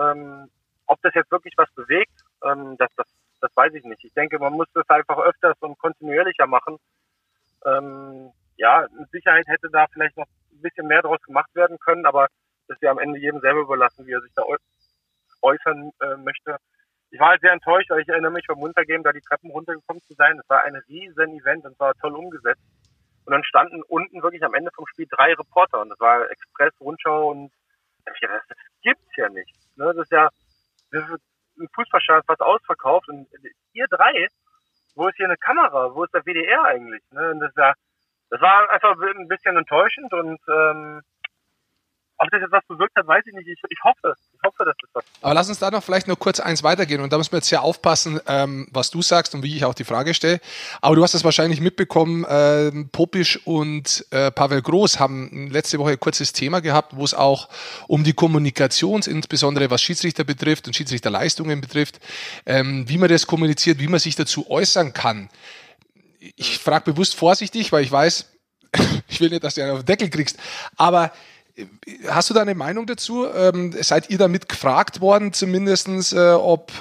Ähm, 0.00 0.50
ob 0.86 1.00
das 1.02 1.14
jetzt 1.14 1.30
wirklich 1.30 1.54
was 1.56 1.70
bewegt, 1.74 2.12
ähm, 2.44 2.76
das, 2.78 2.88
das, 2.96 3.06
das 3.40 3.50
weiß 3.54 3.74
ich 3.74 3.84
nicht. 3.84 4.04
Ich 4.04 4.14
denke, 4.14 4.38
man 4.38 4.52
muss 4.52 4.68
das 4.74 4.88
einfach 4.88 5.18
öfters 5.18 5.56
und 5.60 5.78
kontinuierlicher 5.78 6.46
machen. 6.46 6.78
Ähm, 7.66 8.32
ja, 8.56 8.86
mit 8.98 9.10
Sicherheit 9.10 9.46
hätte 9.46 9.68
da 9.70 9.86
vielleicht 9.92 10.16
noch 10.16 10.26
ein 10.52 10.62
bisschen 10.62 10.86
mehr 10.86 11.02
draus 11.02 11.20
gemacht 11.22 11.54
werden 11.54 11.78
können, 11.78 12.06
aber 12.06 12.28
das 12.66 12.76
ist 12.76 12.82
ja 12.82 12.90
am 12.90 12.98
Ende 12.98 13.18
jedem 13.18 13.40
selber 13.40 13.60
überlassen, 13.60 14.06
wie 14.06 14.12
er 14.12 14.20
sich 14.20 14.32
da 14.34 14.42
äußern 15.42 15.90
äh, 16.00 16.16
möchte. 16.16 16.56
Ich 17.10 17.20
war 17.20 17.30
halt 17.30 17.40
sehr 17.40 17.52
enttäuscht, 17.52 17.90
weil 17.90 18.02
ich 18.02 18.08
erinnere 18.08 18.32
mich 18.32 18.46
beim 18.46 18.58
Runtergehen, 18.58 19.02
da 19.02 19.12
die 19.12 19.22
Treppen 19.22 19.50
runtergekommen 19.50 20.02
zu 20.02 20.14
sein. 20.14 20.38
Es 20.38 20.48
war 20.48 20.62
ein 20.64 20.76
riesen 20.88 21.38
Event 21.38 21.64
und 21.64 21.78
war 21.80 21.94
toll 21.94 22.14
umgesetzt. 22.14 22.62
Und 23.28 23.32
dann 23.32 23.44
standen 23.44 23.82
unten 23.82 24.22
wirklich 24.22 24.42
am 24.42 24.54
Ende 24.54 24.70
vom 24.74 24.86
Spiel 24.86 25.06
drei 25.06 25.34
Reporter 25.34 25.82
und 25.82 25.90
das 25.90 26.00
war 26.00 26.30
Express, 26.30 26.72
Rundschau 26.80 27.30
und 27.30 27.52
das, 28.06 28.16
das 28.22 28.56
gibt's 28.80 29.16
ja 29.16 29.28
nicht. 29.28 29.54
Ne? 29.76 29.92
Das 29.94 30.04
ist 30.04 30.12
ja 30.12 30.30
das 30.92 31.04
ist 31.10 31.20
ein 31.60 31.68
Fußballstadion 31.74 32.24
fast 32.24 32.40
ausverkauft 32.40 33.06
und 33.10 33.28
ihr 33.74 33.86
drei, 33.90 34.28
wo 34.94 35.08
ist 35.08 35.16
hier 35.16 35.26
eine 35.26 35.36
Kamera? 35.36 35.94
Wo 35.94 36.04
ist 36.04 36.14
der 36.14 36.24
WDR 36.24 36.64
eigentlich? 36.64 37.02
Ne? 37.10 37.32
Und 37.32 37.40
das, 37.40 37.52
ja, 37.54 37.74
das 38.30 38.40
war 38.40 38.70
einfach 38.70 38.96
ein 38.98 39.28
bisschen 39.28 39.58
enttäuschend 39.58 40.10
und 40.14 40.40
ähm, 40.48 41.02
ob 42.18 42.30
das 42.30 42.40
jetzt 42.40 42.52
was 42.52 42.64
bewirkt 42.66 42.96
hat, 42.96 43.06
weiß 43.06 43.24
ich 43.26 43.34
nicht. 43.34 43.48
Ich, 43.48 43.60
ich 43.68 43.78
hoffe, 43.84 44.14
ich 44.34 44.40
hoffe, 44.44 44.64
dass 44.64 44.74
das 44.80 44.90
was. 44.92 45.04
Aber 45.22 45.34
lass 45.34 45.48
uns 45.48 45.58
da 45.58 45.70
noch 45.70 45.82
vielleicht 45.82 46.08
nur 46.08 46.18
kurz 46.18 46.40
eins 46.40 46.62
weitergehen. 46.62 47.00
Und 47.00 47.12
da 47.12 47.18
müssen 47.18 47.32
wir 47.32 47.38
jetzt 47.38 47.48
sehr 47.48 47.62
aufpassen, 47.62 48.20
ähm, 48.26 48.66
was 48.72 48.90
du 48.90 49.02
sagst 49.02 49.34
und 49.34 49.42
wie 49.42 49.56
ich 49.56 49.64
auch 49.64 49.74
die 49.74 49.84
Frage 49.84 50.14
stelle. 50.14 50.40
Aber 50.80 50.96
du 50.96 51.02
hast 51.02 51.14
es 51.14 51.24
wahrscheinlich 51.24 51.60
mitbekommen, 51.60 52.24
äh, 52.24 52.72
Popisch 52.90 53.40
und 53.46 54.04
äh, 54.10 54.30
Pavel 54.32 54.62
Groß 54.62 54.98
haben 54.98 55.48
letzte 55.50 55.78
Woche 55.78 55.92
ein 55.92 56.00
kurzes 56.00 56.32
Thema 56.32 56.60
gehabt, 56.60 56.96
wo 56.96 57.04
es 57.04 57.14
auch 57.14 57.48
um 57.86 58.02
die 58.02 58.14
Kommunikation, 58.14 59.00
insbesondere 59.02 59.70
was 59.70 59.80
Schiedsrichter 59.80 60.24
betrifft 60.24 60.66
und 60.66 60.74
Schiedsrichterleistungen 60.74 61.60
betrifft, 61.60 62.00
ähm, 62.46 62.88
wie 62.88 62.98
man 62.98 63.08
das 63.08 63.26
kommuniziert, 63.26 63.78
wie 63.78 63.88
man 63.88 64.00
sich 64.00 64.16
dazu 64.16 64.50
äußern 64.50 64.92
kann. 64.92 65.28
Ich 66.18 66.58
frage 66.58 66.92
bewusst 66.92 67.14
vorsichtig, 67.14 67.70
weil 67.70 67.84
ich 67.84 67.92
weiß, 67.92 68.28
ich 69.08 69.20
will 69.20 69.30
nicht, 69.30 69.44
dass 69.44 69.54
du 69.54 69.62
einen 69.62 69.70
auf 69.72 69.78
den 69.78 69.86
Deckel 69.86 70.10
kriegst, 70.10 70.36
aber 70.76 71.12
Hast 72.08 72.30
du 72.30 72.34
da 72.34 72.42
eine 72.42 72.54
Meinung 72.54 72.86
dazu? 72.86 73.26
Ähm, 73.26 73.72
seid 73.72 74.10
ihr 74.10 74.18
damit 74.18 74.48
gefragt 74.48 75.00
worden, 75.00 75.32
zumindest, 75.32 76.12
äh, 76.12 76.32
ob 76.32 76.72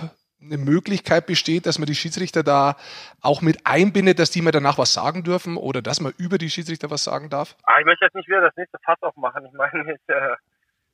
eine 0.41 0.57
Möglichkeit 0.57 1.25
besteht, 1.25 1.65
dass 1.65 1.79
man 1.79 1.87
die 1.87 1.95
Schiedsrichter 1.95 2.43
da 2.43 2.77
auch 3.21 3.41
mit 3.41 3.65
einbindet, 3.65 4.19
dass 4.19 4.31
die 4.31 4.41
mir 4.41 4.51
danach 4.51 4.77
was 4.77 4.93
sagen 4.93 5.23
dürfen 5.23 5.57
oder 5.57 5.81
dass 5.81 5.99
man 5.99 6.13
über 6.17 6.37
die 6.37 6.49
Schiedsrichter 6.49 6.89
was 6.89 7.03
sagen 7.03 7.29
darf? 7.29 7.55
Ah, 7.63 7.79
ich 7.79 7.85
möchte 7.85 8.05
jetzt 8.05 8.15
nicht 8.15 8.27
wieder 8.27 8.41
das 8.41 8.55
nächste 8.55 8.77
Fass 8.83 9.01
aufmachen. 9.01 9.45
Ich 9.45 9.53
meine, 9.53 9.93
ich, 9.95 10.09
äh, 10.09 10.35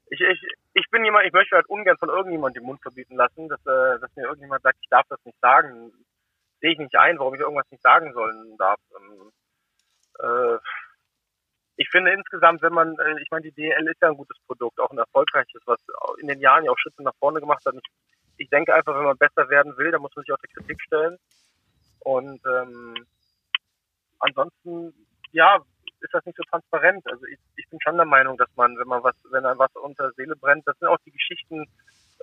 ich, 0.08 0.22
ich, 0.22 0.42
ich 0.74 0.90
bin 0.90 1.04
jemand, 1.06 1.26
ich 1.26 1.34
möchte 1.34 1.56
halt 1.56 1.68
ungern 1.68 1.98
von 1.98 2.10
irgendjemandem 2.10 2.64
den 2.64 2.68
Mund 2.68 2.82
verbieten 2.82 3.16
lassen, 3.16 3.50
dass, 3.50 3.60
äh, 3.62 4.00
dass 4.00 4.16
mir 4.16 4.24
irgendjemand 4.24 4.64
sagt, 4.64 4.78
ich 4.82 4.90
darf 4.90 5.06
das 5.10 5.24
nicht 5.26 5.40
sagen. 5.42 5.92
Sehe 6.62 6.72
ich 6.72 6.80
nicht 6.80 6.96
ein, 6.96 7.20
warum 7.20 7.36
ich 7.36 7.42
irgendwas 7.42 7.70
nicht 7.72 7.84
sagen 7.84 8.14
sollen 8.14 8.56
darf. 8.58 8.80
Ähm, 8.98 9.32
äh, 10.20 10.58
ich 11.76 11.90
finde 11.90 12.12
insgesamt, 12.12 12.62
wenn 12.62 12.74
man, 12.74 12.98
äh, 13.00 13.22
ich 13.22 13.32
meine, 13.32 13.44
die 13.44 13.52
DL 13.52 13.88
ist 13.88 14.02
ja 14.02 14.10
ein 14.10 14.18
gutes 14.18 14.38
Produkt, 14.46 14.80
auch 14.80 14.92
ein 14.92 14.98
erfolgreiches, 14.98 15.62
was 15.66 15.80
in 16.20 16.28
den 16.28 16.40
Jahren 16.40 16.66
ja 16.66 16.72
auch 16.72 16.78
Schritte 16.78 17.04
nach 17.04 17.16
vorne 17.20 17.40
gemacht 17.40 17.66
hat. 17.66 17.76
Ich, 17.76 17.92
ich 18.38 18.50
denke 18.50 18.74
einfach, 18.74 18.96
wenn 18.96 19.06
man 19.06 19.18
besser 19.18 19.50
werden 19.50 19.76
will, 19.78 19.92
dann 19.92 20.02
muss 20.02 20.16
man 20.16 20.24
sich 20.24 20.34
auch 20.34 20.40
der 20.40 20.50
Kritik 20.50 20.82
stellen. 20.82 21.18
Und 22.00 22.42
ähm, 22.46 23.06
ansonsten, 24.20 24.94
ja, 25.32 25.60
ist 26.02 26.14
das 26.14 26.26
nicht 26.26 26.38
so 26.38 26.44
transparent. 26.44 27.06
Also 27.10 27.26
ich, 27.26 27.40
ich 27.56 27.70
bin 27.70 27.80
schon 27.82 27.96
der 27.96 28.06
Meinung, 28.06 28.38
dass 28.38 28.50
man, 28.56 28.78
wenn 28.78 28.88
man 28.88 29.04
was, 29.04 29.16
wenn 29.32 29.46
einem 29.46 29.60
was 29.60 29.74
unter 29.76 30.12
Seele 30.12 30.36
brennt, 30.36 30.68
das 30.68 30.78
sind 30.78 30.90
auch 30.90 31.00
die 31.06 31.12
Geschichten, 31.12 31.66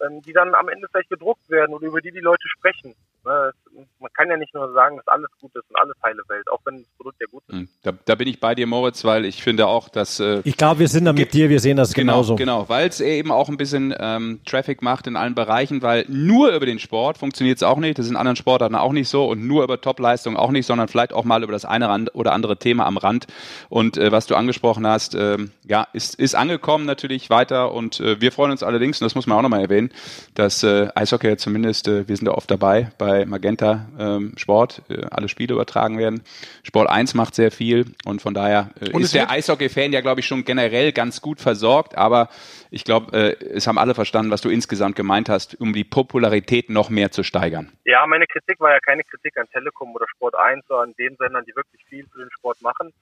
ähm, 0.03 0.21
die 0.23 0.33
dann 0.33 0.55
am 0.55 0.69
Ende 0.69 0.87
vielleicht 0.89 1.11
gedruckt 1.11 1.49
werden 1.49 1.75
oder 1.75 1.87
über 1.87 2.01
die 2.01 2.13
die 2.13 2.21
Leute 2.21 2.47
sprechen. 2.49 2.95
Ne? 3.25 3.53
Man 3.99 4.11
kann 4.15 4.29
ja 4.29 4.37
nicht 4.37 4.53
nur 4.55 4.73
sagen, 4.73 4.97
dass 4.97 5.07
alles 5.09 5.29
gut 5.41 5.55
ist 5.55 5.69
und 5.71 5.77
alles 5.77 5.95
heile 6.03 6.23
Welt, 6.29 6.51
auch 6.51 6.61
wenn 6.65 6.79
das 6.79 6.89
Produkt 6.97 7.21
ja 7.21 7.27
gut 7.31 7.43
ist. 7.49 7.55
Hm, 7.55 7.69
da, 7.83 7.93
da 8.05 8.15
bin 8.15 8.29
ich 8.29 8.41
bei 8.41 8.55
dir, 8.55 8.67
Moritz, 8.67 9.05
weil 9.05 9.25
ich 9.25 9.43
finde 9.43 9.67
auch, 9.67 9.89
dass... 9.89 10.21
Äh, 10.21 10.41
ich 10.45 10.57
glaube, 10.57 10.81
wir 10.81 10.89
sind 10.89 11.05
da 11.05 11.13
mit 11.13 11.33
dir, 11.33 11.49
wir 11.49 11.61
sehen 11.61 11.77
das 11.77 11.95
genau, 11.95 12.15
genauso. 12.15 12.37
Genau, 12.37 12.69
weil 12.69 12.89
es 12.89 13.01
eben 13.01 13.31
auch 13.31 13.49
ein 13.49 13.57
bisschen 13.57 13.95
ähm, 13.99 14.41
Traffic 14.45 14.83
macht 14.83 15.07
in 15.07 15.17
allen 15.17 15.35
Bereichen, 15.35 15.83
weil 15.83 16.05
nur 16.09 16.51
über 16.53 16.67
den 16.67 16.79
Sport 16.79 17.19
funktioniert 17.19 17.59
es 17.59 17.63
auch 17.63 17.79
nicht, 17.79 17.99
das 17.99 18.07
sind 18.07 18.17
anderen 18.17 18.37
Sportarten 18.37 18.75
auch 18.75 18.93
nicht 18.93 19.09
so 19.09 19.27
und 19.27 19.47
nur 19.47 19.63
über 19.63 19.81
Topleistung 19.81 20.37
auch 20.37 20.51
nicht, 20.51 20.67
sondern 20.67 20.89
vielleicht 20.89 21.13
auch 21.13 21.25
mal 21.25 21.43
über 21.43 21.53
das 21.53 21.65
eine 21.65 22.07
oder 22.13 22.33
andere 22.33 22.57
Thema 22.57 22.87
am 22.87 22.97
Rand. 22.97 23.27
Und 23.69 23.97
äh, 23.97 24.11
was 24.11 24.27
du 24.27 24.35
angesprochen 24.35 24.87
hast, 24.87 25.15
äh, 25.15 25.39
ja, 25.65 25.87
ist, 25.93 26.17
ist 26.17 26.35
angekommen 26.35 26.87
natürlich 26.87 27.31
weiter 27.31 27.73
und 27.73 28.01
äh, 28.01 28.21
wir 28.21 28.33
freuen 28.33 28.51
uns 28.51 28.63
allerdings, 28.63 29.01
und 29.01 29.05
das 29.05 29.15
muss 29.15 29.27
man 29.27 29.39
auch 29.39 29.43
nochmal 29.43 29.61
erwähnen, 29.61 29.91
dass 30.35 30.63
äh, 30.63 30.89
Eishockey 30.95 31.37
zumindest, 31.37 31.89
äh, 31.89 32.09
wir 32.09 32.17
sind 32.17 32.27
da 32.27 32.33
oft 32.33 32.51
dabei, 32.51 32.91
bei 32.99 33.10
Magenta 33.27 33.89
ähm, 33.99 34.35
Sport, 34.37 34.83
äh, 34.89 35.07
alle 35.11 35.29
Spiele 35.29 35.55
übertragen 35.55 35.99
werden. 35.99 36.23
Sport 36.63 36.89
1 36.89 37.15
macht 37.15 37.35
sehr 37.35 37.51
viel 37.51 37.87
und 38.05 38.23
von 38.23 38.35
daher 38.35 38.71
äh, 38.81 38.99
ist 39.01 39.15
der 39.15 39.31
Eishockey-Fan 39.31 39.93
ja, 39.93 40.01
glaube 40.01 40.21
ich, 40.21 40.27
schon 40.27 40.45
generell 40.45 40.93
ganz 40.93 41.21
gut 41.21 41.41
versorgt, 41.41 41.97
aber 41.97 42.29
ich 42.71 42.85
glaube, 42.85 43.17
äh, 43.17 43.45
es 43.45 43.67
haben 43.67 43.79
alle 43.79 43.95
verstanden, 43.95 44.31
was 44.31 44.41
du 44.41 44.49
insgesamt 44.49 44.97
gemeint 44.97 45.29
hast, 45.29 45.61
um 45.61 45.73
die 45.73 45.85
Popularität 45.85 46.71
noch 46.71 46.91
mehr 46.91 47.11
zu 47.11 47.23
steigern. 47.23 47.73
Ja, 47.85 48.07
meine 48.07 48.27
Kritik 48.27 48.61
war 48.61 48.71
ja 48.73 48.81
keine 48.81 49.03
Kritik 49.05 49.37
an 49.39 49.49
Telekom 49.53 49.95
oder 49.95 50.07
Sport 50.09 50.35
1, 50.37 50.67
sondern 50.67 50.91
an 50.91 50.95
den 50.99 51.17
Sendern, 51.17 51.45
die 51.45 51.55
wirklich 51.57 51.85
viel 51.87 52.07
für 52.13 52.21
den 52.21 52.31
Sport 52.31 52.63
machen 52.63 52.93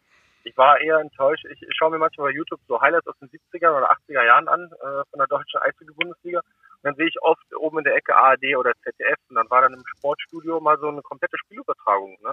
ich 0.48 0.56
war 0.56 0.80
eher 0.80 0.98
enttäuscht. 0.98 1.44
Ich, 1.52 1.62
ich 1.62 1.76
schaue 1.76 1.90
mir 1.90 1.98
manchmal 1.98 2.30
bei 2.30 2.36
YouTube 2.36 2.60
so 2.66 2.80
Highlights 2.80 3.06
aus 3.06 3.18
den 3.18 3.28
70er 3.28 3.76
oder 3.76 3.90
80er 3.92 4.24
Jahren 4.24 4.48
an 4.48 4.70
äh, 4.72 5.04
von 5.10 5.18
der 5.18 5.26
deutschen 5.26 5.60
Eishockey-Bundesliga. 5.60 6.40
Dann 6.82 6.94
sehe 6.94 7.08
ich 7.08 7.20
oft 7.22 7.42
oben 7.56 7.78
in 7.78 7.84
der 7.84 7.96
Ecke 7.96 8.14
ARD 8.14 8.56
oder 8.56 8.72
ZDF 8.82 9.18
und 9.28 9.36
dann 9.36 9.50
war 9.50 9.62
dann 9.62 9.74
im 9.74 9.84
Sportstudio 9.86 10.60
mal 10.60 10.78
so 10.78 10.88
eine 10.88 11.02
komplette 11.02 11.36
Spielübertragung. 11.38 12.16
Ne? 12.22 12.32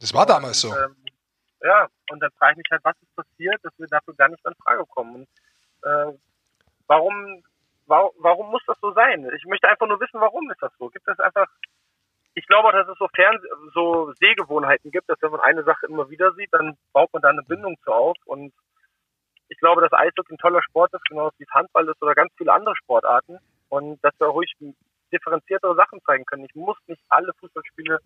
Das 0.00 0.12
war 0.14 0.26
damals 0.26 0.64
und, 0.64 0.70
so. 0.70 0.76
Ähm, 0.76 0.96
ja, 1.62 1.88
und 2.10 2.20
dann 2.20 2.30
frage 2.38 2.52
ich 2.52 2.58
mich 2.58 2.70
halt, 2.70 2.84
was 2.84 2.96
ist 3.00 3.16
passiert, 3.16 3.58
dass 3.62 3.72
wir 3.78 3.86
dafür 3.86 4.14
gar 4.14 4.28
nicht 4.28 4.44
in 4.44 4.54
Frage 4.62 4.84
kommen. 4.86 5.14
Und, 5.14 5.28
äh, 5.82 6.18
warum, 6.86 7.42
warum, 7.86 8.10
warum 8.18 8.50
muss 8.50 8.62
das 8.66 8.78
so 8.80 8.92
sein? 8.92 9.28
Ich 9.36 9.44
möchte 9.46 9.68
einfach 9.68 9.86
nur 9.86 10.00
wissen, 10.00 10.20
warum 10.20 10.50
ist 10.50 10.62
das 10.62 10.72
so? 10.78 10.88
Gibt 10.88 11.06
es 11.08 11.18
einfach 11.20 11.48
ich 12.38 12.46
glaube 12.46 12.68
auch, 12.68 12.72
dass 12.72 12.86
es 12.88 12.98
so 12.98 13.08
Fern 13.14 13.36
so 13.74 14.12
Sehgewohnheiten 14.20 14.92
gibt, 14.92 15.08
dass 15.10 15.20
wenn 15.20 15.32
man 15.32 15.40
eine 15.40 15.64
Sache 15.64 15.86
immer 15.86 16.08
wieder 16.08 16.32
sieht, 16.34 16.52
dann 16.52 16.76
baut 16.92 17.12
man 17.12 17.20
da 17.20 17.30
eine 17.30 17.42
Bindung 17.42 17.76
zu 17.82 17.92
auf. 17.92 18.16
Und 18.26 18.52
ich 19.48 19.58
glaube, 19.58 19.80
dass 19.80 19.92
Eishockey 19.92 20.34
ein 20.34 20.38
toller 20.38 20.62
Sport 20.62 20.94
ist, 20.94 21.04
genauso 21.08 21.32
wie 21.38 21.44
es 21.44 21.50
Handball 21.52 21.88
ist 21.88 22.00
oder 22.00 22.14
ganz 22.14 22.32
viele 22.38 22.52
andere 22.52 22.76
Sportarten. 22.76 23.38
Und 23.68 23.98
dass 24.02 24.12
wir 24.18 24.28
ruhig 24.28 24.52
differenziertere 25.12 25.74
Sachen 25.74 26.00
zeigen 26.04 26.24
können. 26.24 26.44
Ich 26.44 26.54
muss 26.54 26.76
nicht 26.86 27.02
alle 27.08 27.32
Fußballspiele 27.40 27.98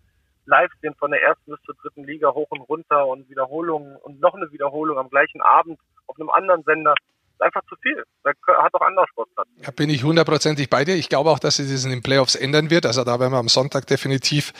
live 0.45 0.71
sehen, 0.81 0.95
von 0.95 1.11
der 1.11 1.21
ersten 1.21 1.51
bis 1.51 1.61
zur 1.61 1.75
dritten 1.75 2.03
Liga 2.03 2.33
hoch 2.33 2.47
und 2.49 2.61
runter 2.61 3.07
und 3.07 3.29
Wiederholungen 3.29 3.95
und 3.97 4.19
noch 4.19 4.33
eine 4.33 4.51
Wiederholung 4.51 4.97
am 4.97 5.09
gleichen 5.09 5.41
Abend 5.41 5.79
auf 6.07 6.19
einem 6.19 6.29
anderen 6.29 6.63
Sender 6.63 6.95
einfach 7.39 7.61
zu 7.67 7.75
viel. 7.81 8.03
Da 8.23 8.31
hat 8.61 8.73
auch 8.73 8.81
anderer 8.81 9.07
Sport 9.07 9.29
Platz. 9.35 9.47
Ja, 9.61 9.71
bin 9.71 9.89
ich 9.89 10.03
hundertprozentig 10.03 10.69
bei 10.69 10.85
dir. 10.85 10.95
Ich 10.95 11.09
glaube 11.09 11.29
auch, 11.29 11.39
dass 11.39 11.57
sich 11.57 11.71
das 11.71 11.83
in 11.85 11.91
den 11.91 12.03
Playoffs 12.03 12.35
ändern 12.35 12.69
wird. 12.69 12.85
Also 12.85 13.03
da 13.03 13.19
werden 13.19 13.33
wir 13.33 13.39
am 13.39 13.49
Sonntag 13.49 13.87
definitiv 13.87 14.53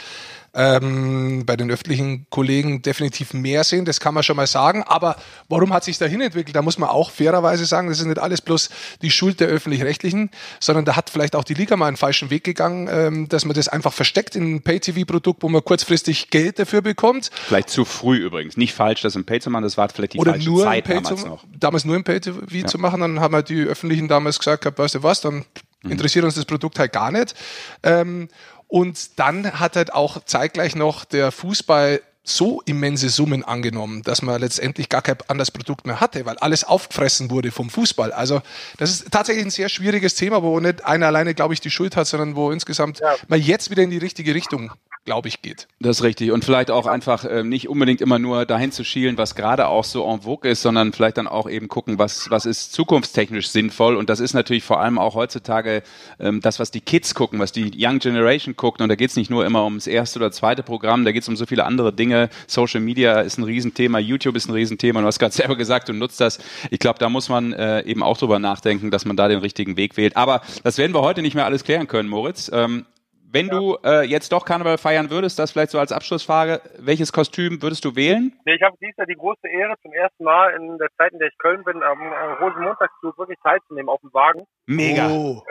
ähm, 0.55 1.45
bei 1.45 1.55
den 1.55 1.71
öffentlichen 1.71 2.27
Kollegen 2.29 2.81
definitiv 2.81 3.33
mehr 3.33 3.63
sehen, 3.63 3.85
das 3.85 3.99
kann 3.99 4.13
man 4.13 4.23
schon 4.23 4.35
mal 4.35 4.47
sagen. 4.47 4.83
Aber 4.83 5.15
warum 5.49 5.73
hat 5.73 5.83
sich 5.83 5.97
dahin 5.97 6.21
entwickelt? 6.21 6.55
Da 6.55 6.61
muss 6.61 6.77
man 6.77 6.89
auch 6.89 7.11
fairerweise 7.11 7.65
sagen, 7.65 7.89
das 7.89 7.99
ist 7.99 8.05
nicht 8.05 8.19
alles 8.19 8.41
bloß 8.41 8.69
die 9.01 9.09
Schuld 9.09 9.39
der 9.39 9.47
öffentlich-rechtlichen, 9.47 10.29
sondern 10.59 10.85
da 10.85 10.95
hat 10.95 11.09
vielleicht 11.09 11.35
auch 11.35 11.43
die 11.43 11.55
Liga 11.55 11.75
mal 11.75 11.87
einen 11.87 11.97
falschen 11.97 12.29
Weg 12.29 12.43
gegangen, 12.43 12.87
ähm, 12.91 13.29
dass 13.29 13.45
man 13.45 13.55
das 13.55 13.67
einfach 13.67 13.93
versteckt 13.93 14.35
in 14.35 14.55
ein 14.55 14.61
Pay-TV-Produkt, 14.61 15.41
wo 15.41 15.49
man 15.49 15.63
kurzfristig 15.63 16.29
Geld 16.29 16.59
dafür 16.59 16.81
bekommt. 16.81 17.31
Vielleicht 17.47 17.69
zu 17.69 17.85
früh 17.85 18.17
übrigens. 18.17 18.55
Nicht 18.55 18.73
falsch, 18.73 19.01
das 19.01 19.15
im 19.15 19.25
Pay 19.25 19.39
zu 19.39 19.49
machen, 19.49 19.63
das 19.63 19.77
war 19.77 19.89
vielleicht 19.89 20.13
die 20.13 20.19
Oder 20.19 20.33
falsche 20.33 20.49
nur 20.49 20.63
Zeit 20.63 20.89
damals 20.89 21.21
zu, 21.21 21.27
noch. 21.27 21.43
Damals 21.57 21.85
nur 21.85 21.95
im 21.95 22.03
Pay-TV 22.03 22.39
ja. 22.51 22.67
zu 22.67 22.77
machen, 22.77 23.01
dann 23.01 23.19
haben 23.19 23.33
halt 23.33 23.49
die 23.49 23.63
Öffentlichen 23.63 24.07
damals 24.07 24.37
gesagt, 24.37 24.65
weißt 24.77 24.95
du 24.95 25.03
was, 25.03 25.21
dann 25.21 25.45
mhm. 25.81 25.91
interessiert 25.91 26.25
uns 26.25 26.35
das 26.35 26.45
Produkt 26.45 26.77
halt 26.77 26.93
gar 26.93 27.11
nicht. 27.11 27.33
Ähm, 27.81 28.27
und 28.73 29.19
dann 29.19 29.59
hat 29.59 29.75
halt 29.75 29.93
auch 29.93 30.25
zeitgleich 30.25 30.75
noch 30.75 31.05
der 31.05 31.31
Fußball 31.31 32.01
so 32.23 32.63
immense 32.65 33.09
Summen 33.09 33.43
angenommen, 33.43 34.01
dass 34.01 34.23
man 34.23 34.41
letztendlich 34.41 34.89
gar 34.89 35.03
kein 35.03 35.17
anderes 35.27 35.51
Produkt 35.51 35.85
mehr 35.85 36.01
hatte, 36.01 36.25
weil 36.25 36.39
alles 36.39 36.63
aufgefressen 36.63 37.29
wurde 37.29 37.51
vom 37.51 37.69
Fußball. 37.69 38.11
Also 38.11 38.41
das 38.79 38.89
ist 38.89 39.11
tatsächlich 39.11 39.45
ein 39.45 39.51
sehr 39.51 39.69
schwieriges 39.69 40.15
Thema, 40.15 40.41
wo 40.41 40.59
nicht 40.59 40.85
einer 40.85 41.05
alleine, 41.05 41.35
glaube 41.35 41.53
ich, 41.53 41.61
die 41.61 41.69
Schuld 41.69 41.95
hat, 41.95 42.07
sondern 42.07 42.35
wo 42.35 42.49
insgesamt 42.49 42.97
ja. 42.99 43.13
man 43.27 43.39
jetzt 43.39 43.69
wieder 43.69 43.83
in 43.83 43.91
die 43.91 43.99
richtige 43.99 44.33
Richtung 44.33 44.71
glaube 45.05 45.27
ich, 45.27 45.41
geht. 45.41 45.67
Das 45.79 45.97
ist 45.97 46.03
richtig. 46.03 46.31
Und 46.31 46.45
vielleicht 46.45 46.71
auch 46.71 46.85
einfach 46.85 47.25
äh, 47.25 47.43
nicht 47.43 47.67
unbedingt 47.67 47.99
immer 47.99 48.19
nur 48.19 48.45
dahin 48.45 48.71
zu 48.71 48.83
schielen, 48.83 49.17
was 49.17 49.35
gerade 49.35 49.67
auch 49.67 49.83
so 49.83 50.09
en 50.09 50.21
vogue 50.21 50.49
ist, 50.49 50.61
sondern 50.61 50.93
vielleicht 50.93 51.17
dann 51.17 51.27
auch 51.27 51.49
eben 51.49 51.67
gucken, 51.67 51.99
was, 51.99 52.29
was 52.29 52.45
ist 52.45 52.71
zukunftstechnisch 52.71 53.49
sinnvoll. 53.49 53.97
Und 53.97 54.09
das 54.09 54.19
ist 54.21 54.33
natürlich 54.33 54.63
vor 54.63 54.79
allem 54.79 54.97
auch 54.97 55.15
heutzutage 55.15 55.83
ähm, 56.19 56.39
das, 56.39 56.59
was 56.59 56.71
die 56.71 56.79
Kids 56.79 57.15
gucken, 57.15 57.39
was 57.39 57.51
die 57.51 57.71
Young 57.75 57.99
Generation 57.99 58.55
guckt. 58.55 58.81
Und 58.81 58.87
da 58.87 58.95
geht 58.95 59.09
es 59.09 59.17
nicht 59.17 59.29
nur 59.29 59.45
immer 59.45 59.65
ums 59.65 59.87
erste 59.87 60.19
oder 60.19 60.31
zweite 60.31 60.63
Programm, 60.63 61.03
da 61.03 61.11
geht 61.11 61.23
es 61.23 61.29
um 61.29 61.35
so 61.35 61.45
viele 61.45 61.65
andere 61.65 61.91
Dinge. 61.91 62.29
Social 62.47 62.79
Media 62.79 63.19
ist 63.19 63.37
ein 63.37 63.43
Riesenthema, 63.43 63.99
YouTube 63.99 64.37
ist 64.37 64.47
ein 64.47 64.53
Riesenthema. 64.53 65.01
Du 65.01 65.07
hast 65.07 65.19
gerade 65.19 65.33
selber 65.33 65.57
gesagt, 65.57 65.89
du 65.89 65.93
nutzt 65.93 66.21
das. 66.21 66.39
Ich 66.69 66.79
glaube, 66.79 66.99
da 66.99 67.09
muss 67.09 67.27
man 67.27 67.51
äh, 67.51 67.81
eben 67.81 68.03
auch 68.03 68.17
drüber 68.17 68.39
nachdenken, 68.39 68.89
dass 68.89 69.03
man 69.03 69.17
da 69.17 69.27
den 69.27 69.39
richtigen 69.39 69.75
Weg 69.75 69.97
wählt. 69.97 70.15
Aber 70.15 70.41
das 70.63 70.77
werden 70.77 70.93
wir 70.93 71.01
heute 71.01 71.21
nicht 71.21 71.35
mehr 71.35 71.45
alles 71.45 71.65
klären 71.65 71.87
können, 71.87 72.07
Moritz. 72.07 72.49
Ähm, 72.53 72.85
wenn 73.33 73.47
ja. 73.47 73.53
du 73.53 73.77
äh, 73.83 74.03
jetzt 74.03 74.31
doch 74.31 74.45
Karneval 74.45 74.77
feiern 74.77 75.09
würdest, 75.09 75.39
das 75.39 75.51
vielleicht 75.51 75.71
so 75.71 75.79
als 75.79 75.91
Abschlussfrage, 75.91 76.61
welches 76.77 77.11
Kostüm 77.11 77.61
würdest 77.63 77.83
du 77.83 77.95
wählen? 77.95 78.31
Nee, 78.45 78.53
ich 78.53 78.61
habe 78.61 78.77
dieses 78.79 78.95
Jahr 78.95 79.07
die 79.07 79.15
große 79.15 79.47
Ehre, 79.47 79.73
zum 79.81 79.91
ersten 79.91 80.23
Mal 80.23 80.51
in 80.53 80.77
der 80.77 80.89
Zeit, 80.97 81.13
in 81.13 81.19
der 81.19 81.29
ich 81.29 81.37
Köln 81.39 81.63
bin, 81.63 81.81
am 81.81 81.99
Rosenmontagszug 82.39 83.17
wirklich 83.17 83.39
teilzunehmen 83.41 83.89
auf 83.89 83.99
dem 84.01 84.13
Wagen. 84.13 84.45
Mega. 84.67 85.09
Oh. 85.09 85.41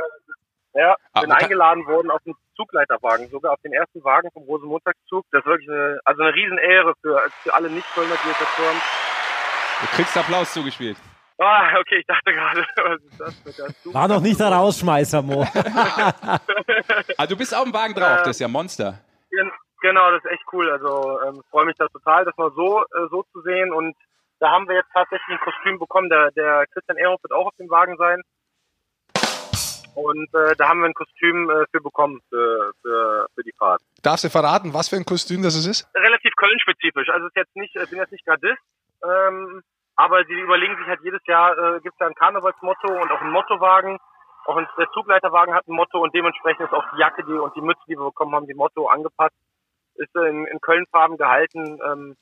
Ja, 0.75 0.95
ah, 1.12 1.21
bin 1.21 1.33
okay. 1.33 1.42
eingeladen 1.42 1.85
worden 1.87 2.11
auf 2.11 2.23
den 2.25 2.35
Zugleiterwagen, 2.57 3.29
sogar 3.29 3.53
auf 3.53 3.61
den 3.62 3.73
ersten 3.73 4.03
Wagen 4.05 4.31
vom 4.33 4.45
Rosenmontagszug. 4.45 5.27
Das 5.33 5.40
ist 5.40 5.47
wirklich 5.47 5.68
eine, 5.68 6.01
also 6.05 6.23
eine 6.23 6.35
Riesenehre 6.35 6.95
für, 7.03 7.21
für 7.42 7.53
alle 7.53 7.68
Nicht-Kölner, 7.68 8.14
die 8.23 8.29
jetzt 8.29 8.40
dazu 8.40 8.62
haben. 8.62 8.81
Du 9.81 9.87
kriegst 9.97 10.16
Applaus 10.16 10.53
zugespielt. 10.53 10.97
Ah, 11.44 11.78
okay, 11.81 11.98
ich 11.98 12.07
dachte 12.07 12.33
gerade, 12.33 12.61
was 12.76 13.00
ist 13.02 13.20
das 13.20 13.57
der 13.85 13.94
War 13.94 14.07
noch 14.07 14.20
nicht 14.20 14.38
der 14.38 14.48
Rausschmeißer, 14.48 15.22
Mo. 15.22 15.42
ah, 17.18 17.26
du 17.26 17.37
bist 17.37 17.55
auf 17.55 17.64
dem 17.64 17.74
Wagen 17.74 17.94
drauf, 17.94 18.18
das 18.18 18.37
ist 18.37 18.40
ja 18.40 18.48
Monster. 18.48 18.98
Genau, 19.83 20.12
das 20.12 20.24
ist 20.24 20.31
echt 20.31 20.44
cool. 20.52 20.70
Also 20.70 21.20
ähm, 21.26 21.42
freue 21.50 21.66
mich 21.66 21.74
da 21.76 21.88
total, 21.88 22.24
das 22.24 22.37
mal 22.37 22.52
so, 22.55 22.83
äh, 22.83 23.09
so 23.11 23.24
zu 23.33 23.42
sehen. 23.42 23.72
Und 23.72 23.96
da 24.38 24.50
haben 24.50 24.68
wir 24.68 24.76
jetzt 24.76 24.92
tatsächlich 24.94 25.28
ein 25.28 25.40
Kostüm 25.40 25.81
bekommen. 25.81 26.09
Der, 26.09 26.31
der 26.31 26.66
Christian 26.72 26.98
Ehrhoff 26.98 27.20
wird 27.24 27.33
auch 27.33 27.46
auf 27.46 27.57
dem 27.59 27.68
Wagen 27.68 27.96
sein. 27.96 28.22
Und 29.94 30.33
äh, 30.35 30.55
da 30.57 30.68
haben 30.68 30.81
wir 30.81 30.87
ein 30.87 30.94
Kostüm 30.94 31.50
äh, 31.50 31.64
für 31.72 31.81
bekommen 31.81 32.20
für, 32.28 32.72
für, 32.81 33.26
für 33.35 33.42
die 33.42 33.52
Fahrt. 33.59 33.83
Darfst 34.02 34.24
du 34.24 34.31
verraten, 34.31 34.72
was 34.72 34.88
für 34.88 34.96
ein 34.96 35.05
Kostüm 35.05 35.42
das 35.42 35.57
ist? 35.57 35.90
Relativ 35.94 36.33
Köln-spezifisch. 36.37 37.09
Also 37.09 37.26
es 37.26 37.33
ist 37.33 37.37
jetzt 37.37 37.57
nicht, 37.57 37.74
ich 37.74 37.90
bin 37.90 37.98
jetzt 37.98 38.12
nicht 38.12 38.24
Gardist, 38.24 38.62
ähm, 39.05 39.62
aber 39.96 40.24
sie 40.24 40.35
überlegen 40.35 40.76
sich 40.76 40.87
halt 40.87 41.00
jedes 41.02 41.24
Jahr, 41.26 41.57
äh, 41.57 41.81
gibt 41.81 41.94
es 41.94 41.98
da 41.98 42.07
ein 42.07 42.14
Karnevalsmotto 42.14 42.88
und 43.00 43.11
auch 43.11 43.20
einen 43.20 43.33
Mottowagen. 43.33 43.98
Auch 44.46 44.61
der 44.76 44.90
Zugleiterwagen 44.92 45.55
hat 45.55 45.68
ein 45.68 45.74
Motto 45.74 46.00
und 46.00 46.14
dementsprechend 46.14 46.66
ist 46.66 46.72
auch 46.72 46.85
die 46.92 46.98
Jacke 46.98 47.22
die, 47.24 47.33
und 47.33 47.55
die 47.55 47.61
Mütze, 47.61 47.83
die 47.87 47.96
wir 47.96 48.07
bekommen 48.07 48.35
haben, 48.35 48.46
die 48.46 48.55
Motto 48.55 48.88
angepasst. 48.88 49.37
Ist 49.94 50.14
in, 50.16 50.46
in 50.46 50.61
Köln-Farben 50.61 51.18
gehalten. 51.18 51.78
Ähm, 51.85 52.16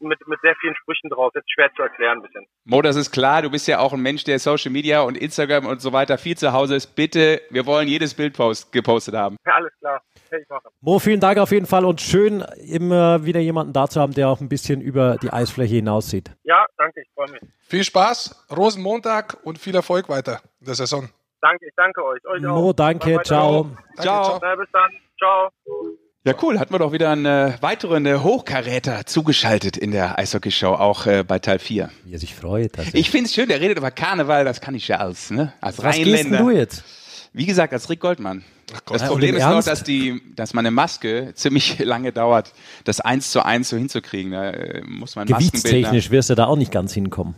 mit, 0.00 0.26
mit 0.26 0.40
sehr 0.40 0.54
vielen 0.60 0.74
Sprüchen 0.76 1.10
drauf. 1.10 1.32
Jetzt 1.34 1.50
schwer 1.52 1.70
zu 1.74 1.82
erklären 1.82 2.18
ein 2.18 2.22
bisschen. 2.22 2.46
Mo, 2.64 2.82
das 2.82 2.96
ist 2.96 3.10
klar. 3.10 3.42
Du 3.42 3.50
bist 3.50 3.66
ja 3.68 3.78
auch 3.78 3.92
ein 3.92 4.00
Mensch, 4.00 4.24
der 4.24 4.38
Social 4.38 4.72
Media 4.72 5.02
und 5.02 5.16
Instagram 5.16 5.66
und 5.66 5.80
so 5.80 5.92
weiter 5.92 6.18
viel 6.18 6.36
zu 6.36 6.52
Hause 6.52 6.76
ist. 6.76 6.94
Bitte, 6.94 7.42
wir 7.50 7.66
wollen 7.66 7.88
jedes 7.88 8.14
Bild 8.14 8.36
post, 8.36 8.72
gepostet 8.72 9.14
haben. 9.14 9.36
Ja, 9.46 9.54
alles 9.54 9.72
klar. 9.78 10.02
Hey, 10.30 10.42
ich 10.42 10.48
mache. 10.48 10.68
Mo, 10.80 10.98
vielen 10.98 11.20
Dank 11.20 11.38
auf 11.38 11.50
jeden 11.50 11.66
Fall 11.66 11.84
und 11.84 12.00
schön, 12.00 12.44
immer 12.66 13.24
wieder 13.24 13.40
jemanden 13.40 13.72
da 13.72 13.88
zu 13.88 14.00
haben, 14.00 14.12
der 14.12 14.28
auch 14.28 14.40
ein 14.40 14.48
bisschen 14.48 14.80
über 14.80 15.16
die 15.22 15.30
Eisfläche 15.30 15.76
hinaus 15.76 16.10
sieht. 16.10 16.30
Ja, 16.44 16.66
danke, 16.76 17.00
ich 17.00 17.08
freue 17.14 17.30
mich. 17.30 17.40
Viel 17.60 17.84
Spaß, 17.84 18.46
Rosenmontag 18.54 19.38
und 19.44 19.58
viel 19.58 19.74
Erfolg 19.74 20.08
weiter 20.08 20.40
in 20.60 20.66
der 20.66 20.74
Saison. 20.74 21.08
Danke, 21.40 21.66
ich 21.66 21.74
danke 21.76 22.04
euch. 22.04 22.24
euch 22.26 22.42
Mo, 22.42 22.72
danke, 22.72 23.20
ciao. 23.22 23.64
Danke, 23.64 24.02
ciao. 24.02 24.38
ciao. 24.38 24.56
bis 24.56 24.68
dann. 24.72 24.90
Ciao. 25.18 26.07
Ja, 26.24 26.34
cool. 26.42 26.58
Hatten 26.58 26.74
wir 26.74 26.78
doch 26.78 26.92
wieder 26.92 27.10
eine 27.10 27.56
weitere 27.60 27.96
eine 27.96 28.22
Hochkaräter 28.22 29.06
zugeschaltet 29.06 29.76
in 29.76 29.92
der 29.92 30.18
Eishockey-Show, 30.18 30.74
auch 30.74 31.06
äh, 31.06 31.22
bei 31.22 31.38
Teil 31.38 31.58
4. 31.58 31.90
Wie 32.04 32.12
er 32.12 32.18
sich 32.18 32.34
freut. 32.34 32.72
Ich 32.92 33.10
finde 33.10 33.26
es 33.26 33.34
schön, 33.34 33.48
der 33.48 33.60
redet 33.60 33.78
über 33.78 33.90
Karneval, 33.90 34.44
das 34.44 34.60
kann 34.60 34.74
ich 34.74 34.88
ja 34.88 34.96
als, 34.96 35.30
ne, 35.30 35.52
als 35.60 35.78
Was 35.78 35.96
Rheinländer. 35.96 36.40
Was 36.40 36.46
du 36.46 36.50
jetzt? 36.50 36.84
Wie 37.32 37.46
gesagt, 37.46 37.72
als 37.72 37.88
Rick 37.88 38.00
Goldmann. 38.00 38.44
Das 38.86 39.06
Problem 39.06 39.36
ist 39.36 39.46
nur, 39.46 39.62
dass, 39.62 39.84
die, 39.84 40.20
dass 40.34 40.54
meine 40.54 40.70
Maske 40.70 41.32
ziemlich 41.34 41.78
lange 41.84 42.12
dauert, 42.12 42.52
das 42.84 43.00
eins 43.00 43.30
zu 43.30 43.44
eins 43.44 43.70
so 43.70 43.76
hinzukriegen. 43.76 44.32
Da 44.32 44.50
äh, 44.50 44.82
muss 44.84 45.16
man 45.16 45.26
Gewichtstechnisch 45.26 46.10
wirst 46.10 46.30
du 46.30 46.34
da 46.34 46.46
auch 46.46 46.56
nicht 46.56 46.72
ganz 46.72 46.92
hinkommen. 46.92 47.34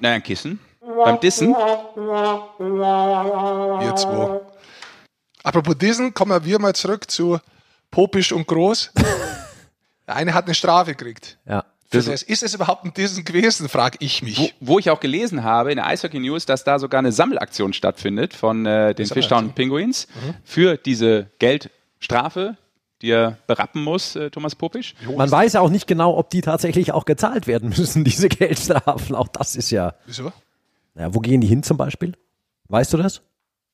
Naja, 0.00 0.16
ein 0.16 0.22
Kissen. 0.22 0.60
Beim 0.80 1.20
Dissen. 1.20 1.48
Wir 1.48 2.46
zwei. 3.96 4.40
Apropos 5.42 5.76
diesen, 5.76 6.14
kommen 6.14 6.44
wir 6.44 6.58
mal 6.58 6.74
zurück 6.74 7.10
zu 7.10 7.38
Popisch 7.90 8.32
und 8.32 8.46
Groß. 8.46 8.92
Der 10.06 10.14
eine 10.16 10.34
hat 10.34 10.46
eine 10.46 10.54
Strafe 10.54 10.94
gekriegt. 10.94 11.38
Ja. 11.46 11.64
Das 11.90 12.06
ist, 12.06 12.22
ist 12.22 12.44
es 12.44 12.54
überhaupt 12.54 12.84
ein 12.84 12.94
Dissen 12.94 13.24
gewesen, 13.24 13.68
frage 13.68 13.98
ich 14.00 14.22
mich. 14.22 14.38
Wo, 14.38 14.74
wo, 14.74 14.78
ich 14.78 14.90
auch 14.90 15.00
gelesen 15.00 15.42
habe 15.42 15.72
in 15.72 15.76
der 15.76 15.86
Eishockey 15.86 16.20
News, 16.20 16.46
dass 16.46 16.62
da 16.62 16.78
sogar 16.78 17.00
eine 17.00 17.10
Sammelaktion 17.10 17.72
stattfindet 17.72 18.32
von 18.32 18.64
äh, 18.64 18.94
den 18.94 19.06
Fishtown 19.06 19.54
Penguins 19.54 20.06
mhm. 20.14 20.34
für 20.44 20.76
diese 20.76 21.30
Geldstrafe, 21.40 22.56
die 23.02 23.10
er 23.10 23.38
berappen 23.48 23.82
muss, 23.82 24.14
äh, 24.14 24.30
Thomas 24.30 24.54
Popisch. 24.54 24.94
Man 25.16 25.28
weiß 25.28 25.54
ja 25.54 25.62
auch 25.62 25.70
nicht 25.70 25.88
genau, 25.88 26.16
ob 26.16 26.30
die 26.30 26.42
tatsächlich 26.42 26.92
auch 26.92 27.06
gezahlt 27.06 27.48
werden 27.48 27.70
müssen, 27.70 28.04
diese 28.04 28.28
Geldstrafen. 28.28 29.16
Auch 29.16 29.28
das 29.28 29.56
ist 29.56 29.72
ja. 29.72 29.94
Wieso? 30.06 30.32
Ja, 30.94 31.12
wo 31.12 31.18
gehen 31.18 31.40
die 31.40 31.48
hin 31.48 31.64
zum 31.64 31.76
Beispiel? 31.76 32.12
Weißt 32.68 32.92
du 32.92 32.98
das? 32.98 33.22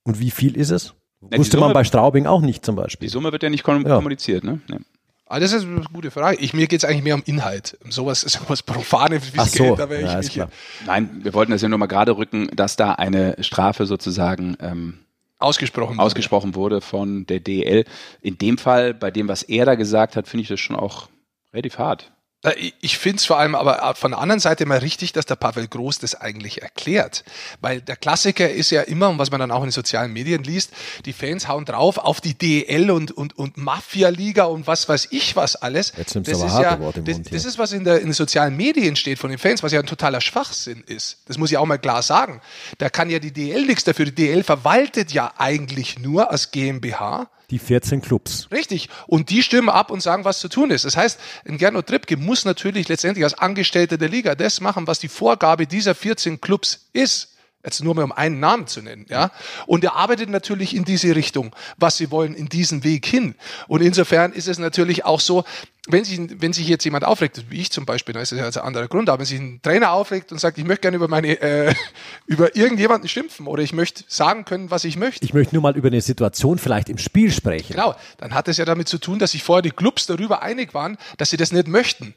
Und 0.04 0.20
wie 0.20 0.30
viel 0.30 0.56
ist 0.56 0.70
es? 0.70 0.94
Ja, 1.30 1.38
Wusste 1.38 1.56
Summe, 1.56 1.66
man 1.66 1.74
bei 1.74 1.84
Straubing 1.84 2.26
auch 2.26 2.40
nicht 2.40 2.64
zum 2.64 2.76
Beispiel. 2.76 3.06
Die 3.06 3.12
Summe 3.12 3.32
wird 3.32 3.42
ja 3.42 3.50
nicht 3.50 3.64
kommuniziert, 3.64 4.44
ja. 4.44 4.52
ne? 4.52 4.60
Nee. 4.68 4.78
Ah, 5.28 5.40
das 5.40 5.52
ist 5.52 5.64
eine 5.64 5.80
gute 5.92 6.12
Frage. 6.12 6.38
Ich, 6.38 6.54
mir 6.54 6.68
geht 6.68 6.84
es 6.84 6.88
eigentlich 6.88 7.02
mehr 7.02 7.16
um 7.16 7.22
Inhalt. 7.26 7.76
Um 7.84 7.90
sowas, 7.90 8.20
sowas 8.26 8.62
Profanes 8.62 9.34
wie 9.34 9.38
Ach 9.38 9.46
so. 9.46 9.74
Da 9.74 9.90
wäre 9.90 10.02
ja, 10.02 10.20
ich 10.20 10.36
nicht 10.36 10.48
Nein, 10.86 11.20
wir 11.22 11.34
wollten 11.34 11.50
das 11.50 11.62
ja 11.62 11.68
nur 11.68 11.78
mal 11.78 11.86
gerade 11.86 12.16
rücken, 12.16 12.48
dass 12.54 12.76
da 12.76 12.92
eine 12.92 13.36
Strafe 13.40 13.86
sozusagen 13.86 14.56
ähm, 14.60 14.98
ausgesprochen, 15.38 15.98
ausgesprochen 15.98 16.54
wurde. 16.54 16.76
wurde 16.76 16.80
von 16.80 17.26
der 17.26 17.40
DL. 17.40 17.84
In 18.22 18.38
dem 18.38 18.56
Fall, 18.56 18.94
bei 18.94 19.10
dem, 19.10 19.26
was 19.26 19.42
er 19.42 19.66
da 19.66 19.74
gesagt 19.74 20.14
hat, 20.14 20.28
finde 20.28 20.42
ich 20.42 20.48
das 20.48 20.60
schon 20.60 20.76
auch 20.76 21.08
relativ 21.52 21.78
hart. 21.78 22.12
Äh, 22.42 22.72
ich 22.80 22.98
finde 22.98 23.18
es 23.18 23.24
vor 23.24 23.38
allem 23.38 23.54
aber 23.54 23.94
von 23.94 24.12
der 24.12 24.20
anderen 24.20 24.40
Seite 24.40 24.66
mal 24.66 24.78
richtig, 24.78 25.12
dass 25.12 25.26
der 25.26 25.36
Pavel 25.36 25.66
Groß 25.66 25.98
das 25.98 26.14
eigentlich 26.14 26.62
erklärt. 26.62 27.24
Weil 27.60 27.80
der 27.80 27.96
Klassiker 27.96 28.50
ist 28.50 28.70
ja 28.70 28.82
immer, 28.82 29.08
und 29.08 29.18
was 29.18 29.30
man 29.30 29.40
dann 29.40 29.50
auch 29.50 29.60
in 29.60 29.68
den 29.68 29.72
sozialen 29.72 30.12
Medien 30.12 30.44
liest, 30.44 30.72
die 31.04 31.12
Fans 31.12 31.48
hauen 31.48 31.64
drauf 31.64 31.98
auf 31.98 32.20
die 32.20 32.34
DL 32.34 32.90
und, 32.90 33.10
und, 33.10 33.36
und 33.36 33.56
Mafia-Liga 33.56 34.44
und 34.44 34.66
was 34.66 34.88
weiß 34.88 35.08
ich 35.10 35.36
was 35.36 35.56
alles. 35.56 35.92
Jetzt 35.96 36.16
das 36.16 36.42
ist 36.42 36.58
ja, 36.58 36.76
das, 36.76 37.22
das, 37.22 37.44
ist, 37.44 37.58
was 37.58 37.72
in, 37.72 37.84
der, 37.84 37.98
in 38.00 38.06
den 38.06 38.12
sozialen 38.12 38.56
Medien 38.56 38.96
steht 38.96 39.18
von 39.18 39.30
den 39.30 39.38
Fans, 39.38 39.62
was 39.62 39.72
ja 39.72 39.80
ein 39.80 39.86
totaler 39.86 40.20
Schwachsinn 40.20 40.82
ist. 40.86 41.18
Das 41.26 41.38
muss 41.38 41.50
ich 41.50 41.58
auch 41.58 41.66
mal 41.66 41.78
klar 41.78 42.02
sagen. 42.02 42.40
Da 42.78 42.90
kann 42.90 43.10
ja 43.10 43.18
die 43.18 43.32
DL 43.32 43.66
nichts 43.66 43.84
dafür. 43.84 44.06
Die 44.06 44.14
DL 44.14 44.42
verwaltet 44.42 45.12
ja 45.12 45.32
eigentlich 45.38 45.98
nur 45.98 46.30
als 46.30 46.50
GmbH 46.50 47.28
die 47.50 47.58
14 47.58 48.02
Clubs. 48.02 48.48
Richtig. 48.50 48.88
Und 49.06 49.30
die 49.30 49.42
stimmen 49.42 49.68
ab 49.68 49.90
und 49.90 50.02
sagen, 50.02 50.24
was 50.24 50.40
zu 50.40 50.48
tun 50.48 50.70
ist. 50.70 50.84
Das 50.84 50.96
heißt, 50.96 51.18
ein 51.46 51.58
Gernot 51.58 51.86
Trippke 51.86 52.16
muss 52.16 52.44
natürlich 52.44 52.88
letztendlich 52.88 53.24
als 53.24 53.34
Angestellter 53.34 53.98
der 53.98 54.08
Liga 54.08 54.34
das 54.34 54.60
machen, 54.60 54.86
was 54.86 54.98
die 54.98 55.08
Vorgabe 55.08 55.66
dieser 55.66 55.94
14 55.94 56.40
Clubs 56.40 56.88
ist. 56.92 57.35
Jetzt 57.66 57.82
nur 57.82 57.96
mal 57.96 58.04
um 58.04 58.12
einen 58.12 58.38
Namen 58.38 58.68
zu 58.68 58.80
nennen, 58.80 59.06
ja. 59.08 59.32
Und 59.66 59.82
er 59.82 59.96
arbeitet 59.96 60.30
natürlich 60.30 60.74
in 60.76 60.84
diese 60.84 61.16
Richtung, 61.16 61.52
was 61.76 61.96
sie 61.96 62.12
wollen, 62.12 62.32
in 62.32 62.48
diesen 62.48 62.84
Weg 62.84 63.04
hin. 63.04 63.34
Und 63.66 63.82
insofern 63.82 64.32
ist 64.32 64.46
es 64.46 64.60
natürlich 64.60 65.04
auch 65.04 65.18
so, 65.18 65.44
wenn 65.88 66.04
sich, 66.04 66.20
wenn 66.40 66.52
sich 66.52 66.68
jetzt 66.68 66.84
jemand 66.84 67.04
aufregt, 67.04 67.44
wie 67.48 67.60
ich 67.60 67.72
zum 67.72 67.84
Beispiel, 67.84 68.12
dann 68.12 68.22
ist 68.22 68.30
das 68.30 68.38
ja 68.38 68.44
also 68.44 68.60
ein 68.60 68.66
anderer 68.66 68.86
Grund, 68.86 69.08
aber 69.08 69.18
wenn 69.18 69.26
sich 69.26 69.40
ein 69.40 69.60
Trainer 69.62 69.90
aufregt 69.90 70.30
und 70.30 70.38
sagt, 70.38 70.58
ich 70.58 70.64
möchte 70.64 70.82
gerne 70.82 70.96
über 70.96 71.08
meine, 71.08 71.40
äh, 71.40 71.74
über 72.26 72.54
irgendjemanden 72.54 73.08
schimpfen 73.08 73.48
oder 73.48 73.64
ich 73.64 73.72
möchte 73.72 74.04
sagen 74.06 74.44
können, 74.44 74.70
was 74.70 74.84
ich 74.84 74.96
möchte. 74.96 75.24
Ich 75.24 75.34
möchte 75.34 75.56
nur 75.56 75.62
mal 75.62 75.76
über 75.76 75.88
eine 75.88 76.00
Situation 76.00 76.58
vielleicht 76.58 76.88
im 76.88 76.98
Spiel 76.98 77.32
sprechen. 77.32 77.72
Genau, 77.72 77.96
dann 78.18 78.32
hat 78.32 78.46
es 78.46 78.58
ja 78.58 78.64
damit 78.64 78.86
zu 78.86 78.98
tun, 78.98 79.18
dass 79.18 79.32
sich 79.32 79.42
vorher 79.42 79.62
die 79.62 79.72
Clubs 79.72 80.06
darüber 80.06 80.40
einig 80.40 80.72
waren, 80.72 80.98
dass 81.18 81.30
sie 81.30 81.36
das 81.36 81.50
nicht 81.50 81.66
möchten. 81.66 82.14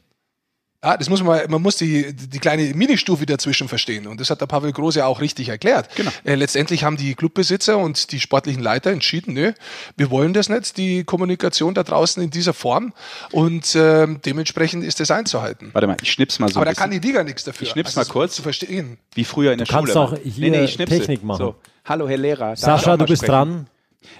Ja, 0.82 0.96
das 0.96 1.10
muss 1.10 1.22
man, 1.22 1.42
man 1.50 1.60
muss 1.60 1.76
die, 1.76 2.14
die 2.14 2.38
kleine 2.38 2.62
Ministufe 2.74 3.26
dazwischen 3.26 3.68
verstehen. 3.68 4.06
Und 4.06 4.18
das 4.18 4.30
hat 4.30 4.40
der 4.40 4.46
Pavel 4.46 4.72
Groß 4.72 4.94
ja 4.94 5.04
auch 5.04 5.20
richtig 5.20 5.50
erklärt. 5.50 5.94
Genau. 5.94 6.10
Äh, 6.24 6.36
letztendlich 6.36 6.84
haben 6.84 6.96
die 6.96 7.14
Clubbesitzer 7.14 7.76
und 7.76 8.12
die 8.12 8.18
sportlichen 8.18 8.62
Leiter 8.62 8.90
entschieden, 8.90 9.34
nö, 9.34 9.52
wir 9.98 10.10
wollen 10.10 10.32
das 10.32 10.48
nicht, 10.48 10.78
die 10.78 11.04
Kommunikation 11.04 11.74
da 11.74 11.82
draußen 11.82 12.22
in 12.22 12.30
dieser 12.30 12.54
Form. 12.54 12.94
Und 13.30 13.74
äh, 13.74 14.06
dementsprechend 14.24 14.82
ist 14.82 15.00
das 15.00 15.10
einzuhalten. 15.10 15.68
Warte 15.74 15.86
mal, 15.86 15.96
ich 16.00 16.12
schnips 16.12 16.38
mal 16.38 16.48
so. 16.48 16.56
Aber 16.56 16.64
da 16.64 16.72
kann 16.72 16.90
die 16.90 16.98
Liga 16.98 17.24
nichts 17.24 17.44
dafür. 17.44 17.66
Ich 17.66 17.72
schnips 17.72 17.98
also 17.98 18.08
mal 18.08 18.12
kurz. 18.12 18.36
Zu 18.36 18.42
verstehen. 18.42 18.96
Wie 19.14 19.24
früher 19.24 19.52
in 19.52 19.58
der 19.58 19.66
du 19.66 19.72
Schule. 19.72 19.92
Kannst 19.92 19.96
auch 19.98 20.16
hier 20.22 20.50
nee, 20.50 20.66
nee, 20.78 20.84
Technik 20.86 21.22
machen. 21.22 21.38
So. 21.38 21.56
Hallo, 21.84 22.08
Herr 22.08 22.16
Lehrer. 22.16 22.56
Sascha, 22.56 22.96
du 22.96 23.04
bist 23.04 23.24
sprechen? 23.24 23.32
dran. 23.32 23.66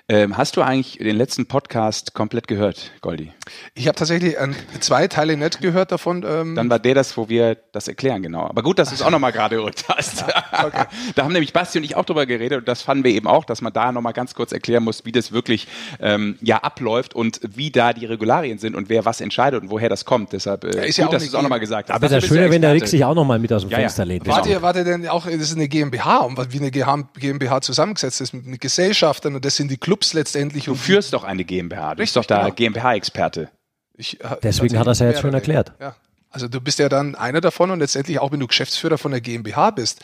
Ähm, 0.08 0.36
hast 0.36 0.56
du 0.56 0.62
eigentlich 0.62 0.98
den 0.98 1.16
letzten 1.16 1.46
Podcast 1.46 2.14
komplett 2.14 2.48
gehört, 2.48 2.90
Goldi? 3.00 3.32
Ich 3.74 3.86
habe 3.86 3.96
tatsächlich 3.96 4.36
äh, 4.36 4.48
zwei 4.80 5.08
Teile 5.08 5.36
nicht 5.36 5.60
gehört 5.60 5.90
davon. 5.90 6.24
Ähm 6.28 6.54
Dann 6.54 6.68
war 6.68 6.78
der 6.78 6.94
das, 6.94 7.16
wo 7.16 7.28
wir 7.28 7.56
das 7.72 7.88
erklären, 7.88 8.22
genau. 8.22 8.46
Aber 8.46 8.62
gut, 8.62 8.78
dass 8.78 8.90
du 8.90 8.94
es 8.94 9.02
auch 9.02 9.10
nochmal 9.10 9.32
gerade 9.32 9.56
gerückt 9.56 9.84
hast. 9.88 10.24
okay. 10.64 10.84
da 11.14 11.24
haben 11.24 11.32
nämlich 11.32 11.52
Basti 11.52 11.78
und 11.78 11.84
ich 11.84 11.96
auch 11.96 12.04
drüber 12.04 12.26
geredet 12.26 12.58
und 12.58 12.68
das 12.68 12.82
fanden 12.82 13.04
wir 13.04 13.12
eben 13.12 13.26
auch, 13.26 13.44
dass 13.44 13.62
man 13.62 13.72
da 13.72 13.90
nochmal 13.92 14.12
ganz 14.12 14.34
kurz 14.34 14.52
erklären 14.52 14.84
muss, 14.84 15.04
wie 15.06 15.12
das 15.12 15.32
wirklich 15.32 15.66
ähm, 16.00 16.36
ja 16.42 16.58
abläuft 16.58 17.14
und 17.14 17.40
wie 17.42 17.70
da 17.70 17.92
die 17.92 18.04
Regularien 18.04 18.58
sind 18.58 18.74
und 18.74 18.88
wer 18.88 19.04
was 19.04 19.20
entscheidet 19.20 19.62
und 19.62 19.70
woher 19.70 19.88
das 19.88 20.04
kommt. 20.04 20.32
Deshalb 20.32 20.64
äh, 20.64 20.88
ist 20.88 20.96
gut, 20.96 21.06
ja 21.06 21.08
dass 21.10 21.22
du 21.22 21.28
es 21.28 21.34
auch 21.34 21.42
nochmal 21.42 21.60
gesagt 21.60 21.88
hast. 21.88 21.96
Aber 21.96 22.06
es 22.06 22.12
ist 22.12 22.26
schöner, 22.28 22.50
wenn 22.50 22.62
der 22.62 22.74
Rick 22.74 22.86
sich 22.86 23.04
auch 23.04 23.14
nochmal 23.14 23.38
mit 23.38 23.52
aus 23.52 23.62
dem 23.62 23.70
Ja, 23.70 23.78
ja. 23.78 23.84
Fenster 23.84 24.04
lehnt. 24.04 24.26
Wart 24.26 24.46
ihr, 24.46 24.60
wart 24.60 24.76
ihr 24.76 24.84
denn 24.84 25.08
auch, 25.08 25.24
das 25.24 25.34
ist 25.34 25.56
eine 25.56 25.68
GmbH, 25.68 26.18
und 26.18 26.52
wie 26.52 26.58
eine 26.58 26.70
GmbH 26.70 27.60
zusammengesetzt 27.62 28.20
ist 28.20 28.34
mit, 28.34 28.46
mit 28.46 28.60
Gesellschaftern 28.60 29.34
und 29.34 29.44
das 29.44 29.56
sind 29.56 29.69
die 29.70 29.78
Clubs 29.78 30.12
letztendlich. 30.12 30.64
Du 30.66 30.72
und 30.72 30.76
führst 30.78 31.12
doch 31.12 31.24
eine 31.24 31.44
GmbH. 31.44 31.94
Du 31.94 32.02
bist 32.02 32.16
doch 32.16 32.24
da 32.24 32.42
genau. 32.44 32.54
GmbH-Experte. 32.54 33.48
äh, 33.96 34.36
Deswegen 34.42 34.78
hat 34.78 34.86
er 34.86 34.92
es 34.92 34.98
ja 34.98 35.06
jetzt 35.06 35.22
mehrere. 35.22 35.36
erklärt. 35.36 35.72
Ja. 35.80 35.96
Also 36.32 36.46
du 36.46 36.60
bist 36.60 36.78
ja 36.78 36.88
dann 36.88 37.16
einer 37.16 37.40
davon 37.40 37.72
und 37.72 37.80
letztendlich 37.80 38.20
auch 38.20 38.30
wenn 38.30 38.38
du 38.38 38.46
Geschäftsführer 38.46 38.98
von 38.98 39.10
der 39.10 39.20
GmbH 39.20 39.72
bist, 39.72 40.00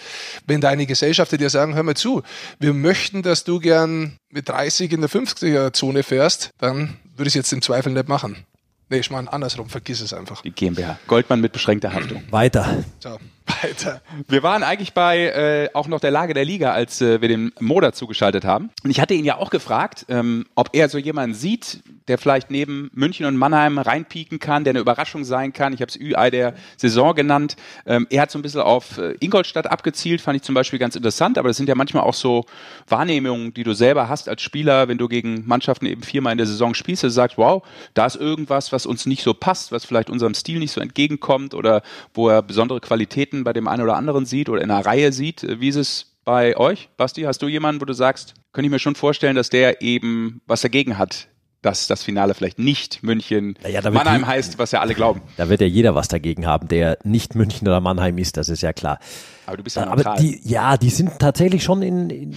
wenn 0.47 0.61
deine 0.61 0.87
Gesellschafter 0.87 1.37
dir 1.39 1.51
sagen, 1.51 1.75
hör 1.77 1.85
mal 1.85 1.95
zu, 1.95 2.23
wir 2.59 2.75
möchten, 2.75 3.23
dass 3.23 3.45
du 3.45 3.61
gern 3.61 4.19
mit 4.29 4.49
30 4.49 4.93
in 4.93 5.03
der 5.03 5.11
50er 5.11 5.73
Zone 5.73 6.03
fährst, 6.03 6.51
dann 6.59 6.97
würde 7.15 7.29
ich 7.29 7.33
es 7.33 7.35
jetzt 7.35 7.53
im 7.53 7.63
Zweifel 7.63 7.93
nicht 7.93 8.09
machen. 8.09 8.45
Nee, 8.89 8.99
ich 8.99 9.11
meine 9.11 9.33
andersrum, 9.33 9.69
vergiss 9.69 10.01
es 10.01 10.13
einfach. 10.13 10.43
Die 10.43 10.53
GmbH. 10.53 10.99
Goldmann 11.09 11.41
mit 11.41 11.53
beschränkter 11.53 11.93
Haftung. 11.93 12.23
Weiter. 12.31 12.85
So, 13.01 13.19
weiter. 13.63 14.01
Wir 14.29 14.43
waren 14.43 14.63
eigentlich 14.63 14.93
bei 14.93 15.27
äh, 15.27 15.69
auch 15.75 15.89
noch 15.89 16.01
der 16.01 16.11
Lage 16.11 16.35
der 16.35 16.45
Liga, 16.45 16.73
als 16.73 17.01
äh, 17.01 17.21
wir 17.21 17.29
den 17.29 17.53
Moda 17.61 17.93
zugeschaltet 17.93 18.45
haben. 18.45 18.71
Und 18.85 18.91
ich 18.91 19.01
hatte 19.01 19.15
ihn 19.15 19.25
ja 19.25 19.39
auch 19.39 19.51
gefragt, 19.51 20.07
ähm, 20.09 20.47
ob 20.55 20.71
er 20.73 20.89
so 20.89 20.99
jemanden 20.99 21.35
sieht, 21.35 21.83
der 22.09 22.19
vielleicht 22.19 22.51
neben 22.51 22.91
München 22.93 23.27
und 23.27 23.37
Mannheim 23.37 23.79
reinpieken 23.79 24.39
kann, 24.39 24.65
der 24.65 24.73
eine 24.73 24.79
Überraschung 24.79 25.25
sein 25.25 25.53
kann. 25.53 25.73
Ich 25.73 25.81
habe 25.81 25.91
es 25.91 25.97
Ü-Ei 25.97 26.31
der 26.31 26.55
Saison 26.77 27.15
genannt. 27.15 27.57
Ähm, 27.87 28.07
er 28.11 28.23
hat 28.23 28.31
so 28.31 28.39
ein 28.39 28.43
bisschen 28.43 28.61
auf 28.61 28.99
äh, 28.99 29.17
Ingolstadt 29.21 29.67
abgezielt, 29.67 30.21
fand 30.21 30.37
ich 30.37 30.43
zum 30.43 30.55
Beispiel 30.55 30.79
ganz 30.79 30.97
interessant. 30.97 31.39
Aber 31.39 31.49
das 31.49 31.57
sind 31.57 31.69
ja 31.69 31.75
manchmal 31.75 32.05
auch 32.05 32.15
so 32.15 32.45
Wahrnehmungen, 32.89 33.55
die 33.55 33.65
du 33.65 33.75
selber 33.75 34.09
hast 34.09 34.29
als 34.29 34.43
Spieler, 34.43 34.89
wenn 34.89 34.99
du 34.99 35.09
gegen 35.09 35.47
Mannschaften 35.47 35.87
eben 35.87 36.03
viermal 36.03 36.33
in 36.33 36.39
der 36.39 36.47
Saison 36.47 36.75
spielst, 36.75 37.03
du 37.03 37.11
sagst, 37.11 37.39
wow, 37.39 37.63
da 37.95 38.07
ist 38.07 38.17
irgendwas, 38.17 38.73
was 38.73 38.76
uns 38.85 39.07
nicht 39.07 39.23
so 39.23 39.33
passt, 39.33 39.73
was 39.73 39.87
vielleicht 39.87 40.11
unserem 40.11 40.35
Stil 40.35 40.59
nicht 40.59 40.73
so 40.73 40.81
entgegenkommt 40.83 41.55
oder 41.55 41.81
wo 42.13 42.29
er 42.29 42.43
besondere 42.43 42.81
Qualitäten 42.81 43.45
bei 43.45 43.55
dem 43.55 43.69
einen 43.69 43.83
oder 43.85 43.97
anderen 43.97 44.27
sieht 44.27 44.51
oder 44.51 44.61
in 44.61 44.71
einer 44.71 44.85
Reihe 44.85 45.13
sieht. 45.13 45.43
Äh, 45.45 45.61
Wie 45.61 45.69
ist 45.69 45.77
es 45.77 46.13
bei 46.25 46.57
euch? 46.57 46.89
Basti, 46.97 47.23
hast 47.23 47.41
du 47.41 47.49
jemanden, 47.49 47.81
wo 47.81 47.85
du 47.87 47.93
sagst, 47.95 48.35
könnte 48.53 48.67
ich 48.67 48.73
mir 48.73 48.79
schon 48.81 48.97
vorstellen, 48.97 49.37
dass 49.37 49.49
der 49.49 49.81
eben 49.81 50.41
was 50.47 50.61
dagegen 50.63 50.99
hat, 50.99 51.29
dass 51.63 51.87
das 51.87 52.03
Finale 52.05 52.35
vielleicht 52.35 52.59
nicht 52.59 53.03
München 53.03 53.59
Ja, 53.63 53.69
ja, 53.81 53.91
Mannheim 53.91 54.23
die- 54.23 54.27
heißt, 54.27 54.59
was 54.59 54.73
ja 54.73 54.81
alle 54.81 54.95
glauben. 54.95 55.23
Da 55.37 55.49
wird 55.49 55.61
ja 55.61 55.67
jeder 55.67 55.95
was 55.95 56.09
dagegen 56.09 56.47
haben, 56.47 56.69
der 56.69 56.99
nicht 57.05 57.35
München 57.35 57.67
oder 57.67 57.81
Mannheim 57.81 58.19
ist, 58.19 58.37
das 58.37 58.49
ist 58.49 58.63
ja 58.63 58.73
klar. 58.73 58.99
Aber 59.47 59.57
du 59.57 59.63
bist 59.65 59.77
ja 59.77 59.85
Aber 59.85 59.97
neutral. 59.97 60.19
die, 60.19 60.41
ja, 60.45 60.77
die 60.77 60.91
sind 60.91 61.19
tatsächlich 61.19 61.63
schon 61.65 61.83
in, 61.83 62.11
in, 62.11 62.37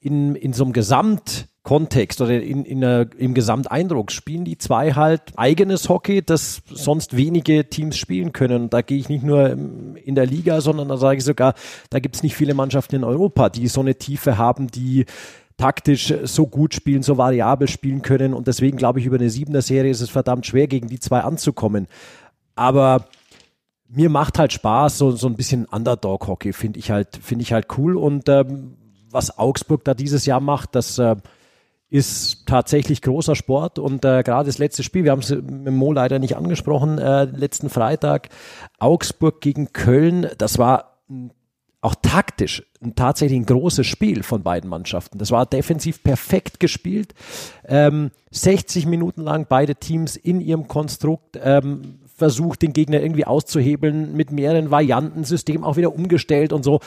in, 0.00 0.34
in 0.34 0.52
so 0.54 0.64
einem 0.64 0.72
Gesamtkontext 0.72 2.20
oder 2.22 2.40
in, 2.40 2.64
in 2.64 2.82
im 2.82 3.34
Gesamteindruck 3.34 4.10
spielen 4.10 4.44
die 4.44 4.56
zwei 4.56 4.94
halt 4.94 5.20
eigenes 5.36 5.88
Hockey, 5.88 6.22
das 6.22 6.62
sonst 6.70 7.16
wenige 7.16 7.68
Teams 7.68 7.98
spielen 7.98 8.32
können. 8.32 8.62
Und 8.62 8.74
da 8.74 8.80
gehe 8.80 8.98
ich 8.98 9.10
nicht 9.10 9.22
nur 9.22 9.50
ähm, 9.50 9.96
in 10.02 10.14
der 10.14 10.26
Liga, 10.26 10.62
sondern 10.62 10.88
da 10.88 10.96
sage 10.96 11.18
ich 11.18 11.24
sogar, 11.24 11.54
da 11.90 11.98
gibt 11.98 12.16
es 12.16 12.22
nicht 12.22 12.34
viele 12.34 12.54
Mannschaften 12.54 12.96
in 12.96 13.04
Europa, 13.04 13.50
die 13.50 13.68
so 13.68 13.80
eine 13.80 13.96
Tiefe 13.96 14.38
haben, 14.38 14.68
die 14.68 15.04
taktisch 15.58 16.14
so 16.24 16.46
gut 16.46 16.72
spielen, 16.72 17.02
so 17.02 17.18
variabel 17.18 17.68
spielen 17.68 18.00
können. 18.00 18.32
Und 18.32 18.46
deswegen 18.46 18.78
glaube 18.78 18.98
ich, 18.98 19.06
über 19.06 19.16
eine 19.16 19.28
Siebener 19.28 19.60
Serie 19.60 19.90
ist 19.90 20.00
es 20.00 20.08
verdammt 20.08 20.46
schwer, 20.46 20.66
gegen 20.66 20.88
die 20.88 20.98
zwei 20.98 21.20
anzukommen. 21.20 21.86
Aber 22.54 23.04
mir 23.86 24.08
macht 24.08 24.38
halt 24.38 24.54
Spaß, 24.54 24.96
so, 24.96 25.10
so 25.10 25.26
ein 25.26 25.34
bisschen 25.34 25.66
Underdog-Hockey 25.66 26.54
finde 26.54 26.78
ich 26.78 26.90
halt, 26.90 27.18
finde 27.20 27.42
ich 27.42 27.52
halt 27.52 27.66
cool. 27.76 27.96
Und 27.96 28.28
ähm, 28.30 28.76
was 29.10 29.38
Augsburg 29.38 29.84
da 29.84 29.94
dieses 29.94 30.26
Jahr 30.26 30.40
macht, 30.40 30.74
das 30.74 30.98
äh, 30.98 31.16
ist 31.90 32.46
tatsächlich 32.46 33.02
großer 33.02 33.34
Sport. 33.34 33.78
Und 33.78 34.04
äh, 34.04 34.22
gerade 34.22 34.46
das 34.46 34.58
letzte 34.58 34.82
Spiel, 34.82 35.04
wir 35.04 35.10
haben 35.10 35.20
es 35.20 35.30
mit 35.30 35.74
Mo 35.74 35.92
leider 35.92 36.18
nicht 36.18 36.36
angesprochen, 36.36 36.98
äh, 36.98 37.24
letzten 37.24 37.68
Freitag, 37.68 38.28
Augsburg 38.78 39.40
gegen 39.40 39.72
Köln, 39.72 40.28
das 40.38 40.58
war 40.58 40.98
auch 41.82 41.94
taktisch 42.02 42.62
ein 42.82 42.94
tatsächlich 42.94 43.38
ein 43.38 43.46
großes 43.46 43.86
Spiel 43.86 44.22
von 44.22 44.42
beiden 44.42 44.68
Mannschaften. 44.68 45.18
Das 45.18 45.30
war 45.30 45.46
defensiv 45.46 46.02
perfekt 46.02 46.60
gespielt. 46.60 47.14
Ähm, 47.66 48.10
60 48.30 48.86
Minuten 48.86 49.22
lang 49.22 49.46
beide 49.48 49.76
Teams 49.76 50.16
in 50.16 50.40
ihrem 50.40 50.68
Konstrukt 50.68 51.38
ähm, 51.42 52.00
versucht, 52.16 52.62
den 52.62 52.74
Gegner 52.74 53.00
irgendwie 53.00 53.24
auszuhebeln, 53.24 54.14
mit 54.14 54.30
mehreren 54.30 54.70
Varianten, 54.70 55.24
System 55.24 55.64
auch 55.64 55.76
wieder 55.76 55.94
umgestellt 55.94 56.52
und 56.52 56.64
so. 56.64 56.80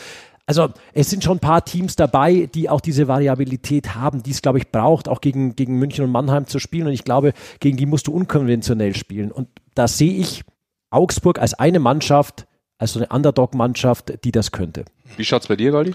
Also 0.45 0.69
es 0.93 1.09
sind 1.09 1.23
schon 1.23 1.37
ein 1.37 1.41
paar 1.41 1.63
Teams 1.63 1.95
dabei, 1.95 2.49
die 2.53 2.69
auch 2.69 2.81
diese 2.81 3.07
Variabilität 3.07 3.95
haben, 3.95 4.23
die 4.23 4.31
es, 4.31 4.41
glaube 4.41 4.57
ich, 4.57 4.71
braucht, 4.71 5.07
auch 5.07 5.21
gegen, 5.21 5.55
gegen 5.55 5.79
München 5.79 6.03
und 6.03 6.11
Mannheim 6.11 6.47
zu 6.47 6.59
spielen. 6.59 6.87
Und 6.87 6.93
ich 6.93 7.05
glaube, 7.05 7.33
gegen 7.59 7.77
die 7.77 7.85
musst 7.85 8.07
du 8.07 8.13
unkonventionell 8.13 8.95
spielen. 8.95 9.31
Und 9.31 9.47
da 9.73 9.87
sehe 9.87 10.13
ich 10.13 10.43
Augsburg 10.89 11.39
als 11.39 11.53
eine 11.53 11.79
Mannschaft, 11.79 12.45
als 12.77 12.93
so 12.93 12.99
eine 12.99 13.07
Underdog-Mannschaft, 13.07 14.25
die 14.25 14.31
das 14.31 14.51
könnte. 14.51 14.83
Wie 15.15 15.23
schaut's 15.23 15.47
bei 15.47 15.55
dir, 15.55 15.71
Goldi? 15.71 15.93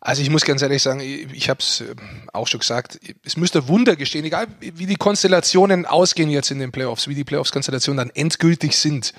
Also 0.00 0.22
ich 0.22 0.30
muss 0.30 0.44
ganz 0.44 0.62
ehrlich 0.62 0.82
sagen, 0.82 1.00
ich, 1.00 1.32
ich 1.32 1.50
habe 1.50 1.60
es 1.60 1.84
auch 2.32 2.46
schon 2.46 2.60
gesagt, 2.60 2.98
es 3.24 3.36
müsste 3.36 3.68
Wunder 3.68 3.96
gestehen, 3.96 4.24
egal 4.24 4.46
wie 4.60 4.86
die 4.86 4.96
Konstellationen 4.96 5.86
ausgehen 5.86 6.30
jetzt 6.30 6.50
in 6.50 6.58
den 6.58 6.72
Playoffs, 6.72 7.08
wie 7.08 7.14
die 7.14 7.24
Playoffs-Konstellationen 7.24 7.96
dann 7.96 8.10
endgültig 8.14 8.76
sind, 8.76 9.12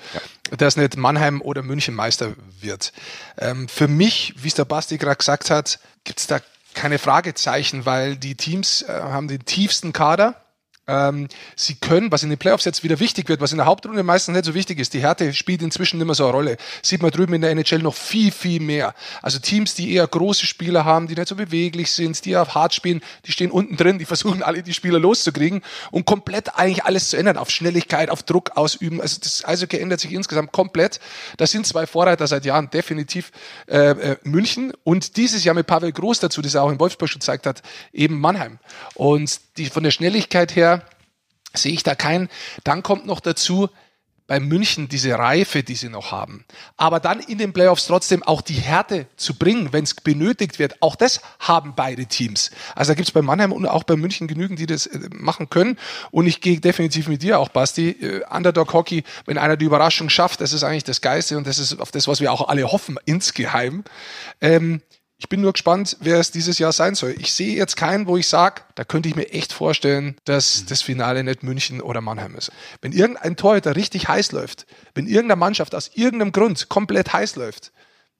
dass 0.56 0.76
nicht 0.76 0.96
Mannheim 0.96 1.42
oder 1.42 1.62
München 1.62 1.94
Meister 1.94 2.34
wird. 2.60 2.92
Ähm, 3.38 3.68
für 3.68 3.88
mich, 3.88 4.34
wie 4.38 4.48
es 4.48 4.54
der 4.54 4.64
Basti 4.64 4.98
gerade 4.98 5.16
gesagt 5.16 5.50
hat, 5.50 5.78
gibt 6.04 6.20
es 6.20 6.26
da 6.26 6.40
keine 6.74 6.98
Fragezeichen, 6.98 7.84
weil 7.84 8.16
die 8.16 8.36
Teams 8.36 8.82
äh, 8.82 8.88
haben 8.92 9.28
den 9.28 9.44
tiefsten 9.44 9.92
Kader. 9.92 10.40
Ähm, 10.90 11.28
sie 11.54 11.76
können, 11.76 12.10
was 12.10 12.24
in 12.24 12.30
den 12.30 12.38
Playoffs 12.38 12.64
jetzt 12.64 12.82
wieder 12.82 12.98
wichtig 12.98 13.28
wird, 13.28 13.40
was 13.40 13.52
in 13.52 13.58
der 13.58 13.66
Hauptrunde 13.66 14.02
meistens 14.02 14.34
nicht 14.34 14.44
so 14.44 14.54
wichtig 14.54 14.80
ist, 14.80 14.92
die 14.92 15.00
Härte 15.00 15.32
spielt 15.32 15.62
inzwischen 15.62 15.98
nicht 15.98 16.06
mehr 16.06 16.16
so 16.16 16.24
eine 16.24 16.32
Rolle. 16.32 16.56
Sieht 16.82 17.00
man 17.00 17.12
drüben 17.12 17.32
in 17.34 17.42
der 17.42 17.50
NHL 17.50 17.78
noch 17.78 17.94
viel, 17.94 18.32
viel 18.32 18.60
mehr. 18.60 18.94
Also 19.22 19.38
Teams, 19.38 19.74
die 19.74 19.92
eher 19.92 20.06
große 20.06 20.46
Spieler 20.46 20.84
haben, 20.84 21.06
die 21.06 21.14
nicht 21.14 21.28
so 21.28 21.36
beweglich 21.36 21.92
sind, 21.92 22.24
die 22.24 22.36
auf 22.36 22.56
hart 22.56 22.74
spielen, 22.74 23.02
die 23.26 23.30
stehen 23.30 23.52
unten 23.52 23.76
drin, 23.76 24.00
die 24.00 24.04
versuchen 24.04 24.42
alle 24.42 24.64
die 24.64 24.74
Spieler 24.74 24.98
loszukriegen 24.98 25.62
und 25.92 26.06
komplett 26.06 26.56
eigentlich 26.56 26.84
alles 26.84 27.10
zu 27.10 27.16
ändern, 27.16 27.36
auf 27.36 27.50
Schnelligkeit, 27.50 28.10
auf 28.10 28.24
Druck 28.24 28.56
ausüben. 28.56 29.00
Also 29.00 29.18
das 29.22 29.44
Eishockey 29.44 29.78
ändert 29.78 30.00
sich 30.00 30.12
insgesamt 30.12 30.50
komplett. 30.50 30.98
Das 31.36 31.52
sind 31.52 31.68
zwei 31.68 31.86
Vorreiter 31.86 32.26
seit 32.26 32.44
Jahren, 32.44 32.68
definitiv 32.68 33.30
äh, 33.68 33.90
äh, 33.90 34.16
München 34.24 34.72
und 34.82 35.16
dieses 35.16 35.44
Jahr 35.44 35.54
mit 35.54 35.68
Pavel 35.68 35.92
Groß 35.92 36.18
dazu, 36.18 36.42
das 36.42 36.56
er 36.56 36.64
auch 36.64 36.72
in 36.72 36.80
Wolfsburg 36.80 37.08
schon 37.08 37.20
gezeigt 37.20 37.46
hat, 37.46 37.62
eben 37.92 38.18
Mannheim. 38.18 38.58
Und 38.94 39.40
die 39.56 39.66
von 39.66 39.84
der 39.84 39.92
Schnelligkeit 39.92 40.56
her 40.56 40.79
sehe 41.54 41.72
ich 41.72 41.82
da 41.82 41.94
keinen. 41.94 42.28
Dann 42.64 42.82
kommt 42.82 43.06
noch 43.06 43.20
dazu, 43.20 43.68
bei 44.30 44.38
München 44.38 44.88
diese 44.88 45.18
Reife, 45.18 45.64
die 45.64 45.74
sie 45.74 45.88
noch 45.88 46.12
haben. 46.12 46.44
Aber 46.76 47.00
dann 47.00 47.18
in 47.18 47.38
den 47.38 47.52
Playoffs 47.52 47.88
trotzdem 47.88 48.22
auch 48.22 48.42
die 48.42 48.54
Härte 48.54 49.06
zu 49.16 49.34
bringen, 49.34 49.72
wenn 49.72 49.82
es 49.82 49.94
benötigt 49.94 50.60
wird. 50.60 50.80
Auch 50.80 50.94
das 50.94 51.20
haben 51.40 51.74
beide 51.74 52.06
Teams. 52.06 52.52
Also 52.76 52.92
da 52.92 52.94
gibt 52.94 53.08
es 53.08 53.12
bei 53.12 53.22
Mannheim 53.22 53.50
und 53.50 53.66
auch 53.66 53.82
bei 53.82 53.96
München 53.96 54.28
genügend, 54.28 54.60
die 54.60 54.66
das 54.66 54.86
äh, 54.86 55.00
machen 55.10 55.50
können. 55.50 55.76
Und 56.12 56.28
ich 56.28 56.40
gehe 56.40 56.60
definitiv 56.60 57.08
mit 57.08 57.24
dir 57.24 57.40
auch, 57.40 57.48
Basti. 57.48 57.90
Äh, 57.90 58.22
Underdog 58.30 58.72
Hockey, 58.72 59.02
wenn 59.24 59.36
einer 59.36 59.56
die 59.56 59.64
Überraschung 59.64 60.08
schafft, 60.08 60.40
das 60.40 60.52
ist 60.52 60.62
eigentlich 60.62 60.84
das 60.84 61.00
Geiste 61.00 61.36
und 61.36 61.44
das 61.48 61.58
ist 61.58 61.80
auf 61.80 61.90
das, 61.90 62.06
was 62.06 62.20
wir 62.20 62.32
auch 62.32 62.46
alle 62.46 62.70
hoffen, 62.70 63.00
insgeheim. 63.06 63.82
Ähm, 64.40 64.80
ich 65.20 65.28
bin 65.28 65.42
nur 65.42 65.52
gespannt, 65.52 65.98
wer 66.00 66.18
es 66.18 66.30
dieses 66.30 66.58
Jahr 66.58 66.72
sein 66.72 66.94
soll. 66.94 67.14
Ich 67.18 67.34
sehe 67.34 67.54
jetzt 67.54 67.76
keinen, 67.76 68.06
wo 68.06 68.16
ich 68.16 68.26
sage, 68.26 68.62
da 68.74 68.84
könnte 68.84 69.06
ich 69.10 69.16
mir 69.16 69.30
echt 69.30 69.52
vorstellen, 69.52 70.16
dass 70.24 70.64
das 70.64 70.80
Finale 70.80 71.22
nicht 71.22 71.42
München 71.42 71.82
oder 71.82 72.00
Mannheim 72.00 72.34
ist. 72.36 72.50
Wenn 72.80 72.92
irgendein 72.92 73.36
Torhüter 73.36 73.76
richtig 73.76 74.08
heiß 74.08 74.32
läuft, 74.32 74.66
wenn 74.94 75.06
irgendeine 75.06 75.36
Mannschaft 75.36 75.74
aus 75.74 75.90
irgendeinem 75.94 76.32
Grund 76.32 76.70
komplett 76.70 77.12
heiß 77.12 77.36
läuft, 77.36 77.70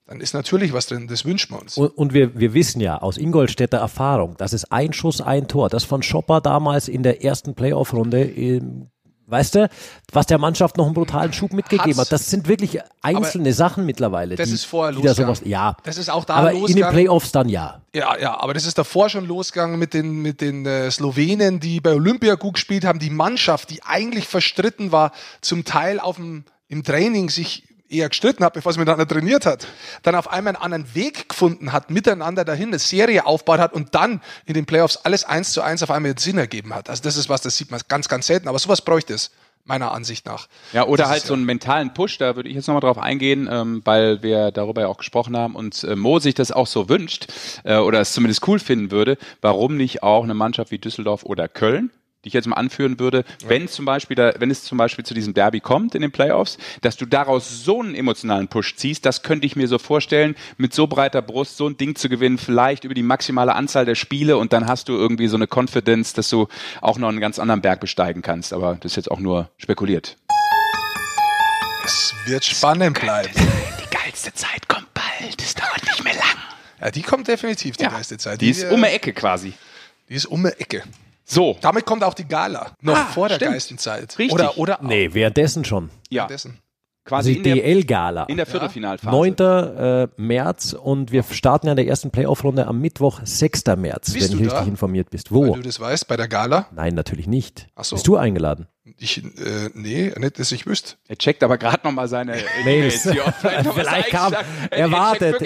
dann 0.05 0.21
ist 0.21 0.35
natürlich 0.35 0.73
was 0.73 0.85
drin, 0.85 1.07
das 1.07 1.25
wünschen 1.25 1.55
wir 1.55 1.61
uns. 1.61 1.75
Und, 1.75 1.89
und 1.97 2.13
wir, 2.13 2.37
wir 2.39 2.53
wissen 2.53 2.81
ja 2.81 2.99
aus 2.99 3.17
Ingolstädter 3.17 3.79
Erfahrung, 3.79 4.35
das 4.37 4.53
ist 4.53 4.71
ein 4.71 4.93
Schuss, 4.93 5.21
ein 5.21 5.47
Tor. 5.47 5.69
Das 5.69 5.83
von 5.83 6.03
Schopper 6.03 6.39
damals 6.39 6.87
in 6.87 7.01
der 7.01 7.23
ersten 7.23 7.55
Playoff-Runde, 7.55 8.25
ähm, 8.25 8.91
weißt 9.31 9.55
du, 9.55 9.69
was 10.11 10.25
der 10.27 10.37
Mannschaft 10.37 10.77
noch 10.77 10.85
einen 10.85 10.93
brutalen 10.93 11.33
Schub 11.33 11.53
mitgegeben 11.53 11.91
Hat's. 11.91 11.99
hat. 11.99 12.11
Das 12.11 12.29
sind 12.29 12.47
wirklich 12.47 12.79
einzelne 13.01 13.53
Sachen 13.53 13.85
mittlerweile. 13.85 14.35
Das 14.35 14.49
die, 14.49 14.55
ist 14.55 14.65
vorher 14.65 14.91
die 14.93 15.01
da 15.01 15.09
losgegangen. 15.09 15.35
sowas, 15.35 15.47
Ja, 15.49 15.75
Das 15.83 15.97
ist 15.97 16.09
auch 16.09 16.25
da 16.25 16.35
aber 16.35 16.49
in 16.49 16.55
den 16.55 16.61
losgegangen. 16.61 16.93
Playoffs 16.95 17.31
dann 17.31 17.49
ja. 17.49 17.81
Ja, 17.95 18.17
ja, 18.17 18.39
aber 18.39 18.53
das 18.53 18.65
ist 18.65 18.77
davor 18.77 19.09
schon 19.09 19.25
losgegangen 19.25 19.79
mit 19.79 19.93
den, 19.93 20.21
mit 20.21 20.41
den 20.41 20.65
äh, 20.65 20.91
Slowenen, 20.91 21.59
die 21.59 21.79
bei 21.81 21.93
Olympia 21.93 22.35
gut 22.35 22.55
gespielt 22.55 22.85
haben. 22.85 22.99
Die 22.99 23.09
Mannschaft, 23.09 23.69
die 23.69 23.83
eigentlich 23.83 24.27
verstritten 24.27 24.91
war, 24.91 25.11
zum 25.41 25.65
Teil 25.65 25.99
auf 25.99 26.17
dem, 26.17 26.45
im 26.67 26.83
Training 26.83 27.29
sich 27.29 27.63
eher 27.91 28.09
gestritten 28.09 28.43
hat, 28.43 28.53
bevor 28.53 28.73
sie 28.73 28.79
miteinander 28.79 29.07
trainiert 29.07 29.45
hat, 29.45 29.67
dann 30.03 30.15
auf 30.15 30.31
einmal 30.31 30.55
einen 30.55 30.63
anderen 30.63 30.95
Weg 30.95 31.29
gefunden 31.29 31.71
hat, 31.71 31.89
miteinander 31.89 32.45
dahin 32.45 32.69
eine 32.69 32.79
Serie 32.79 33.25
aufgebaut 33.25 33.59
hat 33.59 33.73
und 33.73 33.93
dann 33.95 34.21
in 34.45 34.53
den 34.53 34.65
Playoffs 34.65 34.97
alles 34.97 35.23
eins 35.23 35.53
zu 35.53 35.61
eins 35.61 35.83
auf 35.83 35.91
einmal 35.91 36.17
Sinn 36.17 36.37
ergeben 36.37 36.73
hat. 36.73 36.89
Also 36.89 37.03
das 37.03 37.17
ist 37.17 37.29
was, 37.29 37.41
das 37.41 37.57
sieht 37.57 37.71
man 37.71 37.81
ganz, 37.87 38.07
ganz 38.07 38.27
selten, 38.27 38.47
aber 38.47 38.59
sowas 38.59 38.81
bräuchte 38.81 39.13
es 39.13 39.31
meiner 39.65 39.91
Ansicht 39.91 40.25
nach. 40.25 40.47
Ja, 40.73 40.87
oder 40.87 41.09
halt 41.09 41.23
so 41.23 41.33
einen 41.33 41.45
mentalen 41.45 41.93
Push, 41.93 42.17
da 42.17 42.35
würde 42.35 42.49
ich 42.49 42.55
jetzt 42.55 42.67
nochmal 42.67 42.81
drauf 42.81 42.97
eingehen, 42.97 43.47
ähm, 43.51 43.81
weil 43.85 44.23
wir 44.23 44.51
darüber 44.51 44.81
ja 44.81 44.87
auch 44.87 44.97
gesprochen 44.97 45.37
haben 45.37 45.55
und 45.55 45.83
äh, 45.83 45.95
Mo 45.95 46.19
sich 46.19 46.33
das 46.33 46.51
auch 46.51 46.67
so 46.67 46.89
wünscht 46.89 47.27
äh, 47.63 47.77
oder 47.77 47.99
es 47.99 48.13
zumindest 48.13 48.47
cool 48.47 48.59
finden 48.59 48.91
würde, 48.91 49.17
warum 49.41 49.77
nicht 49.77 50.03
auch 50.03 50.23
eine 50.23 50.33
Mannschaft 50.33 50.71
wie 50.71 50.79
Düsseldorf 50.79 51.23
oder 51.23 51.47
Köln, 51.47 51.91
die 52.23 52.27
ich 52.27 52.33
jetzt 52.33 52.47
mal 52.47 52.55
anführen 52.55 52.99
würde, 52.99 53.23
wenn 53.45 53.67
zum 53.67 53.85
Beispiel 53.85 54.15
da, 54.15 54.33
wenn 54.37 54.51
es 54.51 54.63
zum 54.63 54.77
Beispiel 54.77 55.03
zu 55.05 55.13
diesem 55.13 55.33
Derby 55.33 55.59
kommt 55.59 55.95
in 55.95 56.01
den 56.01 56.11
Playoffs, 56.11 56.57
dass 56.81 56.95
du 56.97 57.05
daraus 57.05 57.63
so 57.63 57.81
einen 57.81 57.95
emotionalen 57.95 58.47
Push 58.47 58.75
ziehst, 58.75 59.05
das 59.05 59.23
könnte 59.23 59.45
ich 59.47 59.55
mir 59.55 59.67
so 59.67 59.79
vorstellen, 59.79 60.35
mit 60.57 60.73
so 60.73 60.87
breiter 60.87 61.21
Brust 61.21 61.57
so 61.57 61.67
ein 61.67 61.77
Ding 61.77 61.95
zu 61.95 62.09
gewinnen, 62.09 62.37
vielleicht 62.37 62.83
über 62.83 62.93
die 62.93 63.03
maximale 63.03 63.55
Anzahl 63.55 63.85
der 63.85 63.95
Spiele 63.95 64.37
und 64.37 64.53
dann 64.53 64.67
hast 64.67 64.89
du 64.89 64.93
irgendwie 64.93 65.27
so 65.27 65.35
eine 65.35 65.47
Confidence, 65.47 66.13
dass 66.13 66.29
du 66.29 66.47
auch 66.81 66.97
noch 66.97 67.09
einen 67.09 67.19
ganz 67.19 67.39
anderen 67.39 67.61
Berg 67.61 67.79
besteigen 67.79 68.21
kannst. 68.21 68.53
Aber 68.53 68.75
das 68.79 68.91
ist 68.91 68.95
jetzt 68.97 69.11
auch 69.11 69.19
nur 69.19 69.49
spekuliert. 69.57 70.17
Es 71.83 72.13
wird 72.25 72.45
spannend 72.45 72.99
bleiben. 72.99 73.31
Die 73.35 73.95
geilste 73.95 74.31
Zeit 74.33 74.67
kommt 74.67 74.93
bald. 74.93 75.41
Es 75.41 75.55
dauert 75.55 75.83
nicht 75.83 76.03
mehr 76.03 76.13
lang. 76.13 76.37
Ja, 76.79 76.91
die 76.91 77.01
kommt 77.01 77.27
definitiv 77.27 77.77
die 77.77 77.83
Ja, 77.83 77.89
geilste 77.89 78.17
Zeit. 78.17 78.41
Die 78.41 78.49
ist 78.49 78.63
äh, 78.63 78.69
um 78.69 78.81
die 78.81 78.87
Ecke 78.87 79.13
quasi. 79.13 79.53
Die 80.09 80.13
ist 80.13 80.25
um 80.25 80.43
die 80.43 80.49
Ecke. 80.59 80.83
So. 81.23 81.57
Damit 81.61 81.85
kommt 81.85 82.03
auch 82.03 82.13
die 82.13 82.27
Gala. 82.27 82.71
Noch 82.81 82.95
Ah, 82.97 83.05
vor 83.05 83.27
der 83.29 83.35
stimmt. 83.35 83.51
geilsten 83.51 83.77
Zeit. 83.77 84.17
Richtig. 84.19 84.33
Oder, 84.33 84.57
oder 84.57 84.79
Nee, 84.81 85.09
währenddessen 85.13 85.63
schon. 85.65 85.89
Ja, 86.09 86.27
dessen. 86.27 86.59
quasi 87.05 87.29
Also 87.31 87.37
in 87.39 87.43
die 87.43 87.53
der, 87.61 87.63
DL-Gala. 87.63 88.23
in 88.25 88.37
der 88.37 88.45
Viertelfinalphase. 88.45 89.15
9. 89.15 89.35
Äh, 89.37 90.07
März 90.17 90.73
und 90.73 91.11
wir 91.11 91.23
starten 91.23 91.67
ja 91.67 91.73
in 91.73 91.77
der 91.77 91.87
ersten 91.87 92.11
Playoff-Runde 92.11 92.67
am 92.67 92.79
Mittwoch, 92.79 93.21
6. 93.23 93.63
März, 93.77 94.13
Bist 94.13 94.31
wenn 94.31 94.37
du 94.39 94.43
richtig 94.45 94.67
informiert 94.67 95.09
bist. 95.09 95.31
Weil 95.31 95.37
Wo? 95.49 95.55
du 95.55 95.61
das 95.61 95.79
weißt, 95.79 96.07
bei 96.07 96.17
der 96.17 96.27
Gala. 96.27 96.67
Nein, 96.75 96.95
natürlich 96.95 97.27
nicht. 97.27 97.67
Ach 97.75 97.83
so. 97.83 97.95
Bist 97.95 98.07
du 98.07 98.17
eingeladen? 98.17 98.67
Ich, 98.97 99.23
äh, 99.23 99.69
nee, 99.75 100.11
nicht, 100.17 100.39
dass 100.39 100.51
ich 100.51 100.65
wüsste. 100.65 100.95
Er 101.07 101.15
checkt 101.15 101.43
aber 101.43 101.59
gerade 101.59 101.81
nochmal 101.83 102.07
seine 102.07 102.35
Mails. 102.65 103.03
Vielleicht, 103.75 104.09
kam, 104.09 104.33
er 104.71 104.91
wartet, 104.91 105.39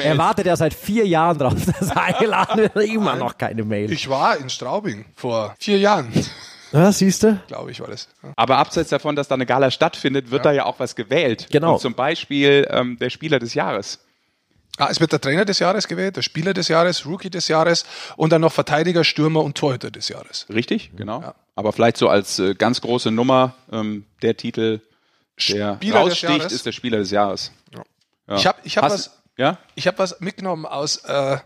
er 0.00 0.18
wartet 0.18 0.46
ja 0.46 0.56
seit 0.56 0.74
vier 0.74 1.06
Jahren 1.06 1.38
drauf, 1.38 1.54
dass 1.78 1.90
er 1.90 2.02
eingeladen 2.02 2.58
wird, 2.58 2.76
immer 2.88 3.14
noch 3.14 3.38
keine 3.38 3.62
Mail. 3.64 3.92
Ich 3.92 4.08
war 4.08 4.36
in 4.38 4.50
Straubing 4.50 5.04
vor 5.14 5.54
vier 5.60 5.78
Jahren, 5.78 6.12
Ja, 6.72 6.90
siehst 6.90 7.22
du? 7.22 7.40
glaube 7.46 7.70
ich, 7.70 7.80
war 7.80 7.86
das. 7.88 8.08
Ja. 8.24 8.32
Aber 8.34 8.58
abseits 8.58 8.90
davon, 8.90 9.14
dass 9.14 9.28
da 9.28 9.36
eine 9.36 9.46
Gala 9.46 9.70
stattfindet, 9.70 10.32
wird 10.32 10.44
da 10.44 10.50
ja 10.50 10.64
auch 10.66 10.80
was 10.80 10.96
gewählt. 10.96 11.46
Genau. 11.52 11.74
Und 11.74 11.80
zum 11.80 11.94
Beispiel 11.94 12.66
ähm, 12.70 12.98
der 12.98 13.10
Spieler 13.10 13.38
des 13.38 13.54
Jahres. 13.54 14.00
Ah, 14.78 14.88
es 14.90 14.98
wird 15.00 15.12
der 15.12 15.20
Trainer 15.20 15.44
des 15.44 15.58
Jahres 15.58 15.86
gewählt, 15.88 16.16
der 16.16 16.22
Spieler 16.22 16.54
des 16.54 16.68
Jahres, 16.68 17.04
Rookie 17.04 17.28
des 17.30 17.48
Jahres 17.48 17.84
und 18.16 18.32
dann 18.32 18.40
noch 18.40 18.52
Verteidiger, 18.52 19.04
Stürmer 19.04 19.42
und 19.44 19.56
Torhüter 19.56 19.90
des 19.90 20.08
Jahres. 20.08 20.46
Richtig, 20.52 20.92
genau. 20.96 21.20
Ja. 21.20 21.34
Aber 21.60 21.74
vielleicht 21.74 21.98
so 21.98 22.08
als 22.08 22.38
äh, 22.38 22.54
ganz 22.54 22.80
große 22.80 23.10
Nummer 23.10 23.54
ähm, 23.70 24.06
der 24.22 24.34
Titel, 24.34 24.80
der 25.50 25.74
Spieler 25.76 26.00
raussticht, 26.00 26.50
ist 26.52 26.64
der 26.64 26.72
Spieler 26.72 26.96
des 26.96 27.10
Jahres. 27.10 27.52
Ja. 28.26 28.36
Ich 28.36 28.46
habe 28.46 28.58
ich 28.64 28.78
hab 28.78 28.84
Hast- 28.84 28.92
was, 28.94 29.22
Ja? 29.36 29.58
ich 29.74 29.86
hab 29.86 29.98
was 29.98 30.20
mitgenommen 30.20 30.64
aus 30.64 31.04
äh, 31.04 31.36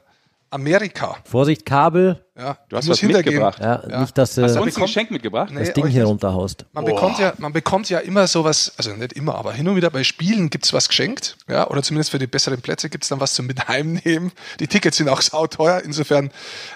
Amerika. 0.54 1.16
Vorsicht, 1.24 1.66
Kabel. 1.66 2.24
Ja, 2.36 2.58
Du 2.68 2.76
hast 2.76 2.88
was 2.88 3.00
mitgebracht. 3.02 3.58
Ja, 3.60 3.82
Ja. 3.88 4.00
Nicht, 4.00 4.16
dass 4.18 4.34
du 4.34 4.42
Hast 4.42 4.54
du 4.56 4.56
das 4.56 4.56
uns 4.56 4.58
ein 4.58 4.64
bekommt- 4.74 4.86
Geschenk 4.86 5.10
mitgebracht? 5.10 5.50
Nee, 5.52 5.70
Ding 5.72 5.84
euch 5.84 5.92
hier 5.92 6.02
nicht. 6.02 6.10
runterhaust. 6.10 6.66
Man 6.72 6.84
bekommt, 6.84 7.18
ja, 7.18 7.32
man 7.38 7.52
bekommt 7.52 7.88
ja 7.90 7.98
immer 8.00 8.26
sowas, 8.26 8.72
also 8.76 8.92
nicht 8.92 9.12
immer, 9.12 9.34
aber 9.36 9.52
hin 9.52 9.68
und 9.68 9.76
wieder 9.76 9.90
bei 9.90 10.02
Spielen 10.04 10.50
gibt's 10.50 10.72
was 10.72 10.88
geschenkt. 10.88 11.36
Ja, 11.48 11.68
oder 11.70 11.82
zumindest 11.82 12.10
für 12.10 12.18
die 12.18 12.26
besseren 12.26 12.60
Plätze 12.60 12.88
gibt's 12.90 13.08
dann 13.08 13.20
was 13.20 13.34
zum 13.34 13.46
mit 13.46 13.68
heimnehmen. 13.68 14.32
Die 14.58 14.66
Tickets 14.66 14.96
sind 14.96 15.08
auch 15.08 15.20
sauteuer, 15.20 15.82
insofern 15.84 16.30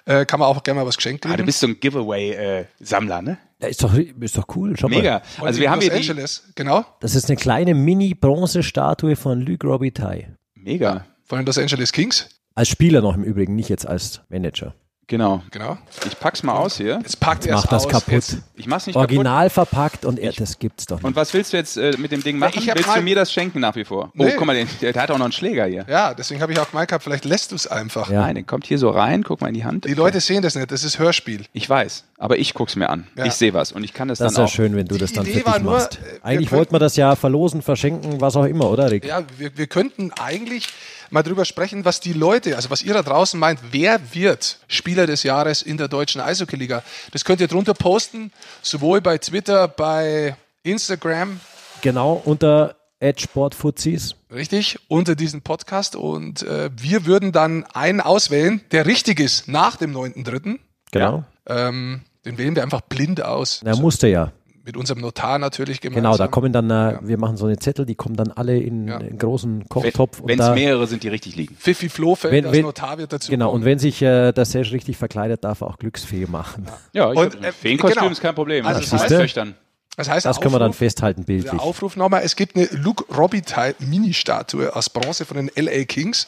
äh, 0.04 0.24
kann 0.26 0.38
man 0.40 0.48
auch 0.48 0.62
gerne 0.62 0.80
mal 0.80 0.86
was 0.86 0.96
geschenkt 0.96 1.26
Ah, 1.26 1.36
du 1.36 1.44
bist 1.44 1.60
so 1.60 1.66
ein 1.66 1.78
Giveaway-Sammler, 1.80 3.22
ne? 3.22 3.38
Ja, 3.60 3.68
ist, 3.68 3.82
doch, 3.82 3.92
ist 3.94 4.36
doch 4.38 4.44
cool. 4.54 4.74
Schau 4.78 4.88
Mega. 4.88 5.22
Mal. 5.38 5.46
Also 5.48 5.60
wir 5.60 5.70
haben 5.70 5.80
Los 5.80 5.84
hier 5.90 5.92
die, 6.00 6.08
Angeles, 6.10 6.44
genau, 6.54 6.84
Das 7.00 7.14
ist 7.16 7.28
eine 7.28 7.36
kleine 7.36 7.74
Mini-Bronze-Statue 7.74 9.16
von 9.16 9.40
Luc 9.40 9.64
Robitaille. 9.64 10.36
Mega. 10.54 11.04
von 11.24 11.38
den 11.38 11.46
Los 11.46 11.58
Angeles 11.58 11.92
Kings. 11.92 12.28
Als 12.58 12.68
Spieler 12.68 13.00
noch 13.02 13.14
im 13.14 13.22
Übrigen, 13.22 13.54
nicht 13.54 13.68
jetzt 13.68 13.86
als 13.86 14.20
Manager. 14.30 14.74
Genau. 15.06 15.42
Genau. 15.52 15.78
Ich 16.06 16.18
pack's 16.20 16.42
mal 16.42 16.52
aus 16.54 16.76
hier. 16.76 16.98
Jetzt 17.00 17.18
packt 17.18 17.46
er 17.46 17.54
Mach 17.54 17.64
es 17.64 17.70
das 17.70 17.86
aus. 17.86 17.90
kaputt. 17.92 18.12
Jetzt, 18.12 18.38
Ich 18.56 18.66
mach's 18.66 18.86
nicht 18.86 18.94
kaputt. 18.94 19.08
Original 19.10 19.48
verpackt 19.48 20.04
und 20.04 20.18
er, 20.18 20.32
das 20.32 20.58
gibt's 20.58 20.84
doch 20.84 20.96
nicht. 20.96 21.04
Und 21.04 21.16
was 21.16 21.32
willst 21.32 21.54
du 21.54 21.56
jetzt 21.56 21.78
äh, 21.78 21.94
mit 21.96 22.12
dem 22.12 22.22
Ding 22.22 22.36
machen? 22.38 22.52
ich 22.58 22.68
hab 22.68 22.76
willst 22.76 22.88
mal- 22.90 22.96
du 22.96 23.02
mir 23.02 23.14
das 23.14 23.32
schenken 23.32 23.60
nach 23.60 23.74
wie 23.74 23.86
vor? 23.86 24.10
Oh, 24.18 24.24
Nee. 24.24 24.34
guck 24.36 24.46
mal, 24.46 24.54
der, 24.54 24.66
der, 24.82 24.92
der 24.92 25.02
hat 25.02 25.10
auch 25.10 25.16
noch 25.16 25.24
einen 25.24 25.32
Schläger 25.32 25.64
hier. 25.64 25.86
ja, 25.88 26.12
deswegen 26.12 26.42
habe 26.42 26.52
ich 26.52 26.58
auch 26.58 26.68
gemeint 26.70 26.88
gehabt, 26.90 27.04
vielleicht 27.04 27.24
lässt 27.24 27.52
du 27.52 27.54
es 27.54 27.66
einfach. 27.66 28.10
Ja. 28.10 28.20
Nein, 28.20 28.34
der 28.34 28.44
kommt 28.44 28.66
hier 28.66 28.76
so 28.76 28.90
rein, 28.90 29.22
guck 29.22 29.40
mal 29.40 29.48
in 29.48 29.54
die 29.54 29.64
Hand. 29.64 29.86
Die 29.86 29.94
Leute 29.94 30.20
sehen 30.20 30.42
das 30.42 30.56
nicht, 30.56 30.70
das 30.70 30.84
ist 30.84 30.98
Hörspiel. 30.98 31.46
Ich 31.54 31.70
weiß, 31.70 32.04
aber 32.18 32.36
ich 32.36 32.52
guck's 32.52 32.76
mir 32.76 32.90
an. 32.90 33.06
Ja. 33.16 33.24
Ich 33.24 33.32
sehe 33.32 33.54
was 33.54 33.72
und 33.72 33.84
ich 33.84 33.94
kann 33.94 34.08
das, 34.08 34.18
Das 34.18 34.32
ist 34.32 34.36
dann 34.36 34.42
ja 34.44 34.46
auch. 34.48 34.52
schön, 34.54 34.76
wenn 34.76 34.86
du 34.88 34.96
Die 34.96 35.00
das 35.00 35.14
dann 35.14 35.24
Idee 35.24 35.40
für 35.40 35.50
dich 35.52 35.62
nur, 35.62 35.72
machst. 35.72 36.00
äh, 36.04 36.18
Eigentlich 36.22 36.52
wollten 36.52 36.74
wir 36.74 36.80
das 36.80 36.96
ja 36.96 37.16
verlosen, 37.16 37.62
verschenken, 37.62 38.20
was 38.20 38.36
auch 38.36 38.44
immer, 38.44 38.68
oder 38.70 38.90
Rick? 38.90 39.06
Ja, 39.06 39.22
wir, 39.38 39.56
wir 39.56 39.68
könnten 39.68 40.12
eigentlich 40.20 40.68
mal 41.10 41.22
drüber 41.22 41.44
sprechen, 41.44 41.84
was 41.84 42.00
die 42.00 42.12
Leute, 42.12 42.56
also 42.56 42.70
was 42.70 42.82
ihr 42.82 42.94
da 42.94 43.02
draußen 43.02 43.38
meint, 43.38 43.60
wer 43.70 44.00
wird 44.14 44.58
Spieler 44.68 45.06
des 45.06 45.22
Jahres 45.22 45.62
in 45.62 45.76
der 45.76 45.88
deutschen 45.88 46.20
Eishockey-Liga? 46.20 46.82
Das 47.12 47.24
könnt 47.24 47.40
ihr 47.40 47.48
drunter 47.48 47.74
posten, 47.74 48.32
sowohl 48.62 49.00
bei 49.00 49.18
Twitter, 49.18 49.68
bei 49.68 50.36
Instagram, 50.62 51.40
Genau, 51.80 52.20
unter 52.24 52.74
Edgeboard-Fuzis. 53.00 54.16
richtig, 54.32 54.78
unter 54.88 55.14
diesem 55.14 55.42
Podcast. 55.42 55.94
Und 55.96 56.42
äh, 56.42 56.70
wir 56.76 57.06
würden 57.06 57.30
dann 57.32 57.64
einen 57.72 58.00
auswählen, 58.00 58.60
der 58.72 58.86
richtig 58.86 59.20
ist 59.20 59.48
nach 59.48 59.76
dem 59.76 59.94
9.3. 59.96 60.58
Genau. 60.90 61.24
Ähm, 61.46 62.00
den 62.24 62.36
wählen 62.38 62.56
wir 62.56 62.62
einfach 62.62 62.80
blind 62.80 63.22
aus. 63.22 63.60
Na, 63.62 63.76
musste 63.76 64.08
ja. 64.08 64.32
Mit 64.68 64.76
unserem 64.76 65.00
Notar 65.00 65.38
natürlich 65.38 65.80
gemeinsam. 65.80 66.02
Genau, 66.12 66.16
da 66.18 66.26
kommen 66.28 66.52
dann, 66.52 66.70
äh, 66.70 66.98
wir 67.00 67.16
machen 67.16 67.38
so 67.38 67.46
eine 67.46 67.58
Zettel, 67.58 67.86
die 67.86 67.94
kommen 67.94 68.16
dann 68.16 68.30
alle 68.32 68.58
in 68.60 68.86
Ja. 68.86 68.98
einen 68.98 69.16
großen 69.16 69.60
Wenn 69.60 69.68
Kochtopf. 69.70 70.20
und 70.20 70.28
es 70.30 70.50
mehrere 70.50 70.86
sind, 70.86 71.02
die 71.02 71.08
richtig 71.08 71.36
liegen. 71.36 71.54
Pfiffi 71.54 71.88
Flohfeld 71.88 72.34
Wenn- 72.34 72.44
als 72.44 72.54
wenn- 72.54 72.64
Notar 72.66 72.98
wird 72.98 73.10
dazu 73.10 73.30
Genau, 73.30 73.46
kommen. 73.46 73.60
und 73.62 73.64
wenn 73.64 73.78
sich 73.78 74.02
äh, 74.02 74.30
der 74.32 74.44
Sesh 74.44 74.70
richtig 74.72 74.98
verkleidet, 74.98 75.42
darf 75.42 75.62
er 75.62 75.68
auch 75.68 75.78
Glücksfee 75.78 76.26
machen. 76.26 76.66
Ja, 76.92 77.10
ich 77.10 77.18
Und, 77.18 77.36
hab- 77.36 77.44
äh, 77.46 77.50
Feenkostüm 77.52 77.98
genau. 77.98 78.12
ist 78.12 78.20
kein 78.20 78.34
Problem. 78.34 78.66
Also 78.66 78.80
das 78.82 78.90
das 78.90 79.02
heißt, 79.04 79.16
Töchtern. 79.16 79.54
Das 79.98 80.08
heißt, 80.08 80.24
Das 80.24 80.40
können 80.40 80.54
wir 80.54 80.58
dann 80.58 80.70
Aufruf- 80.70 80.76
festhalten, 80.78 81.26
Der 81.26 81.34
bildlich. 81.34 81.60
Aufruf 81.60 81.96
nochmal, 81.96 82.22
es 82.24 82.34
gibt 82.36 82.56
eine 82.56 82.66
Luke 82.72 83.04
Robitaille 83.14 83.74
Mini-Statue 83.80 84.74
aus 84.74 84.88
Bronze 84.88 85.26
von 85.26 85.36
den 85.36 85.50
LA 85.54 85.84
Kings. 85.84 86.26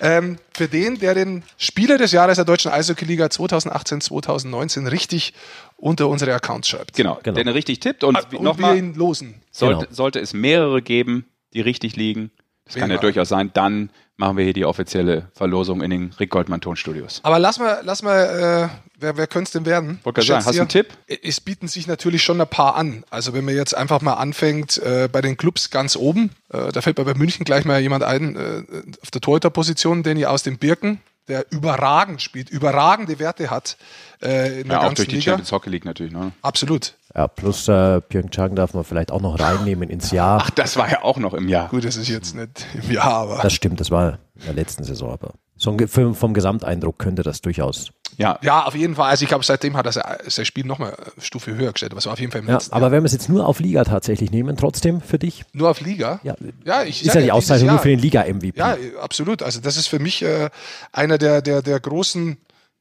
Ähm, 0.00 0.38
für 0.52 0.68
den, 0.68 0.98
der 0.98 1.14
den 1.14 1.42
Spieler 1.56 1.96
des 1.96 2.12
Jahres 2.12 2.36
der 2.36 2.44
deutschen 2.44 2.70
Eishockey-Liga 2.70 3.26
2018-2019 3.26 4.90
richtig 4.90 5.32
unter 5.76 6.08
unsere 6.08 6.34
Accounts 6.34 6.68
schreibt. 6.68 6.94
Genau, 6.96 7.18
Genau. 7.22 7.34
den 7.36 7.46
er 7.46 7.54
richtig 7.54 7.80
tippt. 7.80 8.04
Und, 8.04 8.16
Ah, 8.16 8.20
Und 8.20 8.32
wir 8.32 8.40
nochmal, 8.40 8.76
ihn 8.76 8.94
losen. 8.94 9.34
sollte, 9.50 9.84
Genau. 9.86 9.94
sollte 9.94 10.20
es 10.20 10.32
mehrere 10.32 10.82
geben, 10.82 11.26
die 11.52 11.60
richtig 11.60 11.96
liegen, 11.96 12.30
das 12.64 12.74
kann 12.76 12.90
ja 12.90 12.96
durchaus 12.98 13.28
sein, 13.28 13.50
dann 13.54 13.90
machen 14.16 14.36
wir 14.36 14.44
hier 14.44 14.52
die 14.52 14.64
offizielle 14.64 15.28
Verlosung 15.32 15.82
in 15.82 15.90
den 15.90 16.12
Rick 16.18 16.30
Goldmann 16.30 16.60
Tonstudios. 16.60 17.20
Aber 17.22 17.38
lass 17.38 17.58
mal, 17.58 17.80
lass 17.82 18.02
mal, 18.02 18.70
äh, 18.70 18.88
wer, 18.98 19.16
wer 19.16 19.26
könnte 19.26 19.48
es 19.48 19.52
denn 19.52 19.66
werden? 19.66 20.00
Wollte 20.04 20.22
sagen, 20.22 20.44
hast 20.44 20.54
du 20.54 20.60
einen? 20.60 20.68
Tipp? 20.68 20.88
Es 21.06 21.40
bieten 21.40 21.68
sich 21.68 21.86
natürlich 21.86 22.22
schon 22.22 22.40
ein 22.40 22.46
paar 22.48 22.76
an. 22.76 23.04
Also 23.10 23.32
wenn 23.32 23.44
man 23.44 23.54
jetzt 23.54 23.76
einfach 23.76 24.00
mal 24.00 24.14
anfängt 24.14 24.78
äh, 24.78 25.08
bei 25.10 25.20
den 25.20 25.36
Clubs 25.36 25.70
ganz 25.70 25.96
oben, 25.96 26.30
äh, 26.50 26.70
da 26.72 26.80
fällt 26.80 26.98
mir 26.98 27.04
bei 27.04 27.14
München 27.14 27.44
gleich 27.44 27.64
mal 27.64 27.80
jemand 27.80 28.04
ein, 28.04 28.36
äh, 28.36 28.62
auf 29.02 29.10
der 29.10 29.20
Torhüterposition, 29.20 30.02
Danny 30.02 30.26
aus 30.26 30.42
den 30.42 30.58
Birken, 30.58 31.00
der 31.28 31.46
überragend 31.50 32.20
spielt, 32.22 32.50
überragende 32.50 33.18
Werte 33.18 33.50
hat 33.50 33.76
äh, 34.22 34.60
in 34.60 34.68
der 34.68 34.72
Ja, 34.74 34.78
auch 34.78 34.82
ganzen 34.84 34.94
durch 34.96 35.08
die 35.08 35.14
Liga. 35.16 35.24
Champions 35.32 35.52
Hockey 35.52 35.70
League 35.70 35.84
natürlich. 35.84 36.12
Ne? 36.12 36.32
Absolut. 36.42 36.94
Ja, 37.14 37.28
plus 37.28 37.68
äh, 37.68 38.00
Pyeongchang 38.00 38.54
darf 38.56 38.74
man 38.74 38.84
vielleicht 38.84 39.10
auch 39.12 39.20
noch 39.20 39.38
reinnehmen 39.38 39.88
ins 39.88 40.10
Jahr. 40.10 40.40
Ach, 40.44 40.50
das 40.50 40.76
war 40.76 40.90
ja 40.90 41.02
auch 41.02 41.16
noch 41.18 41.32
im 41.34 41.48
Jahr. 41.48 41.68
Gut, 41.68 41.84
das 41.84 41.96
ist 41.96 42.08
jetzt 42.08 42.34
nicht 42.34 42.66
im 42.74 42.90
Jahr, 42.90 43.12
aber 43.14 43.38
Das 43.42 43.52
stimmt, 43.52 43.80
das 43.80 43.90
war 43.90 44.18
in 44.36 44.44
der 44.46 44.54
letzten 44.54 44.84
Saison, 44.84 45.12
aber 45.12 45.34
so 45.56 45.76
vom, 46.14 46.34
Gesamteindruck 46.34 46.98
könnte 46.98 47.22
das 47.22 47.40
durchaus. 47.40 47.90
Ja, 48.16 48.38
ja, 48.42 48.64
auf 48.64 48.74
jeden 48.76 48.94
Fall. 48.94 49.10
Also 49.10 49.24
ich 49.24 49.28
glaube, 49.28 49.44
seitdem 49.44 49.76
hat 49.76 49.86
er 49.86 49.92
sein 49.92 50.04
sein 50.26 50.44
Spiel 50.44 50.64
nochmal 50.64 50.94
eine 50.94 51.22
Stufe 51.24 51.54
höher 51.56 51.72
gestellt. 51.72 51.94
War 51.96 52.12
auf 52.12 52.20
jeden 52.20 52.30
Fall 52.30 52.42
im 52.42 52.48
Ja, 52.48 52.54
letzten 52.54 52.72
aber 52.72 52.82
Jahr. 52.82 52.92
wenn 52.92 53.02
wir 53.02 53.06
es 53.06 53.12
jetzt 53.12 53.28
nur 53.28 53.46
auf 53.46 53.58
Liga 53.58 53.82
tatsächlich 53.84 54.30
nehmen, 54.30 54.56
trotzdem 54.56 55.00
für 55.00 55.18
dich, 55.18 55.44
Nur 55.52 55.70
auf 55.70 55.80
Liga? 55.80 56.20
ja, 56.22 56.36
Ja, 56.64 56.82
ich 56.84 57.04
ist 57.04 57.14
ja 57.14 57.20
die 57.20 57.32
Auszeichnung 57.32 57.70
nur 57.70 57.78
für 57.80 57.88
den 57.88 57.98
Liga-MVP. 57.98 58.56
Ja, 58.58 58.76
absolut. 59.00 59.42
Also 59.42 59.60
das 59.60 59.76
ist 59.76 59.88
für 59.88 59.98
mich 59.98 60.22
äh, 60.22 60.48
einer 60.92 61.18
der, 61.18 61.42
der, 61.42 61.62
der 61.62 61.80
großen 61.80 62.36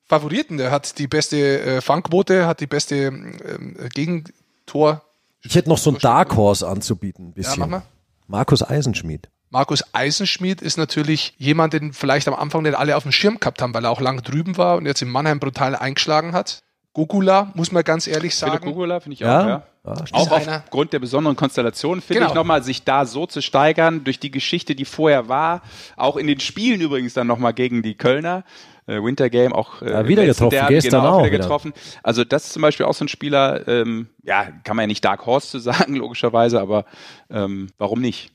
Favoriten. 0.06 0.58
Der 0.58 0.70
hat 0.70 1.00
die 1.00 1.08
beste 1.08 1.62
äh, 1.62 1.82
Fangquote, 1.82 2.46
hat 2.46 2.60
die 2.60 2.68
beste 2.68 2.96
ähm, 2.96 3.78
Gegentor. 3.94 5.02
Ich 5.42 5.56
hätte 5.56 5.70
noch 5.70 5.78
so 5.80 5.90
ein 5.92 5.98
Dark 5.98 6.36
Horse 6.36 6.68
anzubieten, 6.68 7.26
ein 7.28 7.30
Ja, 7.30 7.34
bisschen. 7.36 7.60
mach 7.62 7.68
mal. 7.68 7.82
Markus 8.28 8.62
Eisenschmied. 8.64 9.30
Markus 9.54 9.84
Eisenschmied 9.94 10.64
ist 10.64 10.78
natürlich 10.78 11.36
jemand, 11.38 11.74
den 11.74 11.94
vielleicht 11.94 12.28
am 12.28 12.34
Anfang 12.34 12.64
nicht 12.64 12.74
alle 12.76 12.98
auf 12.98 13.04
dem 13.04 13.12
Schirm 13.12 13.40
gehabt 13.40 13.62
haben, 13.62 13.72
weil 13.76 13.86
er 13.86 13.92
auch 13.92 14.02
lang 14.02 14.24
drüben 14.24 14.58
war 14.58 14.78
und 14.78 14.88
jetzt 14.88 15.04
in 15.04 15.10
Mannheim 15.10 15.40
brutal 15.40 15.76
eingeschlagen 15.76 16.34
hat. 16.34 16.64
Gogula, 16.94 17.52
muss 17.54 17.72
man 17.72 17.84
ganz 17.84 18.08
ehrlich 18.08 18.36
sagen. 18.36 18.66
Gugula 18.66 19.00
finde 19.00 19.14
ich 19.14 19.20
Ja. 19.20 19.42
auch, 19.42 19.48
ja. 19.86 20.06
auch 20.14 20.32
aufgrund 20.32 20.92
der 20.94 20.98
besonderen 21.00 21.36
Konstellation 21.36 22.02
finde 22.02 22.22
Genau. 22.22 22.32
ich 22.32 22.36
nochmal, 22.36 22.64
sich 22.64 22.84
da 22.84 23.06
so 23.06 23.28
zu 23.28 23.42
steigern, 23.42 24.04
durch 24.04 24.20
die 24.20 24.32
Geschichte, 24.32 24.74
die 24.74 24.86
vorher 24.86 25.30
war, 25.30 25.62
auch 25.98 26.18
in 26.18 26.26
den 26.26 26.40
Spielen 26.40 26.82
übrigens 26.82 27.14
dann 27.14 27.28
nochmal 27.28 27.54
gegen 27.54 27.84
die 27.84 27.94
Kölner. 27.96 28.44
Äh, 28.88 29.04
Winter 29.04 29.30
Game 29.30 29.54
auch 29.54 29.84
äh, 29.84 29.92
Ja, 29.92 30.08
wieder 30.08 30.26
getroffen, 30.26 30.60
gestern 30.68 31.02
genau, 31.02 31.14
auch 31.14 31.20
wieder 31.20 31.32
wieder. 31.32 31.44
getroffen. 31.44 31.74
Also 32.02 32.24
das 32.24 32.46
ist 32.46 32.54
zum 32.54 32.64
Beispiel 32.64 32.86
auch 32.88 32.94
so 32.96 33.06
ein 33.06 33.08
Spieler, 33.08 33.68
ähm, 33.68 34.10
ja, 34.24 34.46
kann 34.64 34.76
man 34.76 34.84
ja 34.84 34.88
nicht 34.88 35.06
Dark 35.06 35.26
Horse 35.28 35.48
zu 35.48 35.60
sagen, 35.60 35.96
logischerweise, 35.96 36.60
aber 36.60 36.86
ähm, 37.30 37.70
warum 37.78 38.02
nicht? 38.02 38.32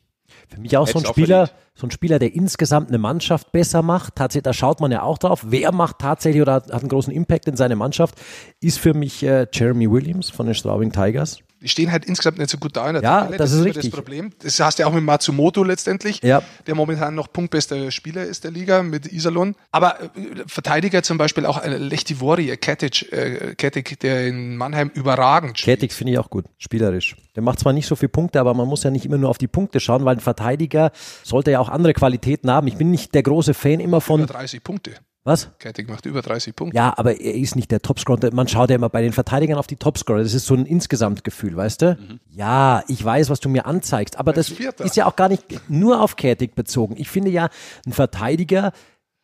Für 0.48 0.60
mich 0.60 0.76
auch 0.76 0.88
so 0.88 0.98
ein 0.98 1.04
Spieler, 1.04 1.50
so 1.74 1.86
ein 1.86 1.90
Spieler, 1.90 2.18
der 2.18 2.34
insgesamt 2.34 2.88
eine 2.88 2.98
Mannschaft 2.98 3.52
besser 3.52 3.82
macht. 3.82 4.16
Tatsächlich, 4.16 4.44
da 4.44 4.52
schaut 4.52 4.80
man 4.80 4.90
ja 4.90 5.02
auch 5.02 5.18
drauf. 5.18 5.44
Wer 5.46 5.72
macht 5.72 5.98
tatsächlich 5.98 6.42
oder 6.42 6.54
hat, 6.54 6.72
hat 6.72 6.80
einen 6.80 6.88
großen 6.88 7.12
Impact 7.12 7.46
in 7.46 7.56
seine 7.56 7.76
Mannschaft? 7.76 8.14
Ist 8.60 8.78
für 8.78 8.94
mich 8.94 9.22
äh, 9.22 9.46
Jeremy 9.52 9.90
Williams 9.90 10.30
von 10.30 10.46
den 10.46 10.54
Straubing 10.54 10.90
Tigers. 10.90 11.40
Die 11.60 11.68
stehen 11.68 11.90
halt 11.90 12.04
insgesamt 12.04 12.38
nicht 12.38 12.50
so 12.50 12.58
gut 12.58 12.76
da 12.76 12.86
in 12.88 12.94
der 12.94 13.02
Ja, 13.02 13.20
Tabelle. 13.22 13.38
das 13.38 13.50
ist 13.50 13.56
immer 13.56 13.66
richtig. 13.66 13.84
das 13.86 13.90
Problem. 13.90 14.30
Das 14.42 14.60
hast 14.60 14.78
du 14.78 14.82
ja 14.82 14.88
auch 14.88 14.92
mit 14.92 15.02
Matsumoto 15.04 15.64
letztendlich, 15.64 16.22
Ja. 16.22 16.42
der 16.66 16.74
momentan 16.74 17.14
noch 17.14 17.32
punktbester 17.32 17.90
Spieler 17.90 18.24
ist 18.24 18.44
der 18.44 18.50
Liga 18.50 18.82
mit 18.82 19.10
Iserlohn. 19.12 19.54
Aber 19.72 20.00
äh, 20.00 20.08
Verteidiger 20.46 21.02
zum 21.02 21.18
Beispiel 21.18 21.46
auch 21.46 21.62
äh, 21.62 21.76
Lechtivori, 21.76 22.50
äh, 22.50 22.56
Ketic, 22.56 23.12
äh, 23.12 23.54
Ketic, 23.56 23.98
der 24.00 24.26
in 24.28 24.56
Mannheim 24.56 24.90
überragend 24.94 25.58
spielt. 25.58 25.78
Kettix 25.80 25.96
finde 25.96 26.12
ich 26.12 26.18
auch 26.18 26.30
gut, 26.30 26.44
spielerisch. 26.58 27.16
Der 27.34 27.42
macht 27.42 27.58
zwar 27.60 27.72
nicht 27.72 27.86
so 27.86 27.96
viele 27.96 28.08
Punkte, 28.08 28.40
aber 28.40 28.54
man 28.54 28.68
muss 28.68 28.82
ja 28.84 28.90
nicht 28.90 29.04
immer 29.04 29.18
nur 29.18 29.30
auf 29.30 29.38
die 29.38 29.48
Punkte 29.48 29.80
schauen, 29.80 30.04
weil 30.04 30.16
ein 30.16 30.20
Verteidiger 30.20 30.92
sollte 31.24 31.50
ja 31.50 31.60
auch 31.60 31.68
andere 31.68 31.92
Qualitäten 31.92 32.50
haben. 32.50 32.66
Ich 32.68 32.76
bin 32.76 32.90
nicht 32.90 33.14
der 33.14 33.22
große 33.22 33.54
Fan 33.54 33.80
immer 33.80 33.98
Über 33.98 34.00
von, 34.00 34.26
30 34.26 34.62
Punkte. 34.62 34.92
Was? 35.24 35.50
Ketic 35.58 35.88
macht 35.88 36.06
über 36.06 36.22
30 36.22 36.56
Punkte. 36.56 36.76
Ja, 36.76 36.94
aber 36.96 37.20
er 37.20 37.34
ist 37.34 37.54
nicht 37.54 37.70
der 37.70 37.82
Topscorer. 37.82 38.32
Man 38.32 38.48
schaut 38.48 38.70
ja 38.70 38.76
immer 38.76 38.88
bei 38.88 39.02
den 39.02 39.12
Verteidigern 39.12 39.58
auf 39.58 39.66
die 39.66 39.76
Topscorer. 39.76 40.22
Das 40.22 40.32
ist 40.32 40.46
so 40.46 40.54
ein 40.54 40.64
Insgesamtgefühl, 40.64 41.56
weißt 41.56 41.82
du? 41.82 41.98
Ja, 42.30 42.82
ich 42.88 43.04
weiß, 43.04 43.28
was 43.28 43.40
du 43.40 43.48
mir 43.48 43.66
anzeigst, 43.66 44.18
aber 44.18 44.32
das 44.32 44.50
ist 44.50 44.96
ja 44.96 45.06
auch 45.06 45.16
gar 45.16 45.28
nicht 45.28 45.44
nur 45.68 46.00
auf 46.00 46.16
Kätig 46.16 46.54
bezogen. 46.54 46.94
Ich 46.96 47.08
finde 47.08 47.30
ja, 47.30 47.50
ein 47.86 47.92
Verteidiger 47.92 48.72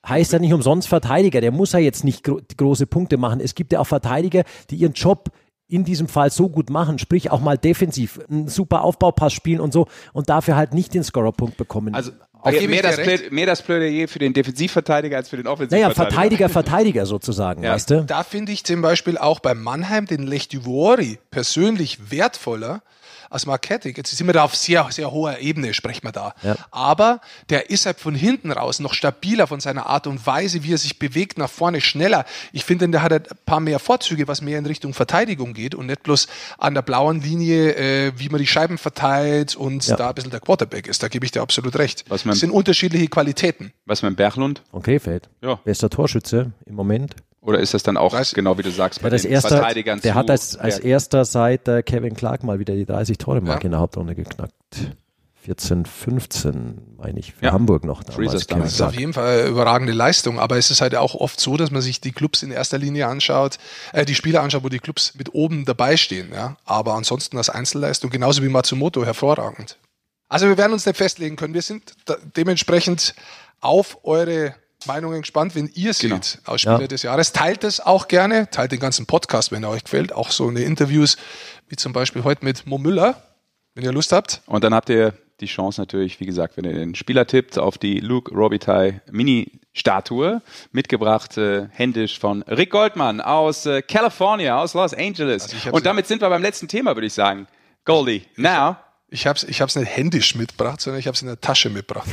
heißt 0.06 0.32
ja 0.32 0.38
nicht 0.38 0.52
umsonst 0.52 0.88
Verteidiger. 0.88 1.40
Der 1.40 1.52
muss 1.52 1.72
ja 1.72 1.78
jetzt 1.78 2.04
nicht 2.04 2.22
gro 2.24 2.40
große 2.56 2.86
Punkte 2.86 3.16
machen. 3.16 3.40
Es 3.40 3.54
gibt 3.54 3.72
ja 3.72 3.80
auch 3.80 3.86
Verteidiger, 3.86 4.44
die 4.70 4.76
ihren 4.76 4.92
Job 4.92 5.30
in 5.66 5.84
diesem 5.84 6.08
Fall 6.08 6.30
so 6.30 6.50
gut 6.50 6.68
machen, 6.68 6.98
sprich 6.98 7.30
auch 7.30 7.40
mal 7.40 7.56
defensiv 7.56 8.20
einen 8.28 8.48
super 8.48 8.82
Aufbaupass 8.82 9.32
spielen 9.32 9.60
und 9.60 9.72
so 9.72 9.86
und 10.12 10.28
dafür 10.28 10.56
halt 10.56 10.74
nicht 10.74 10.92
den 10.92 11.02
Scorerpunkt 11.02 11.56
bekommen. 11.56 11.94
Also 11.94 12.12
Ich 12.52 12.68
mehr, 12.68 12.82
das 12.82 12.98
recht. 12.98 13.32
Mehr 13.32 13.46
das 13.46 13.62
Plädoyer 13.62 14.06
für 14.08 14.18
den 14.18 14.32
Defensivverteidiger 14.32 15.16
als 15.16 15.28
für 15.28 15.36
den 15.36 15.44
naja, 15.44 15.52
Offensivverteidiger. 15.54 15.94
Verteidiger, 16.10 16.48
Verteidiger 16.48 17.06
sozusagen, 17.06 17.62
Ja. 17.62 17.72
weißt 17.72 17.90
du? 17.90 18.04
Da 18.04 18.22
finde 18.22 18.52
ich 18.52 18.64
zum 18.64 18.82
Beispiel 18.82 19.16
auch 19.18 19.40
bei 19.40 19.54
Mannheim 19.54 20.06
den 20.06 20.26
Lechtivori 20.26 21.18
persönlich 21.30 22.10
wertvoller 22.10 22.82
als 23.34 23.46
Marketic. 23.46 23.96
Jetzt 23.98 24.16
sind 24.16 24.26
wir 24.26 24.32
da 24.32 24.44
auf 24.44 24.54
sehr, 24.56 24.86
sehr 24.90 25.10
hoher 25.10 25.38
Ebene, 25.38 25.74
sprechen 25.74 26.04
wir 26.04 26.12
da. 26.12 26.34
Ja. 26.42 26.56
Aber 26.70 27.20
der 27.50 27.68
ist 27.70 27.84
halt 27.86 28.00
von 28.00 28.14
hinten 28.14 28.50
raus 28.52 28.80
noch 28.80 28.94
stabiler 28.94 29.46
von 29.46 29.60
seiner 29.60 29.86
Art 29.86 30.06
und 30.06 30.26
Weise, 30.26 30.62
wie 30.64 30.72
er 30.72 30.78
sich 30.78 30.98
bewegt, 30.98 31.36
nach 31.36 31.50
vorne 31.50 31.80
schneller. 31.80 32.24
Ich 32.52 32.64
finde, 32.64 32.88
der 32.88 33.02
hat 33.02 33.12
halt 33.12 33.30
ein 33.30 33.38
paar 33.44 33.60
mehr 33.60 33.78
Vorzüge, 33.78 34.28
was 34.28 34.40
mehr 34.40 34.58
in 34.58 34.66
Richtung 34.66 34.94
Verteidigung 34.94 35.52
geht 35.54 35.74
und 35.74 35.86
nicht 35.86 36.02
bloß 36.02 36.28
an 36.58 36.74
der 36.74 36.82
blauen 36.82 37.20
Linie, 37.20 37.74
äh, 37.74 38.12
wie 38.16 38.28
man 38.28 38.40
die 38.40 38.46
Scheiben 38.46 38.78
verteilt 38.78 39.56
und 39.56 39.86
Ja. 39.86 39.96
da 39.96 40.08
ein 40.08 40.14
bisschen 40.14 40.30
der 40.30 40.40
Quarterback 40.40 40.86
ist. 40.86 41.02
Da 41.02 41.08
gebe 41.08 41.26
ich 41.26 41.32
dir 41.32 41.42
absolut 41.42 41.76
recht. 41.76 42.04
Was 42.08 42.24
man- 42.24 42.32
das 42.32 42.40
sind 42.40 42.50
unterschiedliche 42.50 43.08
Qualitäten. 43.08 43.72
Was 43.86 44.02
mit 44.02 44.16
Berglund? 44.16 44.62
Okay, 44.72 44.98
Feld. 45.00 45.28
Ja. 45.42 45.58
Der 45.64 45.74
Torschütze 45.90 46.52
im 46.66 46.74
Moment? 46.76 47.14
Oder 47.44 47.60
ist 47.60 47.74
das 47.74 47.82
dann 47.82 47.96
auch, 47.96 48.14
Weiß- 48.14 48.34
genau 48.34 48.56
wie 48.58 48.62
du 48.62 48.70
sagst, 48.70 49.00
bei 49.02 49.10
Der, 49.10 49.16
das 49.16 49.22
den 49.22 49.32
erste, 49.32 49.48
Verteidigern 49.50 50.00
der 50.00 50.12
zu 50.12 50.18
hat 50.18 50.30
als, 50.30 50.56
als 50.56 50.78
erster 50.78 51.24
seit 51.24 51.68
äh, 51.68 51.82
Kevin 51.82 52.14
Clark 52.14 52.42
mal 52.42 52.58
wieder 52.58 52.74
die 52.74 52.86
30-Tore-Marke 52.86 53.62
Ja. 53.62 53.66
in 53.66 53.70
der 53.72 53.80
Hauptrunde 53.80 54.14
geknackt. 54.14 54.52
14, 55.42 55.84
15, 55.84 56.96
meine 56.96 57.18
ich, 57.20 57.34
für 57.34 57.44
Ja. 57.44 57.52
Hamburg 57.52 57.84
noch 57.84 58.02
damals. 58.02 58.46
Das 58.46 58.72
ist 58.72 58.80
auf 58.80 58.94
jeden 58.94 59.12
Fall 59.12 59.40
eine 59.40 59.48
überragende 59.50 59.92
Leistung, 59.92 60.38
aber 60.40 60.56
es 60.56 60.70
ist 60.70 60.80
halt 60.80 60.94
auch 60.94 61.14
oft 61.14 61.38
so, 61.38 61.58
dass 61.58 61.70
man 61.70 61.82
sich 61.82 62.00
die 62.00 62.12
Clubs 62.12 62.42
in 62.42 62.50
erster 62.50 62.78
Linie 62.78 63.08
anschaut, 63.08 63.58
äh, 63.92 64.06
die 64.06 64.14
Spieler 64.14 64.42
anschaut, 64.42 64.64
wo 64.64 64.70
die 64.70 64.78
Clubs 64.78 65.14
mit 65.16 65.34
oben 65.34 65.66
dabei 65.66 65.98
stehen. 65.98 66.30
Ja? 66.32 66.56
Aber 66.64 66.94
ansonsten 66.94 67.36
als 67.36 67.50
Einzelleistung, 67.50 68.08
genauso 68.10 68.42
wie 68.42 68.48
Matsumoto, 68.48 69.04
hervorragend. 69.04 69.76
Also 70.30 70.48
wir 70.48 70.56
werden 70.56 70.72
uns 70.72 70.86
nicht 70.86 70.96
festlegen 70.96 71.36
können. 71.36 71.52
Wir 71.52 71.60
sind 71.62 71.92
dementsprechend 72.38 73.14
auf 73.60 73.98
eure 74.02 74.54
Meinungen 74.86 75.20
gespannt, 75.22 75.54
wenn 75.54 75.70
ihr 75.74 75.92
seht 75.94 76.10
Genau. 76.10 76.20
aus 76.44 76.60
Spieler 76.60 76.80
Ja. 76.82 76.86
des 76.86 77.02
Jahres. 77.02 77.32
Teilt 77.32 77.64
es 77.64 77.80
auch 77.80 78.08
gerne, 78.08 78.48
teilt 78.50 78.72
den 78.72 78.80
ganzen 78.80 79.06
Podcast, 79.06 79.52
wenn 79.52 79.62
er 79.62 79.70
euch 79.70 79.84
gefällt. 79.84 80.12
Auch 80.12 80.30
so 80.30 80.48
eine 80.48 80.60
Interviews, 80.62 81.16
wie 81.68 81.76
zum 81.76 81.92
Beispiel 81.92 82.24
heute 82.24 82.44
mit 82.44 82.66
Mo 82.66 82.78
Müller, 82.78 83.22
wenn 83.74 83.84
ihr 83.84 83.92
Lust 83.92 84.12
habt. 84.12 84.42
Und 84.46 84.64
dann 84.64 84.74
habt 84.74 84.88
ihr 84.90 85.14
die 85.40 85.46
Chance 85.46 85.80
natürlich, 85.80 86.20
wie 86.20 86.26
gesagt, 86.26 86.56
wenn 86.56 86.64
ihr 86.64 86.74
den 86.74 86.94
Spieler 86.94 87.26
tippt, 87.26 87.58
auf 87.58 87.76
die 87.78 87.98
Luke 88.00 88.32
Robitaille 88.34 89.00
Mini-Statue, 89.10 90.42
mitgebracht 90.72 91.36
äh, 91.38 91.66
händisch 91.72 92.18
von 92.18 92.42
Rick 92.42 92.70
Goldmann 92.70 93.20
aus 93.20 93.66
äh, 93.66 93.82
California, 93.82 94.56
aus 94.60 94.74
Los 94.74 94.94
Angeles. 94.94 95.52
Also 95.52 95.72
Und 95.72 95.86
damit 95.86 96.06
sind 96.06 96.22
wir 96.22 96.28
beim 96.28 96.42
letzten 96.42 96.68
Thema, 96.68 96.94
würde 96.94 97.06
ich 97.08 97.12
sagen. 97.14 97.46
Goldie, 97.84 98.22
now. 98.36 98.76
Ich 99.14 99.26
habe 99.28 99.36
es 99.36 99.44
ich 99.44 99.60
hab's 99.60 99.76
nicht 99.76 99.88
händisch 99.96 100.34
mitgebracht, 100.34 100.80
sondern 100.80 100.98
ich 100.98 101.06
habe 101.06 101.14
es 101.14 101.22
in 101.22 101.28
der 101.28 101.40
Tasche 101.40 101.70
mitgebracht. 101.70 102.08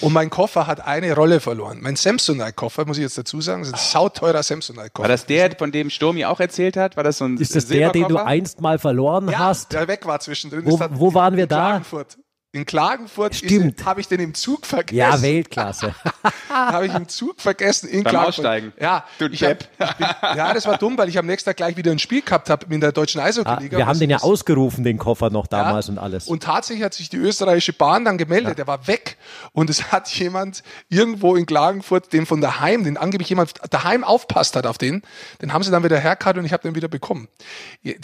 Und 0.00 0.12
mein 0.14 0.30
Koffer 0.30 0.66
hat 0.66 0.80
eine 0.80 1.14
Rolle 1.14 1.40
verloren. 1.40 1.78
Mein 1.82 1.94
Samsonite-Koffer, 1.96 2.86
muss 2.86 2.96
ich 2.96 3.02
jetzt 3.02 3.18
dazu 3.18 3.40
sagen, 3.42 3.62
ist 3.62 3.74
ein 3.74 3.78
sauteurer 3.78 4.42
Samsonite-Koffer. 4.42 5.04
War 5.04 5.08
das 5.14 5.26
der, 5.26 5.54
von 5.56 5.70
dem 5.72 5.90
Sturmi 5.90 6.24
auch 6.24 6.40
erzählt 6.40 6.76
hat? 6.78 6.96
War 6.96 7.04
das 7.04 7.18
so 7.18 7.26
ein 7.26 7.36
Ist 7.36 7.54
das 7.54 7.66
der, 7.66 7.90
den 7.90 8.08
du 8.08 8.16
einst 8.16 8.60
mal 8.62 8.78
verloren 8.78 9.28
ja, 9.28 9.38
hast? 9.40 9.72
der 9.72 9.86
weg 9.88 10.06
war 10.06 10.20
zwischendrin. 10.20 10.62
Wo- 10.64 10.80
wo 10.92 11.12
waren 11.14 11.36
wir 11.36 11.44
in 11.44 11.48
da? 11.50 11.56
Klagenfurt. 11.56 12.16
In 12.54 12.66
Klagenfurt 12.66 13.34
Stimmt. 13.34 13.82
habe 13.86 14.02
ich 14.02 14.08
den 14.08 14.20
im 14.20 14.34
Zug 14.34 14.66
vergessen. 14.66 14.98
Ja, 14.98 15.22
Weltklasse. 15.22 15.94
habe 16.50 16.86
ich 16.86 16.92
im 16.94 17.08
Zug 17.08 17.40
vergessen 17.40 17.88
in 17.88 18.02
Beim 18.02 18.10
Klagenfurt. 18.10 18.28
Aussteigen. 18.44 18.72
Ja, 18.78 19.06
Du 19.18 19.26
ich 19.28 19.42
hab, 19.42 19.62
ich 19.62 19.68
bin, 19.96 20.06
ja, 20.36 20.52
das 20.52 20.66
war 20.66 20.76
dumm, 20.76 20.98
weil 20.98 21.08
ich 21.08 21.16
am 21.16 21.24
nächsten 21.24 21.48
Tag 21.48 21.56
gleich 21.56 21.78
wieder 21.78 21.90
ein 21.90 21.98
Spiel 21.98 22.20
gehabt 22.20 22.50
habe 22.50 22.66
in 22.72 22.82
der 22.82 22.92
deutschen 22.92 23.22
Ah, 23.22 23.24
Eishockey-Liga. 23.24 23.78
wir 23.78 23.86
haben 23.86 23.98
den 23.98 24.10
ja 24.10 24.16
was- 24.16 24.22
ausgerufen, 24.24 24.84
den 24.84 24.98
Koffer 24.98 25.30
noch 25.30 25.46
Ja. 25.50 25.64
damals 25.64 25.88
und 25.88 25.96
alles. 25.96 26.28
Und 26.28 26.42
tatsächlich 26.42 26.84
hat 26.84 26.92
sich 26.92 27.08
die 27.08 27.16
österreichische 27.16 27.72
Bahn 27.72 28.04
dann 28.04 28.18
gemeldet, 28.18 28.58
der 28.58 28.66
war 28.66 28.86
weg. 28.86 29.16
Und 29.52 29.70
es 29.70 29.90
hat 29.90 30.06
jemand 30.10 30.62
irgendwo 30.90 31.36
in 31.36 31.46
Klagenfurt, 31.46 32.12
den 32.12 32.26
von 32.26 32.42
daheim, 32.42 32.84
den 32.84 32.98
angeblich 32.98 33.30
jemand 33.30 33.54
daheim 33.70 34.04
aufpasst 34.04 34.56
hat 34.56 34.66
auf 34.66 34.76
den, 34.76 35.00
den 35.40 35.54
haben 35.54 35.62
sie 35.62 35.70
dann 35.70 35.84
wieder 35.84 35.98
hergehabt 35.98 36.36
und 36.36 36.44
ich 36.44 36.52
habe 36.52 36.62
den 36.64 36.74
wieder 36.74 36.88
bekommen. 36.88 37.28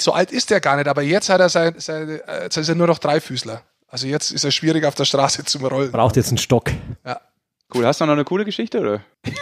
So 0.00 0.12
alt 0.14 0.32
ist 0.32 0.48
der 0.48 0.60
gar 0.62 0.76
nicht, 0.76 0.88
aber 0.88 1.02
jetzt 1.02 1.28
hat 1.28 1.38
er 1.42 1.50
sein, 1.50 1.74
seine, 1.76 2.26
äh, 2.26 2.44
jetzt 2.44 2.56
ist 2.56 2.70
er 2.70 2.76
nur 2.76 2.86
noch 2.86 2.98
Dreifüßler. 2.98 3.60
Also 3.88 4.06
jetzt 4.06 4.30
ist 4.32 4.44
er 4.44 4.50
schwierig 4.50 4.84
auf 4.84 4.94
der 4.94 5.04
Straße 5.06 5.44
zum 5.44 5.64
Rollen. 5.64 5.90
Braucht 5.90 6.16
jetzt 6.16 6.28
einen 6.28 6.38
Stock. 6.38 6.70
Ja. 7.04 7.20
Cool, 7.74 7.86
hast 7.86 8.00
du 8.00 8.06
noch 8.06 8.12
eine 8.12 8.24
coole 8.24 8.44
Geschichte, 8.44 8.80
oder? 8.80 9.00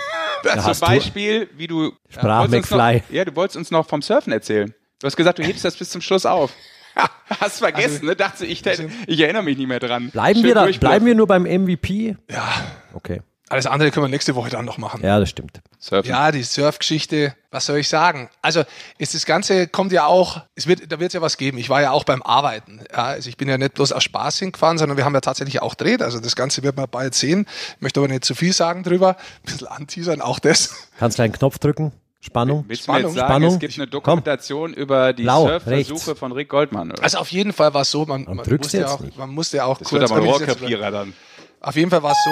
Ja, 0.44 0.62
hast 0.64 0.78
Zum 0.78 0.88
du- 0.88 0.94
Beispiel, 0.94 1.48
wie 1.56 1.66
du... 1.66 1.92
Sprach 2.08 2.40
wolltest 2.42 2.54
uns 2.56 2.70
McFly. 2.70 2.96
Noch, 2.98 3.10
ja, 3.10 3.24
du 3.24 3.34
wolltest 3.34 3.56
uns 3.56 3.70
noch 3.72 3.88
vom 3.88 4.00
Surfen 4.00 4.32
erzählen. 4.32 4.72
Du 5.00 5.06
hast 5.06 5.16
gesagt, 5.16 5.38
du 5.38 5.42
hebst 5.42 5.64
das 5.64 5.76
bis 5.76 5.90
zum 5.90 6.00
Schluss 6.00 6.24
auf. 6.24 6.52
Hast 7.40 7.58
vergessen, 7.58 8.06
ne? 8.06 8.14
Dachte 8.14 8.46
ich, 8.46 8.64
ich 8.64 9.20
erinnere 9.20 9.42
mich 9.42 9.58
nicht 9.58 9.66
mehr 9.66 9.80
dran. 9.80 10.10
Bleiben 10.10 10.38
Schön 10.40 10.48
wir, 10.48 10.54
da, 10.54 10.66
bleiben 10.66 11.04
wir 11.04 11.14
nur 11.16 11.26
beim 11.26 11.42
MVP? 11.42 12.16
Ja, 12.30 12.64
Okay. 12.94 13.22
Alles 13.48 13.66
andere 13.66 13.92
können 13.92 14.06
wir 14.06 14.10
nächste 14.10 14.34
Woche 14.34 14.50
dann 14.50 14.64
noch 14.64 14.76
machen. 14.76 15.02
Ja, 15.04 15.20
das 15.20 15.30
stimmt. 15.30 15.60
Surfen. 15.78 16.10
Ja, 16.10 16.32
die 16.32 16.42
Surfgeschichte, 16.42 17.34
was 17.52 17.66
soll 17.66 17.78
ich 17.78 17.88
sagen? 17.88 18.28
Also, 18.42 18.64
ist 18.98 19.14
das 19.14 19.24
Ganze 19.24 19.68
kommt 19.68 19.92
ja 19.92 20.06
auch, 20.06 20.42
es 20.56 20.66
wird, 20.66 20.90
da 20.90 20.98
wird 20.98 21.10
es 21.10 21.14
ja 21.14 21.20
was 21.20 21.36
geben. 21.36 21.58
Ich 21.58 21.68
war 21.68 21.80
ja 21.80 21.92
auch 21.92 22.02
beim 22.02 22.22
Arbeiten. 22.22 22.80
Ja, 22.90 23.04
also 23.04 23.28
ich 23.28 23.36
bin 23.36 23.48
ja 23.48 23.56
nicht 23.56 23.74
bloß 23.74 23.92
aus 23.92 24.02
Spaß 24.02 24.40
hingefahren, 24.40 24.78
sondern 24.78 24.96
wir 24.96 25.04
haben 25.04 25.14
ja 25.14 25.20
tatsächlich 25.20 25.62
auch 25.62 25.76
dreht. 25.76 26.02
Also 26.02 26.18
das 26.18 26.34
Ganze 26.34 26.64
wird 26.64 26.76
man 26.76 26.86
bald 26.90 27.14
sehen. 27.14 27.46
Ich 27.76 27.82
möchte 27.82 28.00
aber 28.00 28.08
nicht 28.08 28.24
zu 28.24 28.34
viel 28.34 28.52
sagen 28.52 28.82
drüber. 28.82 29.10
Ein 29.10 29.52
bisschen 29.52 29.68
anteasern, 29.68 30.20
auch 30.20 30.40
das. 30.40 30.74
Kannst 30.98 31.18
du 31.18 31.22
einen 31.22 31.32
Knopf 31.32 31.58
drücken? 31.58 31.92
Spannung? 32.20 32.64
Willst 32.66 32.88
du 32.88 32.92
mir 32.92 32.98
jetzt 32.98 33.02
Spannung, 33.02 33.14
sagen, 33.14 33.28
Spannung. 33.28 33.54
es 33.54 33.58
gibt 33.60 33.74
eine 33.78 33.86
Dokumentation 33.86 34.74
über 34.74 35.12
die 35.12 35.22
Blau, 35.22 35.46
Surfversuche 35.46 36.06
rechts. 36.06 36.18
von 36.18 36.32
Rick 36.32 36.48
Goldmann? 36.48 36.90
Oder? 36.90 37.02
Also 37.02 37.18
auf 37.18 37.30
jeden 37.30 37.52
Fall 37.52 37.72
war 37.72 37.82
es 37.82 37.90
so, 37.92 38.04
man, 38.04 38.24
man, 38.24 38.38
drückst 38.38 38.58
musste 38.58 38.78
ja 38.78 38.88
auch, 38.88 39.00
nicht. 39.00 39.16
man 39.16 39.30
musste 39.30 39.58
ja 39.58 39.66
auch 39.66 39.78
das 39.78 39.92
wird 39.92 40.02
aber 40.02 40.16
ein 40.16 40.24
Rohrkrepierer 40.24 40.90
dann. 40.90 41.12
Auf 41.60 41.76
jeden 41.76 41.90
Fall 41.90 42.02
war 42.02 42.10
es 42.10 42.18
so. 42.24 42.30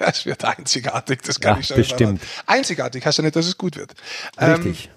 Es 0.12 0.26
wird 0.26 0.44
einzigartig, 0.44 1.22
das 1.22 1.40
kann 1.40 1.54
Ja, 1.54 1.60
ich 1.60 1.66
schon 1.66 1.76
bestimmt. 1.76 2.20
verraten. 2.20 2.42
Einzigartig, 2.46 3.04
heißt 3.06 3.18
ja 3.18 3.24
nicht, 3.24 3.36
dass 3.36 3.46
es 3.46 3.56
gut 3.58 3.76
wird. 3.76 3.92
Ähm, 4.38 4.54
Richtig. 4.54 4.90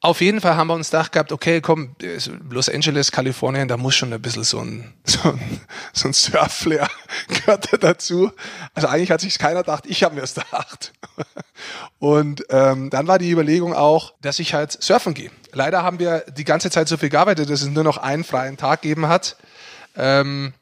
Auf 0.00 0.20
jeden 0.20 0.42
Fall 0.42 0.56
haben 0.56 0.66
wir 0.66 0.74
uns 0.74 0.90
gedacht 0.90 1.12
gehabt, 1.12 1.32
okay, 1.32 1.62
komm, 1.62 1.96
Los 2.50 2.68
Angeles, 2.68 3.10
Kalifornien, 3.10 3.68
da 3.68 3.78
muss 3.78 3.94
schon 3.94 4.12
ein 4.12 4.20
bisschen 4.20 4.44
so 4.44 4.60
ein, 4.60 4.92
so 5.04 5.30
ein, 5.30 5.60
so 5.94 6.08
ein 6.08 6.12
Surf-Flair 6.12 6.90
gehört 7.28 7.72
da 7.72 7.78
dazu. 7.78 8.30
Also 8.74 8.88
eigentlich 8.88 9.10
hat 9.10 9.22
sich 9.22 9.38
keiner 9.38 9.60
gedacht, 9.60 9.84
ich 9.86 10.02
habe 10.04 10.16
mir 10.16 10.20
es 10.22 10.34
gedacht. 10.34 10.92
Und 11.98 12.44
ähm, 12.50 12.90
dann 12.90 13.06
war 13.06 13.18
die 13.18 13.30
Überlegung 13.30 13.72
auch, 13.72 14.12
dass 14.20 14.40
ich 14.40 14.52
halt 14.52 14.72
surfen 14.82 15.14
gehe. 15.14 15.30
Leider 15.52 15.82
haben 15.82 15.98
wir 15.98 16.24
die 16.36 16.44
ganze 16.44 16.68
Zeit 16.70 16.86
so 16.88 16.98
viel 16.98 17.08
gearbeitet, 17.08 17.48
dass 17.48 17.62
es 17.62 17.68
nur 17.68 17.84
noch 17.84 17.96
einen 17.96 18.24
freien 18.24 18.58
Tag 18.58 18.82
gegeben 18.82 19.08
hat, 19.08 19.36
ähm, 19.96 20.52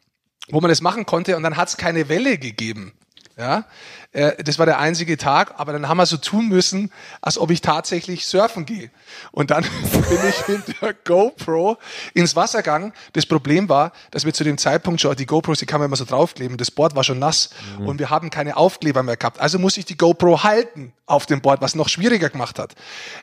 wo 0.50 0.60
man 0.60 0.68
das 0.68 0.82
machen 0.82 1.04
konnte 1.04 1.36
und 1.36 1.42
dann 1.42 1.56
hat 1.56 1.68
es 1.68 1.76
keine 1.76 2.08
Welle 2.08 2.38
gegeben. 2.38 2.92
Ja, 3.36 3.64
äh, 4.12 4.42
das 4.44 4.58
war 4.58 4.66
der 4.66 4.78
einzige 4.78 5.16
Tag, 5.16 5.54
aber 5.56 5.72
dann 5.72 5.88
haben 5.88 5.96
wir 5.96 6.06
so 6.06 6.18
tun 6.18 6.48
müssen, 6.48 6.92
als 7.22 7.38
ob 7.38 7.50
ich 7.50 7.62
tatsächlich 7.62 8.26
surfen 8.26 8.66
gehe. 8.66 8.90
Und 9.30 9.50
dann 9.50 9.64
bin 9.92 10.18
ich 10.28 10.48
mit 10.48 10.82
der 10.82 10.92
GoPro 10.92 11.78
ins 12.12 12.36
Wasser 12.36 12.58
gegangen. 12.58 12.92
Das 13.14 13.24
Problem 13.24 13.68
war, 13.68 13.92
dass 14.10 14.26
wir 14.26 14.34
zu 14.34 14.44
dem 14.44 14.58
Zeitpunkt 14.58 15.00
schon, 15.00 15.16
die 15.16 15.26
GoPros, 15.26 15.58
die 15.58 15.66
kann 15.66 15.80
man 15.80 15.86
immer 15.86 15.96
so 15.96 16.04
draufkleben, 16.04 16.58
das 16.58 16.70
Board 16.70 16.94
war 16.94 17.04
schon 17.04 17.18
nass 17.18 17.50
mhm. 17.78 17.88
und 17.88 17.98
wir 17.98 18.10
haben 18.10 18.28
keine 18.28 18.56
Aufkleber 18.56 19.02
mehr 19.02 19.16
gehabt. 19.16 19.40
Also 19.40 19.58
musste 19.58 19.80
ich 19.80 19.86
die 19.86 19.96
GoPro 19.96 20.42
halten 20.42 20.92
auf 21.06 21.26
dem 21.26 21.40
Board, 21.40 21.62
was 21.62 21.74
noch 21.74 21.88
schwieriger 21.88 22.28
gemacht 22.28 22.58
hat. 22.58 22.74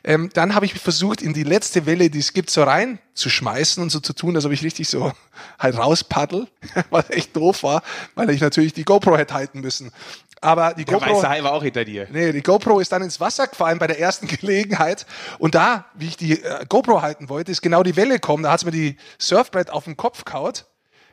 Ähm, 0.02 0.30
dann 0.34 0.54
habe 0.54 0.66
ich 0.66 0.74
versucht, 0.74 1.22
in 1.22 1.34
die 1.34 1.44
letzte 1.44 1.86
Welle, 1.86 2.10
die 2.10 2.18
es 2.18 2.32
gibt, 2.32 2.50
so 2.50 2.62
rein 2.64 2.98
zu 3.14 3.28
schmeißen 3.28 3.82
und 3.82 3.90
so 3.90 4.00
zu 4.00 4.12
tun, 4.12 4.36
als 4.36 4.44
ob 4.44 4.52
ich 4.52 4.62
richtig 4.62 4.88
so 4.88 5.12
halt 5.58 5.76
rauspaddel, 5.78 6.46
was 6.90 7.10
echt 7.10 7.36
doof 7.36 7.62
war, 7.62 7.82
weil 8.14 8.30
ich 8.30 8.40
natürlich 8.40 8.72
die 8.72 8.84
GoPro 8.84 9.16
hätte 9.16 9.34
halten 9.34 9.60
müssen. 9.60 9.92
Aber 10.40 10.72
die 10.72 10.86
Der 10.86 10.94
GoPro. 10.98 11.16
weiße 11.16 11.28
Hai 11.28 11.42
war 11.42 11.52
auch 11.52 11.62
hinter 11.62 11.84
dir. 11.84 12.08
Nee, 12.10 12.32
die 12.32 12.42
GoPro 12.42 12.80
ist 12.80 12.90
dann 12.92 13.02
ins 13.02 13.20
Wasser 13.20 13.46
gefallen 13.46 13.78
bei 13.78 13.86
der 13.86 14.00
ersten 14.00 14.26
Gelegenheit. 14.40 15.04
Und 15.38 15.54
da, 15.54 15.84
wie 15.94 16.06
ich 16.06 16.16
die 16.16 16.42
äh, 16.42 16.64
GoPro 16.66 17.02
halten 17.02 17.28
wollte, 17.28 17.52
ist 17.52 17.60
genau 17.60 17.82
die 17.82 17.96
Welle 17.96 18.14
gekommen. 18.14 18.44
Da 18.44 18.52
hat's 18.52 18.64
mir 18.64 18.70
die 18.70 18.96
Surfbrett 19.18 19.70
auf 19.70 19.84
den 19.84 19.96
Kopf 19.98 20.24
kaut. 20.24 20.64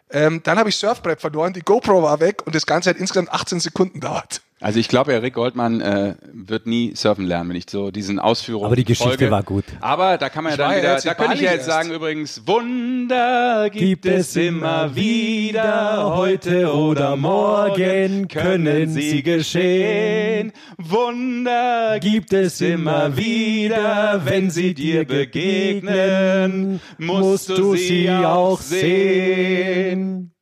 Ähm, 0.09 0.41
dann 0.43 0.57
habe 0.57 0.69
ich 0.69 0.77
Surfbrett 0.77 1.19
verloren, 1.19 1.51
die 1.51 1.61
GoPro 1.61 2.01
war 2.01 2.21
weg 2.21 2.45
und 2.45 2.55
das 2.55 2.65
Ganze 2.65 2.89
hat 2.91 2.97
insgesamt 2.97 3.29
18 3.29 3.59
Sekunden 3.59 3.99
dauert. 3.99 4.41
Also 4.59 4.79
ich 4.79 4.87
glaube, 4.87 5.21
Rick 5.21 5.35
Goldmann 5.35 5.81
äh, 5.81 6.15
wird 6.33 6.65
nie 6.65 6.95
surfen 6.95 7.27
lernen, 7.27 7.49
wenn 7.51 7.55
ich 7.57 7.69
so 7.69 7.91
diesen 7.91 8.17
Ausführungen 8.19 8.65
Aber 8.65 8.75
die 8.75 8.85
Geschichte 8.85 9.09
folge. 9.09 9.29
war 9.29 9.43
gut. 9.43 9.65
Aber 9.81 10.17
da 10.17 10.29
kann 10.29 10.43
man 10.43 10.51
ja 10.51 10.55
Ich 10.55 10.57
dann 10.57 10.77
wieder, 10.79 10.99
da 10.99 11.13
könnte 11.13 11.35
ich 11.35 11.41
ja 11.41 11.51
jetzt 11.51 11.67
erst. 11.67 11.69
sagen 11.69 11.91
übrigens, 11.91 12.47
Wunder 12.47 13.69
gibt, 13.69 14.07
es 14.07 14.35
immer 14.35 14.95
wieder, 14.95 16.15
heute 16.15 16.73
oder 16.73 17.15
morgen 17.15 18.27
können 18.27 18.89
sie 18.89 19.21
geschehen. 19.21 20.53
Wunder 20.79 21.99
gibt 21.99 22.33
es 22.33 22.59
immer 22.59 23.15
wieder, 23.15 24.21
wenn 24.25 24.49
sie 24.49 24.73
dir 24.73 25.05
begegnen, 25.05 26.81
musst 26.97 27.49
du 27.49 27.75
sie 27.75 28.09
auch 28.09 28.59
sehen. 28.59 30.33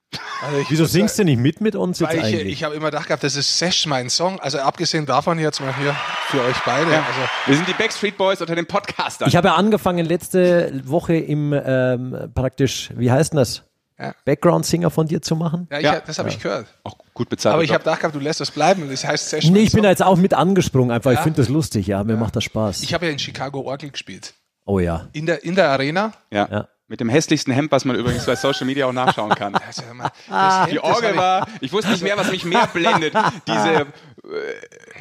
Also 0.42 0.58
ich 0.60 0.70
Wieso 0.72 0.86
singst 0.86 1.18
du 1.20 1.24
nicht 1.24 1.40
mit 1.40 1.62
mit 1.62 1.76
uns 1.76 2.00
jetzt 2.00 2.10
Weil 2.10 2.18
ich, 2.20 2.24
eigentlich? 2.26 2.48
ich 2.54 2.64
habe 2.64 2.76
immer 2.76 2.88
gedacht 2.92 3.08
gehabt, 3.08 3.24
das 3.24 3.36
ist 3.36 3.58
Sesh 3.58 3.86
mein 3.88 4.10
Song. 4.10 4.40
Also 4.40 4.60
abgesehen 4.60 5.06
davon 5.06 5.40
jetzt 5.40 5.60
mal 5.62 5.76
hier 5.78 5.96
für 6.30 6.42
euch 6.44 6.58
beide. 6.66 6.88
Also 6.88 7.20
Wir 7.48 7.56
sind 7.56 7.68
die 7.68 7.74
Backstreet 7.74 8.18
Boys 8.18 8.42
unter 8.42 8.56
den 8.56 8.66
Podcastern. 8.66 9.28
Ich 9.28 9.36
habe 9.36 9.48
ja 9.50 9.56
angefangen 9.56 10.06
letzte 10.06 10.72
Woche 10.86 11.16
im 11.16 11.54
ähm, 11.54 12.32
praktisch, 12.34 12.90
wie 12.96 13.12
heißt 13.12 13.34
denn 13.34 13.38
das? 13.38 13.64
Ja. 13.98 14.14
Background-Singer 14.26 14.90
von 14.92 15.08
dir 15.08 15.22
zu 15.22 15.38
machen? 15.38 15.68
ja, 15.72 15.78
ich, 15.78 15.84
Ja. 15.86 16.02
das 16.06 16.20
habe 16.20 16.28
ich 16.28 16.38
gehört. 16.40 16.68
auch 16.84 16.98
gut 17.14 17.30
bezahlt. 17.30 17.54
Aber 17.54 17.64
ich 17.64 17.72
habe 17.72 17.80
gedacht 17.84 18.02
gehabt, 18.02 18.14
du 18.14 18.20
lässt 18.20 18.42
das 18.42 18.52
bleiben. 18.52 18.90
Das 18.90 19.06
heißt 19.06 19.30
Sesh 19.30 19.50
Nee, 19.50 19.60
ich 19.60 19.72
bin 19.72 19.84
da 19.84 19.90
jetzt 19.90 20.04
auch 20.04 20.18
mit 20.18 20.34
angesprungen, 20.34 20.92
einfach. 20.92 21.12
Ich 21.12 21.18
Ja. 21.20 21.24
finde 21.24 21.42
das 21.42 21.48
lustig, 21.48 21.88
ja. 21.88 22.04
Mir 22.04 22.18
macht 22.18 22.36
das 22.36 22.44
Spaß. 22.44 22.84
Ich 22.84 22.94
habe 22.94 23.06
ja 23.06 23.12
in 23.14 23.20
Chicago 23.20 23.62
Orgel 23.62 23.90
gespielt. 23.92 24.34
oh 24.66 24.80
ja. 24.80 25.08
In 25.14 25.26
der, 25.26 25.44
in 25.46 25.56
der 25.56 25.70
Arena. 25.70 26.12
ja. 26.30 26.48
Ja. 26.52 26.68
Mit 26.88 27.00
dem 27.00 27.10
hässlichsten 27.10 27.52
Hemd, 27.52 27.72
was 27.72 27.84
man 27.84 27.96
übrigens 27.96 28.26
bei 28.28 28.36
Social 28.36 28.66
Media 28.66 28.86
auch 28.86 28.94
nachschauen 28.94 29.34
kann. 29.34 29.58
Also, 29.68 29.82
mal, 29.94 30.12
das 30.30 30.60
Hemd, 30.62 30.72
Die 30.72 30.80
Orgel 30.80 31.16
war, 31.18 31.48
ich 31.60 31.72
wusste 31.74 31.92
nicht 31.92 32.04
mehr, 32.04 32.16
was 32.18 32.30
mich 32.30 32.46
mehr 32.46 32.68
blendet. 32.68 33.16
Diese, 33.48 33.70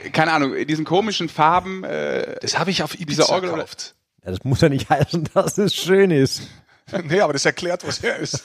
äh, 0.05 0.11
keine 0.13 0.33
Ahnung, 0.33 0.55
diesen 0.67 0.85
komischen 0.87 1.29
Farben. 1.29 1.85
Äh, 1.85 2.37
das 2.41 2.59
habe 2.59 2.71
ich 2.71 2.83
auf 2.83 2.95
Ibiza 2.99 3.25
Diese 3.25 3.33
Orgel- 3.33 3.51
gekauft. 3.53 3.95
ja. 4.25 4.31
Das 4.31 4.43
muss 4.45 4.63
ja 4.63 4.71
nicht 4.71 4.89
heißen, 4.89 5.29
dass 5.35 5.59
es 5.59 5.75
schön 5.75 6.11
ist. 6.11 6.43
nee, 7.05 7.21
aber 7.21 7.35
das 7.35 7.45
erklärt, 7.45 7.87
was 7.87 7.99
er 8.03 8.17
ist. 8.17 8.45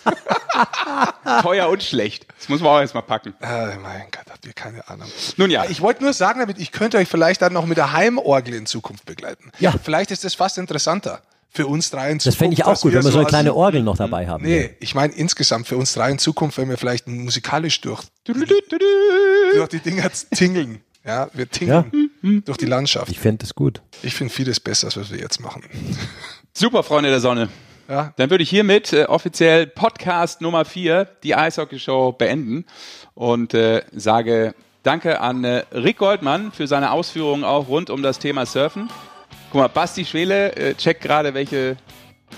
teuer 1.41 1.69
und 1.69 1.81
schlecht. 1.83 2.25
Das 2.37 2.49
muss 2.49 2.59
man 2.61 2.71
auch 2.71 2.79
erstmal 2.79 3.03
packen. 3.03 3.33
Ah, 3.41 3.69
mein 3.81 4.03
Gott, 4.11 4.25
habt 4.29 4.45
ihr 4.45 4.53
keine 4.53 4.87
Ahnung. 4.89 5.07
Nun 5.37 5.49
ja. 5.49 5.65
Ich 5.69 5.79
wollte 5.81 6.03
nur 6.03 6.11
sagen 6.13 6.39
damit, 6.39 6.57
ich 6.59 6.71
könnte 6.73 6.97
euch 6.97 7.07
vielleicht 7.07 7.41
dann 7.41 7.53
noch 7.53 7.65
mit 7.65 7.77
der 7.77 7.93
Heimorgel 7.93 8.53
in 8.55 8.65
Zukunft 8.65 9.05
begleiten. 9.05 9.51
Ja. 9.59 9.73
Vielleicht 9.81 10.11
ist 10.11 10.23
das 10.25 10.35
fast 10.35 10.57
interessanter 10.57 11.21
für 11.51 11.67
uns 11.67 11.89
drei 11.89 12.11
in 12.11 12.19
Zukunft. 12.19 12.27
Das 12.27 12.35
fände 12.35 12.53
ich 12.53 12.65
auch 12.65 12.79
gut, 12.79 12.93
wenn 12.93 13.03
wir 13.03 13.11
so 13.11 13.19
eine 13.19 13.27
kleine 13.27 13.55
Orgel 13.55 13.81
noch 13.83 13.97
dabei 13.97 14.27
haben. 14.27 14.43
Nee, 14.43 14.75
ich 14.79 14.95
meine 14.95 15.13
insgesamt 15.13 15.67
für 15.67 15.77
uns 15.77 15.93
drei 15.93 16.11
in 16.11 16.19
Zukunft, 16.19 16.57
wenn 16.57 16.69
wir 16.69 16.77
vielleicht 16.77 17.07
musikalisch 17.07 17.81
durch, 17.81 18.03
durch 18.25 19.69
die 19.69 19.79
Dinger 19.79 20.09
tingeln. 20.33 20.81
Ja, 21.05 21.29
wir 21.33 21.49
tingeln 21.49 22.11
durch 22.45 22.57
die 22.57 22.65
Landschaft. 22.65 23.11
Ich 23.11 23.19
fände 23.19 23.45
es 23.45 23.55
gut. 23.55 23.81
Ich 24.03 24.13
finde 24.13 24.33
vieles 24.33 24.59
besser, 24.59 24.87
als 24.87 24.97
was 24.97 25.11
wir 25.11 25.19
jetzt 25.19 25.39
machen. 25.39 25.63
Super, 26.53 26.83
Freunde 26.83 27.09
der 27.09 27.19
Sonne. 27.19 27.49
Ja, 27.87 28.13
Dann 28.17 28.29
würde 28.29 28.43
ich 28.43 28.49
hiermit 28.51 28.93
äh, 28.93 29.05
offiziell 29.05 29.65
Podcast 29.65 30.41
Nummer 30.41 30.63
4, 30.63 31.05
die 31.23 31.33
Eishockey-Show, 31.33 32.11
beenden 32.11 32.65
und 33.15 33.55
äh, 33.55 33.81
sage 33.91 34.53
Danke 34.83 35.19
an 35.19 35.43
äh, 35.43 35.63
Rick 35.73 35.97
Goldmann 35.97 36.51
für 36.51 36.67
seine 36.67 36.91
Ausführungen 36.91 37.43
auch 37.43 37.67
rund 37.67 37.89
um 37.89 38.01
das 38.03 38.19
Thema 38.19 38.45
Surfen. 38.45 38.89
Guck 39.51 39.61
mal, 39.61 39.67
Basti 39.67 40.05
Schwele 40.05 40.55
äh, 40.55 40.75
checkt 40.75 41.01
gerade, 41.01 41.33
welche 41.33 41.77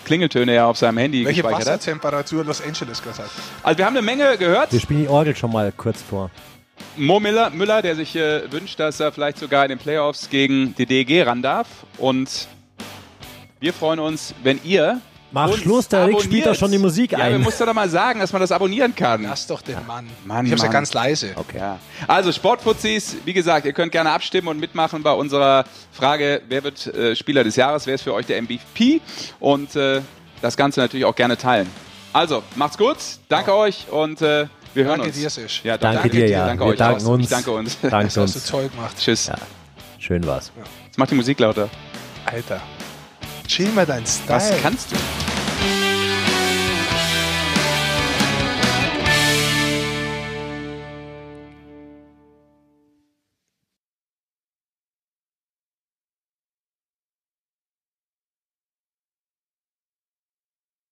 Klingeltöne 0.05 0.53
er 0.53 0.67
auf 0.67 0.77
seinem 0.77 0.97
Handy 0.97 1.25
welche 1.25 1.41
gespeichert 1.41 1.67
hat. 1.67 1.79
Wassertemperatur 1.79 2.45
Los 2.45 2.61
Angeles 2.61 3.01
gerade 3.03 3.19
hat. 3.19 3.29
Also 3.63 3.77
wir 3.77 3.85
haben 3.85 3.97
eine 3.97 4.05
Menge 4.05 4.37
gehört. 4.37 4.71
Wir 4.71 4.79
spielen 4.79 5.01
die 5.01 5.09
Orgel 5.09 5.35
schon 5.35 5.51
mal 5.51 5.73
kurz 5.75 6.01
vor. 6.01 6.31
Mo 6.95 7.19
Müller, 7.19 7.49
Müller 7.49 7.81
der 7.81 7.95
sich 7.95 8.15
äh, 8.15 8.49
wünscht, 8.51 8.79
dass 8.79 8.99
er 8.99 9.11
vielleicht 9.11 9.37
sogar 9.37 9.63
in 9.63 9.69
den 9.69 9.77
Playoffs 9.77 10.29
gegen 10.29 10.73
die 10.75 10.85
DEG 10.85 11.25
ran 11.25 11.41
darf. 11.41 11.67
Und 11.97 12.47
wir 13.59 13.73
freuen 13.73 13.99
uns, 13.99 14.33
wenn 14.43 14.59
ihr. 14.63 15.01
Mach 15.31 15.49
uns 15.49 15.59
Schluss, 15.59 15.87
der 15.87 16.07
Rick 16.07 16.21
spielt 16.21 16.45
doch 16.45 16.55
schon 16.55 16.71
die 16.71 16.77
Musik 16.77 17.13
ja, 17.13 17.19
ein. 17.19 17.31
Ja, 17.31 17.37
wir 17.37 17.43
mussten 17.43 17.65
doch 17.65 17.73
mal 17.73 17.89
sagen, 17.89 18.19
dass 18.19 18.33
man 18.33 18.41
das 18.41 18.51
abonnieren 18.51 18.93
kann. 18.95 19.23
Lass 19.23 19.47
doch 19.47 19.61
den 19.61 19.77
Mann. 19.87 20.07
Mann, 20.25 20.45
ich 20.45 20.51
hab's 20.51 20.61
ja 20.61 20.67
Mann. 20.67 20.73
ganz 20.73 20.93
leise. 20.93 21.31
Okay. 21.35 21.57
Ja. 21.57 21.79
Also 22.07 22.31
Sportfuzis, 22.31 23.15
wie 23.23 23.33
gesagt, 23.33 23.65
ihr 23.65 23.73
könnt 23.73 23.91
gerne 23.91 24.11
abstimmen 24.11 24.49
und 24.49 24.59
mitmachen 24.59 25.03
bei 25.03 25.13
unserer 25.13 25.63
Frage, 25.91 26.41
wer 26.49 26.63
wird 26.63 26.87
äh, 26.87 27.15
Spieler 27.15 27.43
des 27.43 27.55
Jahres, 27.55 27.87
wer 27.87 27.95
ist 27.95 28.01
für 28.01 28.13
euch 28.13 28.25
der 28.25 28.41
MVP 28.41 29.01
und 29.39 29.75
äh, 29.75 30.01
das 30.41 30.57
Ganze 30.57 30.79
natürlich 30.81 31.05
auch 31.05 31.15
gerne 31.15 31.37
teilen. 31.37 31.69
Also, 32.13 32.43
macht's 32.55 32.77
gut, 32.77 32.97
danke 33.29 33.55
euch 33.55 33.85
und 33.89 34.21
äh, 34.21 34.47
wir 34.73 34.85
hören 34.85 34.99
Danke 34.99 35.07
uns. 35.07 35.17
dir, 35.19 35.29
Sesh. 35.29 35.61
Ja, 35.63 35.77
doch, 35.77 35.91
Danke, 35.93 36.09
dir, 36.09 36.29
ja. 36.29 36.45
Danke 36.47 36.63
wir 36.63 36.69
euch 36.71 36.77
danken 36.77 37.05
auch. 37.05 37.09
uns. 37.09 37.23
Ich 37.23 37.29
danke 37.29 37.51
uns. 37.51 37.77
Danke 37.81 38.05
Das 38.05 38.17
hast 38.17 38.35
du 38.35 38.39
uns. 38.39 38.45
toll 38.45 38.69
gemacht. 38.69 38.95
Tschüss. 38.97 39.27
Ja. 39.27 39.35
Schön 39.99 40.25
war's. 40.25 40.51
Jetzt 40.85 40.97
mach 40.97 41.07
die 41.07 41.15
Musik 41.15 41.39
lauter. 41.39 41.69
Alter. 42.25 42.61
Chill 43.51 43.69
mal 43.73 43.85
dein 43.85 44.05
Style. 44.05 44.29
Was 44.29 44.61
kannst 44.61 44.91
du? 44.93 44.95